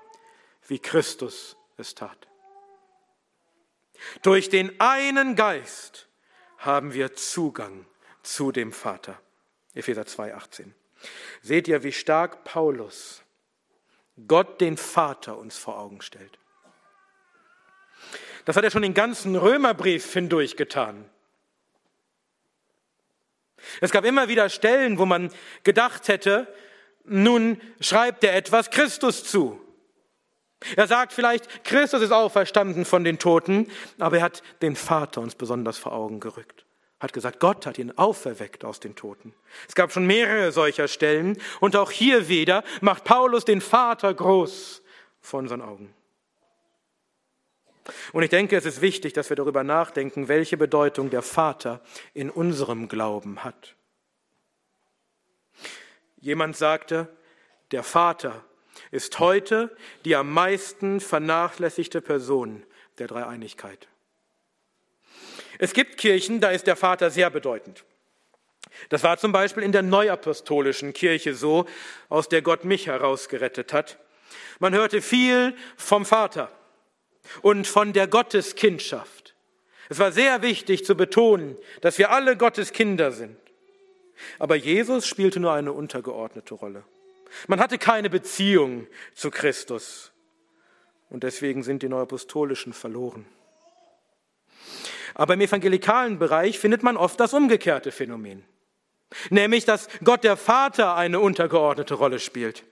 wie 0.66 0.78
Christus 0.78 1.56
es 1.76 1.94
tat. 1.94 2.26
Durch 4.22 4.48
den 4.48 4.78
einen 4.80 5.36
Geist 5.36 6.08
haben 6.58 6.94
wir 6.94 7.14
Zugang 7.14 7.86
zu 8.22 8.52
dem 8.52 8.72
Vater. 8.72 9.20
Epheser 9.74 10.02
2,18. 10.02 10.72
Seht 11.42 11.68
ihr, 11.68 11.82
wie 11.82 11.92
stark 11.92 12.44
Paulus 12.44 13.22
Gott 14.28 14.60
den 14.60 14.76
Vater 14.76 15.36
uns 15.38 15.58
vor 15.58 15.78
Augen 15.78 16.00
stellt. 16.00 16.38
Das 18.44 18.56
hat 18.56 18.64
er 18.64 18.70
schon 18.70 18.82
den 18.82 18.94
ganzen 18.94 19.36
Römerbrief 19.36 20.12
hindurch 20.12 20.56
getan. 20.56 21.08
Es 23.80 23.90
gab 23.90 24.04
immer 24.04 24.28
wieder 24.28 24.50
Stellen, 24.50 24.98
wo 24.98 25.06
man 25.06 25.32
gedacht 25.64 26.08
hätte, 26.08 26.52
nun 27.04 27.60
schreibt 27.80 28.22
er 28.24 28.36
etwas 28.36 28.70
Christus 28.70 29.24
zu. 29.24 29.63
Er 30.76 30.86
sagt 30.86 31.12
vielleicht, 31.12 31.64
Christus 31.64 32.02
ist 32.02 32.12
auferstanden 32.12 32.84
von 32.84 33.04
den 33.04 33.18
Toten, 33.18 33.70
aber 33.98 34.18
er 34.18 34.24
hat 34.24 34.42
den 34.62 34.76
Vater 34.76 35.20
uns 35.20 35.34
besonders 35.34 35.78
vor 35.78 35.92
Augen 35.92 36.20
gerückt. 36.20 36.64
Hat 37.00 37.12
gesagt, 37.12 37.40
Gott 37.40 37.66
hat 37.66 37.78
ihn 37.78 37.92
auferweckt 37.98 38.64
aus 38.64 38.80
den 38.80 38.94
Toten. 38.94 39.34
Es 39.68 39.74
gab 39.74 39.92
schon 39.92 40.06
mehrere 40.06 40.52
solcher 40.52 40.88
Stellen 40.88 41.38
und 41.60 41.76
auch 41.76 41.90
hier 41.90 42.28
wieder 42.28 42.64
macht 42.80 43.04
Paulus 43.04 43.44
den 43.44 43.60
Vater 43.60 44.14
groß 44.14 44.82
vor 45.20 45.40
unseren 45.40 45.60
Augen. 45.60 45.94
Und 48.12 48.22
ich 48.22 48.30
denke, 48.30 48.56
es 48.56 48.64
ist 48.64 48.80
wichtig, 48.80 49.12
dass 49.12 49.28
wir 49.28 49.36
darüber 49.36 49.62
nachdenken, 49.62 50.28
welche 50.28 50.56
Bedeutung 50.56 51.10
der 51.10 51.22
Vater 51.22 51.80
in 52.14 52.30
unserem 52.30 52.88
Glauben 52.88 53.44
hat. 53.44 53.74
Jemand 56.16 56.56
sagte, 56.56 57.14
der 57.70 57.82
Vater 57.82 58.44
ist 58.94 59.18
heute 59.18 59.76
die 60.04 60.14
am 60.14 60.32
meisten 60.32 61.00
vernachlässigte 61.00 62.00
Person 62.00 62.62
der 62.98 63.08
Dreieinigkeit. 63.08 63.88
Es 65.58 65.72
gibt 65.72 65.98
Kirchen, 65.98 66.40
da 66.40 66.50
ist 66.50 66.66
der 66.66 66.76
Vater 66.76 67.10
sehr 67.10 67.28
bedeutend. 67.30 67.84
Das 68.88 69.02
war 69.02 69.18
zum 69.18 69.32
Beispiel 69.32 69.62
in 69.62 69.72
der 69.72 69.82
neuapostolischen 69.82 70.92
Kirche 70.92 71.34
so, 71.34 71.66
aus 72.08 72.28
der 72.28 72.42
Gott 72.42 72.64
mich 72.64 72.86
herausgerettet 72.86 73.72
hat. 73.72 73.98
Man 74.60 74.74
hörte 74.74 75.02
viel 75.02 75.54
vom 75.76 76.04
Vater 76.04 76.50
und 77.42 77.66
von 77.66 77.92
der 77.92 78.06
Gotteskindschaft. 78.06 79.34
Es 79.88 79.98
war 79.98 80.12
sehr 80.12 80.42
wichtig 80.42 80.84
zu 80.84 80.96
betonen, 80.96 81.56
dass 81.80 81.98
wir 81.98 82.10
alle 82.10 82.36
Gottes 82.36 82.72
Kinder 82.72 83.10
sind. 83.10 83.36
Aber 84.38 84.54
Jesus 84.54 85.06
spielte 85.06 85.40
nur 85.40 85.52
eine 85.52 85.72
untergeordnete 85.72 86.54
Rolle. 86.54 86.84
Man 87.46 87.60
hatte 87.60 87.78
keine 87.78 88.10
Beziehung 88.10 88.86
zu 89.14 89.30
Christus. 89.30 90.12
Und 91.10 91.22
deswegen 91.22 91.62
sind 91.62 91.82
die 91.82 91.88
Neuapostolischen 91.88 92.72
verloren. 92.72 93.26
Aber 95.14 95.34
im 95.34 95.40
evangelikalen 95.40 96.18
Bereich 96.18 96.58
findet 96.58 96.82
man 96.82 96.96
oft 96.96 97.20
das 97.20 97.34
umgekehrte 97.34 97.92
Phänomen. 97.92 98.44
Nämlich, 99.30 99.64
dass 99.64 99.88
Gott 100.02 100.24
der 100.24 100.36
Vater 100.36 100.96
eine 100.96 101.20
untergeordnete 101.20 101.94
Rolle 101.94 102.18
spielt. 102.18 102.64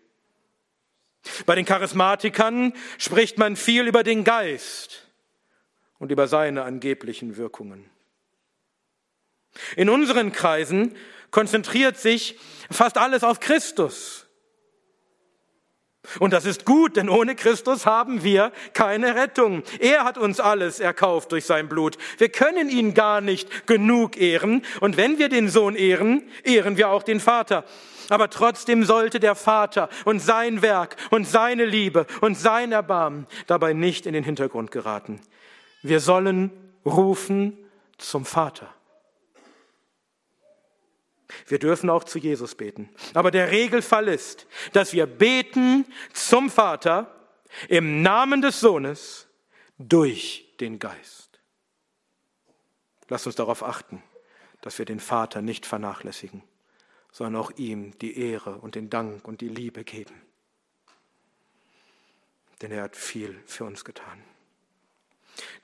Bei 1.46 1.54
den 1.54 1.64
Charismatikern 1.64 2.72
spricht 2.98 3.38
man 3.38 3.54
viel 3.54 3.86
über 3.86 4.02
den 4.02 4.24
Geist 4.24 5.08
und 5.98 6.10
über 6.10 6.26
seine 6.26 6.64
angeblichen 6.64 7.36
Wirkungen. 7.36 7.88
In 9.76 9.88
unseren 9.88 10.32
Kreisen 10.32 10.96
konzentriert 11.30 11.96
sich 11.96 12.38
fast 12.70 12.98
alles 12.98 13.22
auf 13.22 13.38
Christus 13.38 14.21
und 16.18 16.32
das 16.32 16.44
ist 16.46 16.64
gut, 16.64 16.96
denn 16.96 17.08
ohne 17.08 17.36
Christus 17.36 17.86
haben 17.86 18.24
wir 18.24 18.52
keine 18.72 19.14
Rettung. 19.14 19.62
Er 19.78 20.04
hat 20.04 20.18
uns 20.18 20.40
alles 20.40 20.80
erkauft 20.80 21.30
durch 21.30 21.44
sein 21.46 21.68
Blut. 21.68 21.96
Wir 22.18 22.28
können 22.28 22.68
ihn 22.68 22.92
gar 22.92 23.20
nicht 23.20 23.68
genug 23.68 24.16
ehren. 24.16 24.64
Und 24.80 24.96
wenn 24.96 25.18
wir 25.18 25.28
den 25.28 25.48
Sohn 25.48 25.76
ehren, 25.76 26.24
ehren 26.42 26.76
wir 26.76 26.90
auch 26.90 27.04
den 27.04 27.20
Vater. 27.20 27.64
Aber 28.08 28.30
trotzdem 28.30 28.84
sollte 28.84 29.20
der 29.20 29.36
Vater 29.36 29.88
und 30.04 30.18
sein 30.18 30.60
Werk 30.60 30.96
und 31.10 31.26
seine 31.26 31.64
Liebe 31.64 32.06
und 32.20 32.36
sein 32.36 32.72
Erbarmen 32.72 33.26
dabei 33.46 33.72
nicht 33.72 34.04
in 34.04 34.12
den 34.12 34.24
Hintergrund 34.24 34.72
geraten. 34.72 35.20
Wir 35.82 36.00
sollen 36.00 36.50
rufen 36.84 37.56
zum 37.96 38.24
Vater. 38.24 38.68
Wir 41.46 41.58
dürfen 41.58 41.90
auch 41.90 42.04
zu 42.04 42.18
Jesus 42.18 42.54
beten. 42.54 42.88
Aber 43.14 43.30
der 43.30 43.50
Regelfall 43.50 44.08
ist, 44.08 44.46
dass 44.72 44.92
wir 44.92 45.06
beten 45.06 45.86
zum 46.12 46.50
Vater 46.50 47.14
im 47.68 48.02
Namen 48.02 48.42
des 48.42 48.60
Sohnes 48.60 49.26
durch 49.78 50.54
den 50.60 50.78
Geist. 50.78 51.40
Lasst 53.08 53.26
uns 53.26 53.36
darauf 53.36 53.62
achten, 53.62 54.02
dass 54.60 54.78
wir 54.78 54.86
den 54.86 55.00
Vater 55.00 55.42
nicht 55.42 55.66
vernachlässigen, 55.66 56.42
sondern 57.10 57.40
auch 57.40 57.50
ihm 57.56 57.98
die 57.98 58.18
Ehre 58.18 58.56
und 58.56 58.74
den 58.74 58.90
Dank 58.90 59.26
und 59.26 59.40
die 59.40 59.48
Liebe 59.48 59.84
geben. 59.84 60.14
Denn 62.62 62.70
er 62.70 62.84
hat 62.84 62.96
viel 62.96 63.38
für 63.44 63.64
uns 63.64 63.84
getan. 63.84 64.22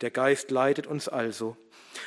Der 0.00 0.10
Geist 0.10 0.50
leitet 0.50 0.86
uns 0.86 1.08
also 1.08 1.56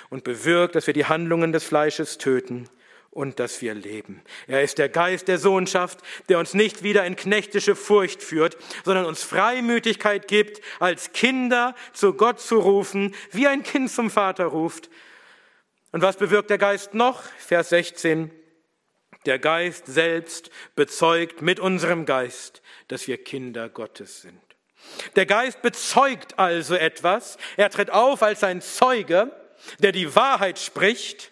und 0.10 0.24
bewirkt, 0.24 0.76
dass 0.76 0.88
wir 0.88 0.94
die 0.94 1.06
Handlungen 1.06 1.52
des 1.52 1.64
Fleisches 1.64 2.18
töten 2.18 2.70
und 3.12 3.40
dass 3.40 3.62
wir 3.62 3.74
leben. 3.74 4.22
Er 4.48 4.64
ist 4.64 4.78
der 4.78 4.88
Geist 4.88 5.28
der 5.28 5.38
Sohnschaft, 5.38 6.00
der 6.30 6.40
uns 6.40 6.54
nicht 6.54 6.82
wieder 6.82 7.06
in 7.06 7.18
knechtische 7.18 7.76
Furcht 7.76 8.24
führt, 8.24 8.58
sondern 8.86 9.06
uns 9.06 9.22
Freimütigkeit 9.22 10.28
gibt, 10.30 10.62
als 10.80 11.12
Kinder 11.12 11.76
zu 11.92 12.14
Gott 12.14 12.40
zu 12.40 12.58
rufen, 12.58 13.14
wie 13.32 13.48
ein 13.48 13.64
Kind 13.64 13.92
zum 13.92 14.10
Vater 14.10 14.46
ruft. 14.46 14.90
Und 15.92 16.02
was 16.02 16.16
bewirkt 16.16 16.50
der 16.50 16.58
Geist 16.58 16.94
noch? 16.94 17.22
Vers 17.38 17.70
16. 17.70 18.32
Der 19.26 19.40
Geist 19.40 19.88
selbst 19.88 20.50
bezeugt 20.76 21.42
mit 21.42 21.60
unserem 21.60 22.06
Geist, 22.06 22.62
dass 22.88 23.08
wir 23.08 23.22
Kinder 23.22 23.68
Gottes 23.68 24.22
sind. 24.22 24.40
Der 25.18 25.26
Geist 25.26 25.62
bezeugt 25.62 26.40
also 26.40 26.76
etwas. 26.76 27.38
Er 27.58 27.70
tritt 27.70 27.92
auf 27.92 28.24
als 28.24 28.44
ein 28.44 28.62
Zeuge, 28.62 29.32
der 29.80 29.92
die 29.92 30.16
Wahrheit 30.16 30.58
spricht 30.58 31.32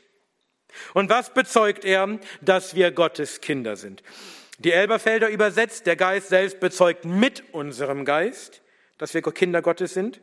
und 0.94 1.10
was 1.10 1.34
bezeugt 1.34 1.86
er? 1.86 2.20
Dass 2.42 2.76
wir 2.76 2.92
Gottes 2.92 3.42
Kinder 3.42 3.76
sind. 3.76 4.04
Die 4.60 4.72
Elberfelder 4.72 5.30
übersetzt, 5.30 5.86
der 5.86 5.96
Geist 5.96 6.30
selbst 6.30 6.60
bezeugt 6.60 7.06
mit 7.06 7.54
unserem 7.54 8.04
Geist, 8.04 8.62
dass 8.98 9.14
wir 9.14 9.22
Kinder 9.22 9.62
Gottes 9.62 9.94
sind. 9.94 10.20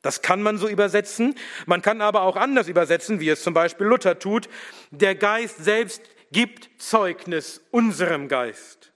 Das 0.00 0.22
kann 0.22 0.42
man 0.42 0.58
so 0.58 0.68
übersetzen. 0.68 1.34
Man 1.66 1.82
kann 1.82 2.00
aber 2.00 2.22
auch 2.22 2.36
anders 2.36 2.68
übersetzen, 2.68 3.20
wie 3.20 3.28
es 3.28 3.42
zum 3.42 3.52
Beispiel 3.52 3.86
Luther 3.86 4.18
tut. 4.18 4.48
Der 4.90 5.14
Geist 5.14 5.64
selbst 5.64 6.02
gibt 6.32 6.70
Zeugnis 6.80 7.60
unserem 7.70 8.28
Geist, 8.28 8.92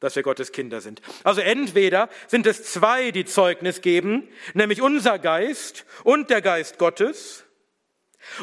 dass 0.00 0.16
wir 0.16 0.22
Gottes 0.22 0.52
Kinder 0.52 0.80
sind. 0.80 1.02
Also 1.24 1.40
entweder 1.40 2.08
sind 2.28 2.46
es 2.46 2.62
zwei, 2.62 3.10
die 3.10 3.24
Zeugnis 3.24 3.80
geben, 3.82 4.28
nämlich 4.54 4.80
unser 4.80 5.18
Geist 5.18 5.84
und 6.04 6.30
der 6.30 6.40
Geist 6.40 6.78
Gottes, 6.78 7.44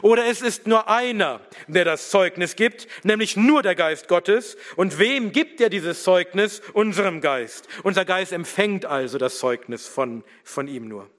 oder 0.01 0.25
es 0.25 0.41
ist 0.41 0.67
nur 0.67 0.89
einer, 0.89 1.41
der 1.67 1.85
das 1.85 2.09
Zeugnis 2.09 2.55
gibt, 2.55 2.87
nämlich 3.03 3.37
nur 3.37 3.61
der 3.61 3.75
Geist 3.75 4.07
Gottes. 4.07 4.57
Und 4.75 4.99
wem 4.99 5.31
gibt 5.31 5.61
er 5.61 5.69
dieses 5.69 6.03
Zeugnis? 6.03 6.61
Unserem 6.73 7.21
Geist. 7.21 7.67
Unser 7.83 8.05
Geist 8.05 8.31
empfängt 8.31 8.85
also 8.85 9.17
das 9.17 9.37
Zeugnis 9.37 9.87
von, 9.87 10.23
von 10.43 10.67
ihm 10.67 10.87
nur. 10.87 11.09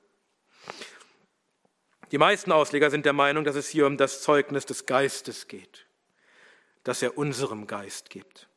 Die 2.12 2.18
meisten 2.18 2.52
Ausleger 2.52 2.90
sind 2.90 3.04
der 3.04 3.12
Meinung, 3.12 3.44
dass 3.44 3.56
es 3.56 3.68
hier 3.68 3.86
um 3.86 3.96
das 3.96 4.22
Zeugnis 4.22 4.64
des 4.64 4.86
Geistes 4.86 5.48
geht, 5.48 5.86
das 6.84 7.02
er 7.02 7.18
unserem 7.18 7.66
Geist 7.66 8.10
gibt. 8.10 8.48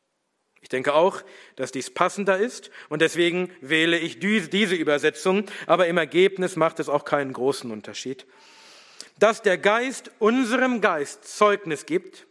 Ich 0.62 0.68
denke 0.68 0.94
auch, 0.94 1.22
dass 1.56 1.72
dies 1.72 1.90
passender 1.90 2.38
ist 2.38 2.70
und 2.90 3.02
deswegen 3.02 3.50
wähle 3.60 3.98
ich 3.98 4.20
diese 4.20 4.74
Übersetzung, 4.74 5.46
aber 5.66 5.88
im 5.88 5.96
Ergebnis 5.96 6.54
macht 6.54 6.78
es 6.80 6.88
auch 6.88 7.04
keinen 7.04 7.32
großen 7.32 7.70
Unterschied. 7.70 8.26
Dass 9.20 9.42
der 9.42 9.58
Geist 9.58 10.10
unserem 10.18 10.80
Geist 10.80 11.24
Zeugnis 11.24 11.84
gibt, 11.86 12.26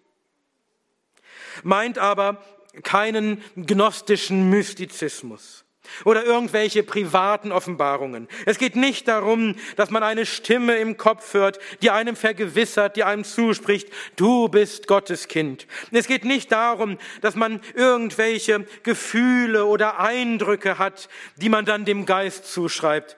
meint 1.64 2.00
aber 2.00 2.44
keinen 2.84 3.44
gnostischen 3.56 4.50
Mystizismus 4.50 5.66
oder 6.04 6.24
irgendwelche 6.24 6.82
privaten 6.82 7.52
Offenbarungen. 7.52 8.28
Es 8.48 8.58
geht 8.58 8.76
nicht 8.76 9.08
darum, 9.08 9.56
dass 9.76 9.92
man 9.92 10.02
eine 10.02 10.26
Stimme 10.26 10.78
im 10.78 10.98
Kopf 10.98 11.34
hört, 11.36 11.60
die 11.84 11.92
einem 11.92 12.16
vergewissert, 12.16 12.96
die 12.96 13.04
einem 13.04 13.24
zuspricht, 13.24 13.90
du 14.16 14.50
bist 14.50 14.88
Gottes 14.88 15.28
Kind. 15.28 15.68
Es 15.92 16.08
geht 16.08 16.26
nicht 16.26 16.52
darum, 16.52 16.98
dass 17.22 17.36
man 17.36 17.62
irgendwelche 17.76 18.66
Gefühle 18.82 19.66
oder 19.66 20.00
Eindrücke 20.00 20.80
hat, 20.80 21.08
die 21.38 21.50
man 21.50 21.66
dann 21.66 21.86
dem 21.86 22.08
Geist 22.08 22.52
zuschreibt. 22.52 23.16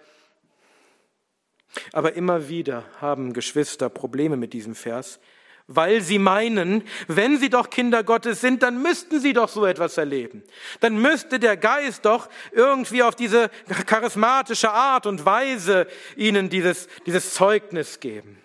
Aber 1.93 2.13
immer 2.13 2.49
wieder 2.49 2.83
haben 2.99 3.33
Geschwister 3.33 3.89
Probleme 3.89 4.37
mit 4.37 4.53
diesem 4.53 4.75
Vers, 4.75 5.19
weil 5.67 6.01
sie 6.01 6.19
meinen, 6.19 6.83
wenn 7.07 7.37
sie 7.39 7.49
doch 7.49 7.69
Kinder 7.69 8.03
Gottes 8.03 8.41
sind, 8.41 8.63
dann 8.63 8.81
müssten 8.81 9.19
sie 9.19 9.33
doch 9.33 9.49
so 9.49 9.65
etwas 9.65 9.97
erleben. 9.97 10.43
Dann 10.79 10.97
müsste 11.01 11.39
der 11.39 11.57
Geist 11.57 12.05
doch 12.05 12.29
irgendwie 12.51 13.03
auf 13.03 13.15
diese 13.15 13.49
charismatische 13.85 14.71
Art 14.71 15.05
und 15.05 15.25
Weise 15.25 15.87
ihnen 16.15 16.49
dieses, 16.49 16.87
dieses 17.05 17.33
Zeugnis 17.33 17.99
geben. 17.99 18.37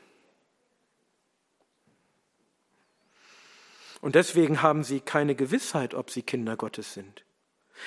Und 4.01 4.15
deswegen 4.15 4.63
haben 4.63 4.85
sie 4.85 5.01
keine 5.01 5.35
Gewissheit, 5.35 5.95
ob 5.95 6.11
sie 6.11 6.23
Kinder 6.23 6.57
Gottes 6.57 6.95
sind. 6.95 7.25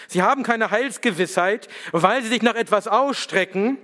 Sie 0.07 0.21
haben 0.21 0.43
keine 0.43 0.69
Heilsgewissheit, 0.69 1.69
weil 1.91 2.21
sie 2.21 2.29
sich 2.29 2.41
nach 2.41 2.55
etwas 2.55 2.87
ausstrecken, 2.87 3.77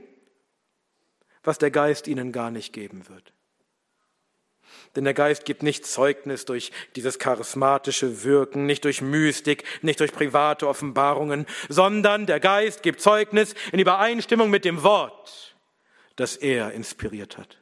was 1.45 1.57
der 1.57 1.71
Geist 1.71 2.07
ihnen 2.07 2.31
gar 2.31 2.51
nicht 2.51 2.73
geben 2.73 3.07
wird. 3.09 3.33
Denn 4.95 5.03
der 5.03 5.13
Geist 5.13 5.45
gibt 5.45 5.63
nicht 5.63 5.85
Zeugnis 5.85 6.45
durch 6.45 6.71
dieses 6.95 7.19
charismatische 7.19 8.23
Wirken, 8.23 8.65
nicht 8.65 8.85
durch 8.85 9.01
Mystik, 9.01 9.63
nicht 9.81 9.99
durch 9.99 10.13
private 10.13 10.67
Offenbarungen, 10.67 11.45
sondern 11.69 12.25
der 12.25 12.39
Geist 12.39 12.81
gibt 12.81 13.01
Zeugnis 13.01 13.55
in 13.71 13.79
Übereinstimmung 13.79 14.49
mit 14.49 14.63
dem 14.63 14.83
Wort, 14.83 15.55
das 16.15 16.37
er 16.37 16.71
inspiriert 16.71 17.37
hat. 17.37 17.57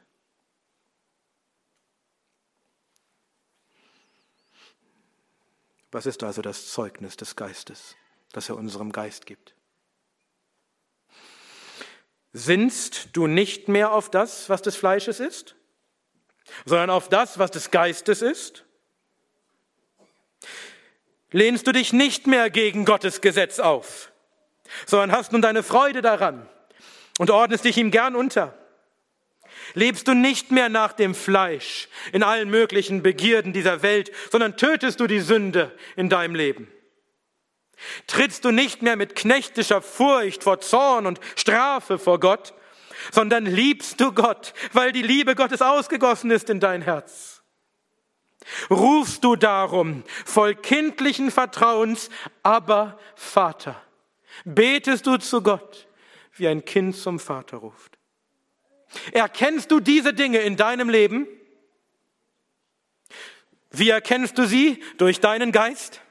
Was 5.91 6.05
ist 6.07 6.23
also 6.23 6.41
das 6.41 6.71
Zeugnis 6.71 7.17
des 7.17 7.35
Geistes, 7.35 7.95
das 8.31 8.49
er 8.49 8.57
unserem 8.57 8.91
Geist 8.91 9.25
gibt? 9.25 9.55
Sinnst 12.33 13.09
du 13.13 13.27
nicht 13.27 13.67
mehr 13.67 13.91
auf 13.93 14.09
das, 14.09 14.49
was 14.49 14.61
des 14.61 14.75
Fleisches 14.75 15.19
ist? 15.19 15.55
sondern 16.65 16.89
auf 16.89 17.09
das, 17.09 17.39
was 17.39 17.51
des 17.51 17.71
Geistes 17.71 18.21
ist? 18.21 18.65
Lehnst 21.31 21.65
du 21.65 21.71
dich 21.71 21.93
nicht 21.93 22.27
mehr 22.27 22.49
gegen 22.49 22.85
Gottes 22.85 23.21
Gesetz 23.21 23.59
auf, 23.59 24.11
sondern 24.85 25.11
hast 25.11 25.31
nun 25.31 25.41
deine 25.41 25.63
Freude 25.63 26.01
daran 26.01 26.47
und 27.17 27.31
ordnest 27.31 27.65
dich 27.65 27.77
ihm 27.77 27.91
gern 27.91 28.15
unter? 28.15 28.57
Lebst 29.73 30.07
du 30.07 30.13
nicht 30.13 30.51
mehr 30.51 30.69
nach 30.69 30.93
dem 30.93 31.15
Fleisch 31.15 31.87
in 32.11 32.21
allen 32.21 32.49
möglichen 32.49 33.01
Begierden 33.01 33.53
dieser 33.53 33.81
Welt, 33.81 34.11
sondern 34.31 34.57
tötest 34.57 34.99
du 34.99 35.07
die 35.07 35.21
Sünde 35.21 35.75
in 35.95 36.09
deinem 36.09 36.35
Leben? 36.35 36.71
Trittst 38.07 38.45
du 38.45 38.51
nicht 38.51 38.81
mehr 38.81 38.95
mit 38.95 39.15
knechtischer 39.15 39.81
Furcht 39.81 40.43
vor 40.43 40.59
Zorn 40.59 41.05
und 41.05 41.19
Strafe 41.35 41.99
vor 41.99 42.19
Gott, 42.19 42.53
sondern 43.11 43.45
liebst 43.45 43.99
du 43.99 44.11
Gott, 44.11 44.53
weil 44.71 44.91
die 44.91 45.01
Liebe 45.01 45.35
Gottes 45.35 45.61
ausgegossen 45.61 46.31
ist 46.31 46.49
in 46.49 46.59
dein 46.59 46.81
Herz. 46.81 47.43
Rufst 48.69 49.23
du 49.23 49.35
darum 49.35 50.03
voll 50.25 50.55
kindlichen 50.55 51.31
Vertrauens, 51.31 52.09
aber 52.41 52.99
Vater. 53.15 53.81
Betest 54.45 55.05
du 55.05 55.17
zu 55.17 55.41
Gott, 55.41 55.87
wie 56.33 56.47
ein 56.47 56.65
Kind 56.65 56.95
zum 56.95 57.19
Vater 57.19 57.57
ruft. 57.57 57.97
Erkennst 59.11 59.71
du 59.71 59.79
diese 59.79 60.13
Dinge 60.13 60.39
in 60.39 60.57
deinem 60.57 60.89
Leben? 60.89 61.27
Wie 63.71 63.89
erkennst 63.89 64.37
du 64.37 64.45
sie? 64.45 64.83
Durch 64.97 65.19
deinen 65.19 65.51
Geist? 65.51 66.02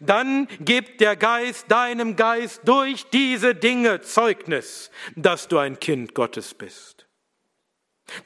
Dann 0.00 0.48
gibt 0.60 1.00
der 1.00 1.16
Geist 1.16 1.70
deinem 1.70 2.16
Geist 2.16 2.62
durch 2.64 3.08
diese 3.10 3.54
Dinge 3.54 4.00
Zeugnis, 4.00 4.90
dass 5.14 5.48
du 5.48 5.58
ein 5.58 5.80
Kind 5.80 6.14
Gottes 6.14 6.54
bist. 6.54 7.06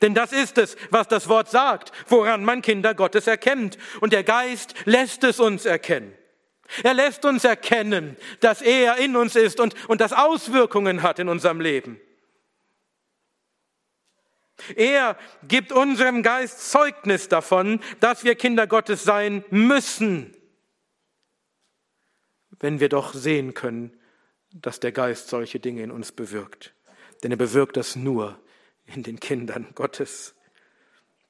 Denn 0.03 0.15
das 0.15 0.33
ist 0.33 0.59
es, 0.59 0.77
was 0.91 1.09
das 1.09 1.29
Wort 1.29 1.51
sagt, 1.51 1.93
woran 2.09 2.45
man 2.45 2.61
Kinder 2.61 2.95
Gottes 2.95 3.27
erkennt. 3.27 3.79
Und 4.01 4.13
der 4.13 4.25
Geist 4.25 4.75
lässt 4.85 5.25
es 5.25 5.41
uns 5.41 5.65
erkennen. 5.65 6.13
Er 6.83 6.95
lässt 6.95 7.25
uns 7.25 7.45
erkennen, 7.45 8.17
dass 8.41 8.63
er 8.63 8.99
in 8.99 9.17
uns 9.17 9.35
ist 9.37 9.59
und, 9.59 9.75
und 9.89 10.01
das 10.01 10.13
Auswirkungen 10.13 11.03
hat 11.03 11.19
in 11.19 11.29
unserem 11.29 11.61
Leben. 11.61 12.01
Er 14.77 15.17
gibt 15.49 15.73
unserem 15.73 16.23
Geist 16.23 16.71
Zeugnis 16.71 17.29
davon, 17.29 17.81
dass 17.99 18.25
wir 18.25 18.35
Kinder 18.35 18.67
Gottes 18.67 19.03
sein 19.03 19.43
müssen 19.51 20.37
wenn 22.61 22.81
wir 22.81 22.89
doch 22.89 23.15
sehen 23.15 23.55
können, 23.55 23.97
dass 24.53 24.81
der 24.81 24.93
Geist 24.93 25.29
solche 25.29 25.61
Dinge 25.61 25.83
in 25.83 25.91
uns 25.91 26.13
bewirkt. 26.13 26.75
Denn 27.23 27.31
er 27.31 27.37
bewirkt 27.37 27.77
das 27.77 27.97
nur 27.97 28.39
in 28.87 29.03
den 29.03 29.21
Kindern 29.21 29.69
Gottes. 29.75 30.35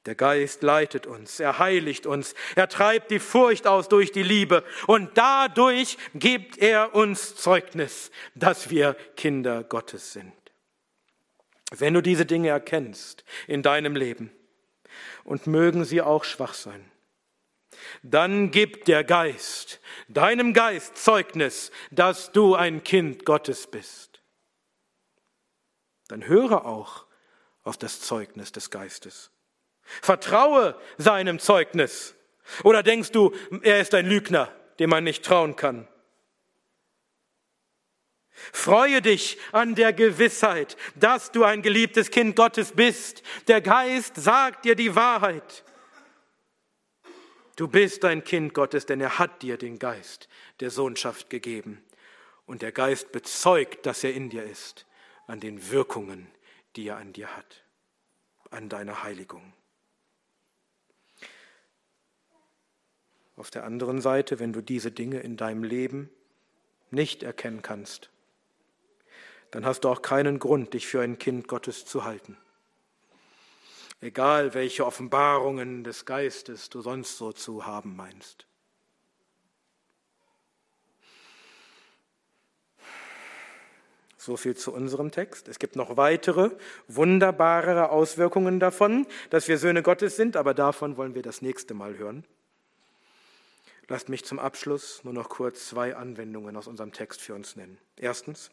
Der 0.06 0.14
Geist 0.14 0.62
leitet 0.62 1.06
uns, 1.06 1.40
er 1.40 1.58
heiligt 1.58 2.06
uns, 2.06 2.34
er 2.56 2.68
treibt 2.68 3.10
die 3.10 3.18
Furcht 3.18 3.66
aus 3.66 3.88
durch 3.88 4.12
die 4.12 4.22
Liebe 4.22 4.64
und 4.86 5.10
dadurch 5.18 5.98
gibt 6.14 6.56
er 6.56 6.94
uns 6.94 7.36
Zeugnis, 7.36 8.10
dass 8.34 8.70
wir 8.70 8.96
Kinder 9.16 9.62
Gottes 9.62 10.14
sind. 10.14 10.32
Wenn 11.76 11.92
du 11.92 12.00
diese 12.00 12.24
Dinge 12.24 12.48
erkennst 12.48 13.24
in 13.46 13.62
deinem 13.62 13.94
Leben, 13.94 14.32
und 15.24 15.46
mögen 15.46 15.84
sie 15.84 16.02
auch 16.02 16.24
schwach 16.24 16.54
sein, 16.54 16.84
dann 18.02 18.50
gibt 18.50 18.88
der 18.88 19.04
Geist 19.04 19.80
deinem 20.10 20.52
Geist 20.52 20.96
Zeugnis, 20.96 21.70
dass 21.90 22.32
du 22.32 22.54
ein 22.54 22.84
Kind 22.84 23.24
Gottes 23.24 23.66
bist. 23.66 24.22
Dann 26.08 26.26
höre 26.26 26.66
auch 26.66 27.06
auf 27.62 27.76
das 27.76 28.00
Zeugnis 28.00 28.52
des 28.52 28.70
Geistes. 28.70 29.30
Vertraue 29.82 30.78
seinem 30.98 31.38
Zeugnis. 31.38 32.14
Oder 32.64 32.82
denkst 32.82 33.12
du, 33.12 33.32
er 33.62 33.80
ist 33.80 33.94
ein 33.94 34.06
Lügner, 34.06 34.52
dem 34.78 34.90
man 34.90 35.04
nicht 35.04 35.24
trauen 35.24 35.56
kann? 35.56 35.86
Freue 38.52 39.02
dich 39.02 39.38
an 39.52 39.74
der 39.74 39.92
Gewissheit, 39.92 40.76
dass 40.96 41.30
du 41.30 41.44
ein 41.44 41.62
geliebtes 41.62 42.10
Kind 42.10 42.36
Gottes 42.36 42.72
bist. 42.72 43.22
Der 43.48 43.60
Geist 43.60 44.16
sagt 44.16 44.64
dir 44.64 44.74
die 44.74 44.96
Wahrheit. 44.96 45.64
Du 47.56 47.68
bist 47.68 48.04
ein 48.04 48.24
Kind 48.24 48.54
Gottes, 48.54 48.86
denn 48.86 49.00
er 49.00 49.18
hat 49.18 49.42
dir 49.42 49.56
den 49.58 49.78
Geist 49.78 50.28
der 50.60 50.70
Sohnschaft 50.70 51.30
gegeben. 51.30 51.82
Und 52.46 52.62
der 52.62 52.72
Geist 52.72 53.12
bezeugt, 53.12 53.86
dass 53.86 54.02
er 54.02 54.14
in 54.14 54.30
dir 54.30 54.44
ist, 54.44 54.86
an 55.26 55.40
den 55.40 55.70
Wirkungen, 55.70 56.26
die 56.76 56.88
er 56.88 56.96
an 56.96 57.12
dir 57.12 57.36
hat, 57.36 57.64
an 58.50 58.68
deiner 58.68 59.02
Heiligung. 59.02 59.52
Auf 63.36 63.50
der 63.50 63.64
anderen 63.64 64.00
Seite, 64.00 64.38
wenn 64.38 64.52
du 64.52 64.60
diese 64.60 64.90
Dinge 64.90 65.20
in 65.20 65.36
deinem 65.36 65.64
Leben 65.64 66.10
nicht 66.90 67.22
erkennen 67.22 67.62
kannst, 67.62 68.10
dann 69.50 69.64
hast 69.64 69.80
du 69.80 69.88
auch 69.88 70.02
keinen 70.02 70.38
Grund, 70.38 70.74
dich 70.74 70.86
für 70.86 71.00
ein 71.00 71.18
Kind 71.18 71.48
Gottes 71.48 71.84
zu 71.84 72.04
halten. 72.04 72.36
Egal, 74.00 74.54
welche 74.54 74.86
Offenbarungen 74.86 75.84
des 75.84 76.06
Geistes 76.06 76.70
du 76.70 76.80
sonst 76.80 77.18
so 77.18 77.32
zu 77.32 77.66
haben 77.66 77.96
meinst. 77.96 78.46
So 84.16 84.36
viel 84.36 84.56
zu 84.56 84.72
unserem 84.72 85.10
Text. 85.10 85.48
Es 85.48 85.58
gibt 85.58 85.76
noch 85.76 85.96
weitere, 85.96 86.50
wunderbarere 86.88 87.90
Auswirkungen 87.90 88.60
davon, 88.60 89.06
dass 89.30 89.48
wir 89.48 89.58
Söhne 89.58 89.82
Gottes 89.82 90.16
sind, 90.16 90.36
aber 90.36 90.54
davon 90.54 90.96
wollen 90.96 91.14
wir 91.14 91.22
das 91.22 91.42
nächste 91.42 91.74
Mal 91.74 91.96
hören. 91.98 92.24
Lasst 93.88 94.08
mich 94.08 94.24
zum 94.24 94.38
Abschluss 94.38 95.04
nur 95.04 95.12
noch 95.12 95.28
kurz 95.28 95.68
zwei 95.68 95.96
Anwendungen 95.96 96.56
aus 96.56 96.68
unserem 96.68 96.92
Text 96.92 97.20
für 97.20 97.34
uns 97.34 97.56
nennen. 97.56 97.78
Erstens, 97.96 98.50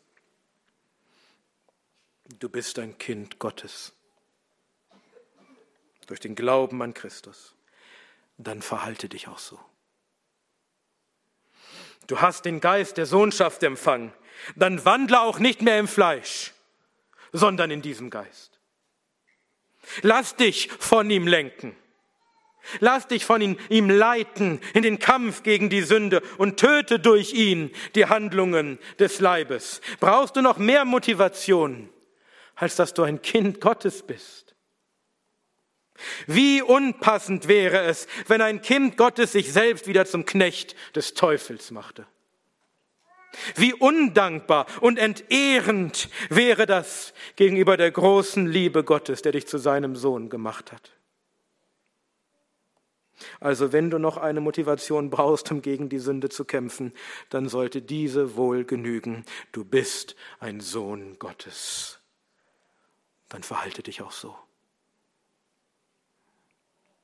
du 2.40 2.50
bist 2.50 2.80
ein 2.80 2.98
Kind 2.98 3.38
Gottes 3.38 3.97
durch 6.08 6.20
den 6.20 6.36
Glauben 6.36 6.82
an 6.82 6.94
Christus. 6.94 7.56
Dann 8.38 8.62
verhalte 8.62 9.08
dich 9.10 9.28
auch 9.28 9.40
so. 9.40 9.60
Du 12.08 12.22
hast 12.22 12.46
den 12.46 12.60
Geist 12.60 12.98
der 12.98 13.06
Sohnschaft 13.06 13.64
empfangen 13.64 14.14
dann 14.56 14.84
wandle 14.86 15.22
auch 15.22 15.40
nicht 15.40 15.62
mehr 15.62 15.80
im 15.80 15.88
Fleisch, 15.88 16.54
sondern 17.32 17.72
in 17.72 17.82
diesem 17.82 18.10
Geist. 18.10 18.60
Lass 20.02 20.36
dich 20.36 20.70
von 20.80 21.10
ihm 21.10 21.28
lenken. 21.28 21.76
Lass 22.82 23.08
dich 23.08 23.24
von 23.24 23.40
ihm, 23.40 23.58
ihm 23.70 23.90
leiten 23.90 24.60
in 24.74 24.84
den 24.84 25.00
Kampf 25.00 25.44
gegen 25.44 25.70
die 25.70 25.84
Sünde 25.84 26.22
und 26.38 26.58
töte 26.60 27.00
durch 27.00 27.34
ihn 27.34 27.72
die 27.96 28.08
Handlungen 28.08 28.78
des 29.00 29.22
Leibes. 29.22 29.80
Brauchst 30.02 30.36
du 30.36 30.42
noch 30.42 30.58
mehr 30.58 30.84
Motivation, 30.84 31.90
als 32.56 32.76
dass 32.76 32.94
du 32.94 33.04
ein 33.04 33.22
Kind 33.22 33.62
Gottes 33.62 34.04
bist? 34.04 34.47
Wie 36.26 36.62
unpassend 36.62 37.48
wäre 37.48 37.82
es, 37.82 38.08
wenn 38.28 38.42
ein 38.42 38.62
Kind 38.62 38.98
Gottes 38.98 39.32
sich 39.32 39.52
selbst 39.52 39.88
wieder 39.88 40.06
zum 40.06 40.26
Knecht 40.26 40.76
des 40.96 41.14
Teufels 41.14 41.72
machte. 41.72 42.06
Wie 43.56 43.74
undankbar 43.74 44.66
und 44.82 44.98
entehrend 44.98 46.10
wäre 46.30 46.66
das 46.66 47.14
gegenüber 47.36 47.78
der 47.78 47.92
großen 47.92 48.48
Liebe 48.48 48.84
Gottes, 48.84 49.22
der 49.22 49.34
dich 49.34 49.48
zu 49.48 49.58
seinem 49.58 49.96
Sohn 49.96 50.30
gemacht 50.30 50.72
hat. 50.72 50.92
Also 53.40 53.74
wenn 53.74 53.90
du 53.90 53.98
noch 53.98 54.18
eine 54.18 54.42
Motivation 54.42 55.10
brauchst, 55.10 55.52
um 55.52 55.62
gegen 55.62 55.90
die 55.90 56.00
Sünde 56.00 56.30
zu 56.30 56.46
kämpfen, 56.46 56.94
dann 57.30 57.50
sollte 57.50 57.82
diese 57.82 58.36
wohl 58.36 58.64
genügen. 58.64 59.26
Du 59.52 59.66
bist 59.66 60.16
ein 60.40 60.60
Sohn 60.60 61.18
Gottes. 61.18 62.00
Dann 63.30 63.44
verhalte 63.44 63.84
dich 63.84 64.02
auch 64.02 64.12
so. 64.12 64.36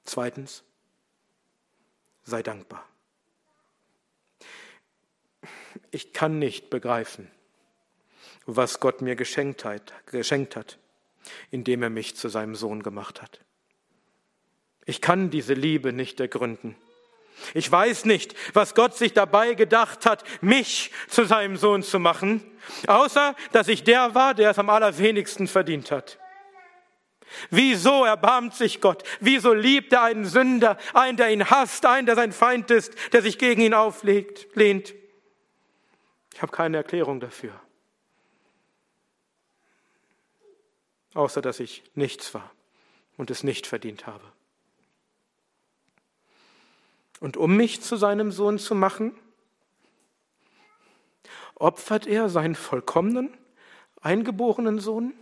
Zweitens, 0.03 0.63
sei 2.23 2.43
dankbar 2.43 2.85
ich 5.93 6.11
kann 6.11 6.39
nicht 6.39 6.69
begreifen, 6.69 7.29
was 8.45 8.79
Gott 8.79 9.01
mir 9.01 9.15
geschenkt 9.15 9.63
hat, 9.63 9.93
geschenkt 10.07 10.55
hat, 10.55 10.79
indem 11.51 11.83
er 11.83 11.89
mich 11.89 12.15
zu 12.15 12.29
seinem 12.29 12.55
Sohn 12.55 12.83
gemacht 12.83 13.21
hat. 13.21 13.39
Ich 14.85 15.01
kann 15.01 15.29
diese 15.29 15.53
Liebe 15.53 15.93
nicht 15.93 16.19
ergründen. 16.19 16.75
Ich 17.53 17.71
weiß 17.71 18.05
nicht, 18.05 18.35
was 18.53 18.75
Gott 18.75 18.95
sich 18.95 19.13
dabei 19.13 19.53
gedacht 19.53 20.05
hat, 20.05 20.23
mich 20.41 20.91
zu 21.07 21.25
seinem 21.25 21.57
Sohn 21.57 21.83
zu 21.83 21.99
machen, 21.99 22.43
außer 22.87 23.35
dass 23.51 23.67
ich 23.67 23.83
der 23.83 24.13
war, 24.15 24.33
der 24.33 24.51
es 24.51 24.59
am 24.59 24.69
allerwenigsten 24.69 25.47
verdient 25.47 25.91
hat. 25.91 26.19
Wieso 27.49 28.03
erbarmt 28.05 28.53
sich 28.55 28.81
Gott? 28.81 29.03
Wieso 29.19 29.53
liebt 29.53 29.93
er 29.93 30.03
einen 30.03 30.25
Sünder, 30.25 30.77
einen, 30.93 31.17
der 31.17 31.31
ihn 31.31 31.49
hasst, 31.49 31.85
einen, 31.85 32.05
der 32.05 32.15
sein 32.15 32.31
Feind 32.31 32.71
ist, 32.71 32.93
der 33.13 33.21
sich 33.21 33.37
gegen 33.37 33.61
ihn 33.61 33.73
auflegt, 33.73 34.55
lehnt? 34.55 34.93
Ich 36.33 36.41
habe 36.41 36.51
keine 36.51 36.77
Erklärung 36.77 37.19
dafür. 37.19 37.59
Außer 41.13 41.41
dass 41.41 41.59
ich 41.59 41.83
nichts 41.93 42.33
war 42.33 42.51
und 43.17 43.29
es 43.29 43.43
nicht 43.43 43.67
verdient 43.67 44.07
habe. 44.07 44.23
Und 47.19 47.37
um 47.37 47.55
mich 47.55 47.81
zu 47.81 47.95
seinem 47.95 48.31
Sohn 48.31 48.59
zu 48.59 48.75
machen, 48.75 49.15
opfert 51.55 52.07
er 52.07 52.29
seinen 52.29 52.55
vollkommenen, 52.55 53.37
eingeborenen 54.01 54.79
Sohn? 54.79 55.13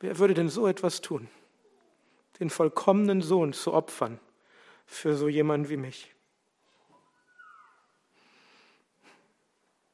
Wer 0.00 0.18
würde 0.18 0.34
denn 0.34 0.48
so 0.48 0.66
etwas 0.66 1.00
tun? 1.00 1.28
Den 2.40 2.50
vollkommenen 2.50 3.20
Sohn 3.20 3.52
zu 3.52 3.72
opfern 3.72 4.18
für 4.86 5.14
so 5.14 5.28
jemanden 5.28 5.68
wie 5.68 5.76
mich? 5.76 6.14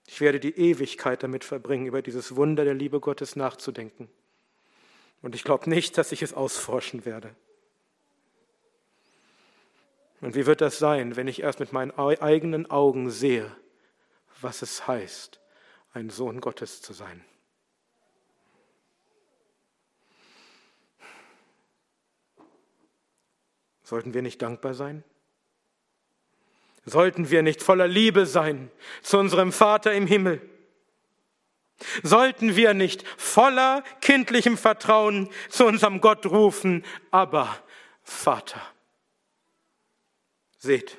Ich 0.07 0.21
werde 0.21 0.39
die 0.39 0.57
Ewigkeit 0.57 1.23
damit 1.23 1.45
verbringen, 1.45 1.87
über 1.87 2.01
dieses 2.01 2.37
Wunder 2.37 2.65
der 2.65 2.75
Liebe 2.75 3.01
Gottes 3.01 3.37
nachzudenken. 3.37 4.09
Und 5.21 5.35
ich 5.35 5.43
glaube 5.43 5.69
nicht, 5.69 5.99
dass 5.99 6.13
ich 6.13 6.23
es 6.23 6.33
ausforschen 6.33 7.05
werde. 7.05 7.35
Und 10.21 10.35
wie 10.35 10.47
wird 10.47 10.61
das 10.61 10.79
sein, 10.79 11.17
wenn 11.17 11.29
ich 11.29 11.43
erst 11.43 11.61
mit 11.61 11.73
meinen 11.73 11.91
eigenen 11.91 12.71
Augen 12.71 13.11
sehe, 13.11 13.55
was 14.41 14.63
es 14.63 14.87
heißt, 14.87 15.41
ein 15.93 16.11
Sohn 16.11 16.41
Gottes 16.41 16.81
zu 16.81 16.93
sein? 16.93 17.25
Sollten 23.87 24.15
wir 24.15 24.23
nicht 24.23 24.43
dankbar 24.43 24.75
sein? 24.75 25.05
Sollten 26.87 27.31
wir 27.31 27.43
nicht 27.43 27.63
voller 27.63 27.87
Liebe 27.87 28.27
sein 28.27 28.69
zu 29.01 29.17
unserem 29.17 29.53
Vater 29.53 29.93
im 29.93 30.09
Himmel? 30.09 30.41
Sollten 32.03 32.57
wir 32.57 32.75
nicht 32.75 33.07
voller 33.17 33.85
kindlichem 34.01 34.59
Vertrauen 34.59 35.31
zu 35.49 35.67
unserem 35.67 36.01
Gott 36.01 36.27
rufen, 36.27 36.85
aber 37.13 37.57
Vater? 38.03 38.61
Seht, 40.59 40.99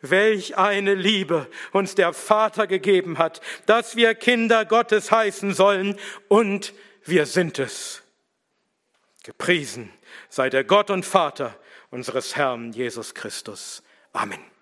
welch 0.00 0.56
eine 0.56 0.94
Liebe 0.94 1.46
uns 1.72 1.94
der 1.94 2.14
Vater 2.14 2.66
gegeben 2.66 3.18
hat, 3.18 3.42
dass 3.66 3.96
wir 3.96 4.14
Kinder 4.14 4.64
Gottes 4.64 5.10
heißen 5.10 5.52
sollen 5.52 6.00
und 6.28 6.72
wir 7.04 7.26
sind 7.26 7.58
es. 7.58 8.02
Gepriesen 9.24 9.92
sei 10.30 10.48
der 10.48 10.64
Gott 10.64 10.88
und 10.88 11.04
Vater 11.04 11.54
unseres 11.90 12.36
Herrn 12.36 12.72
Jesus 12.72 13.14
Christus. 13.14 13.82
Amen. 14.14 14.57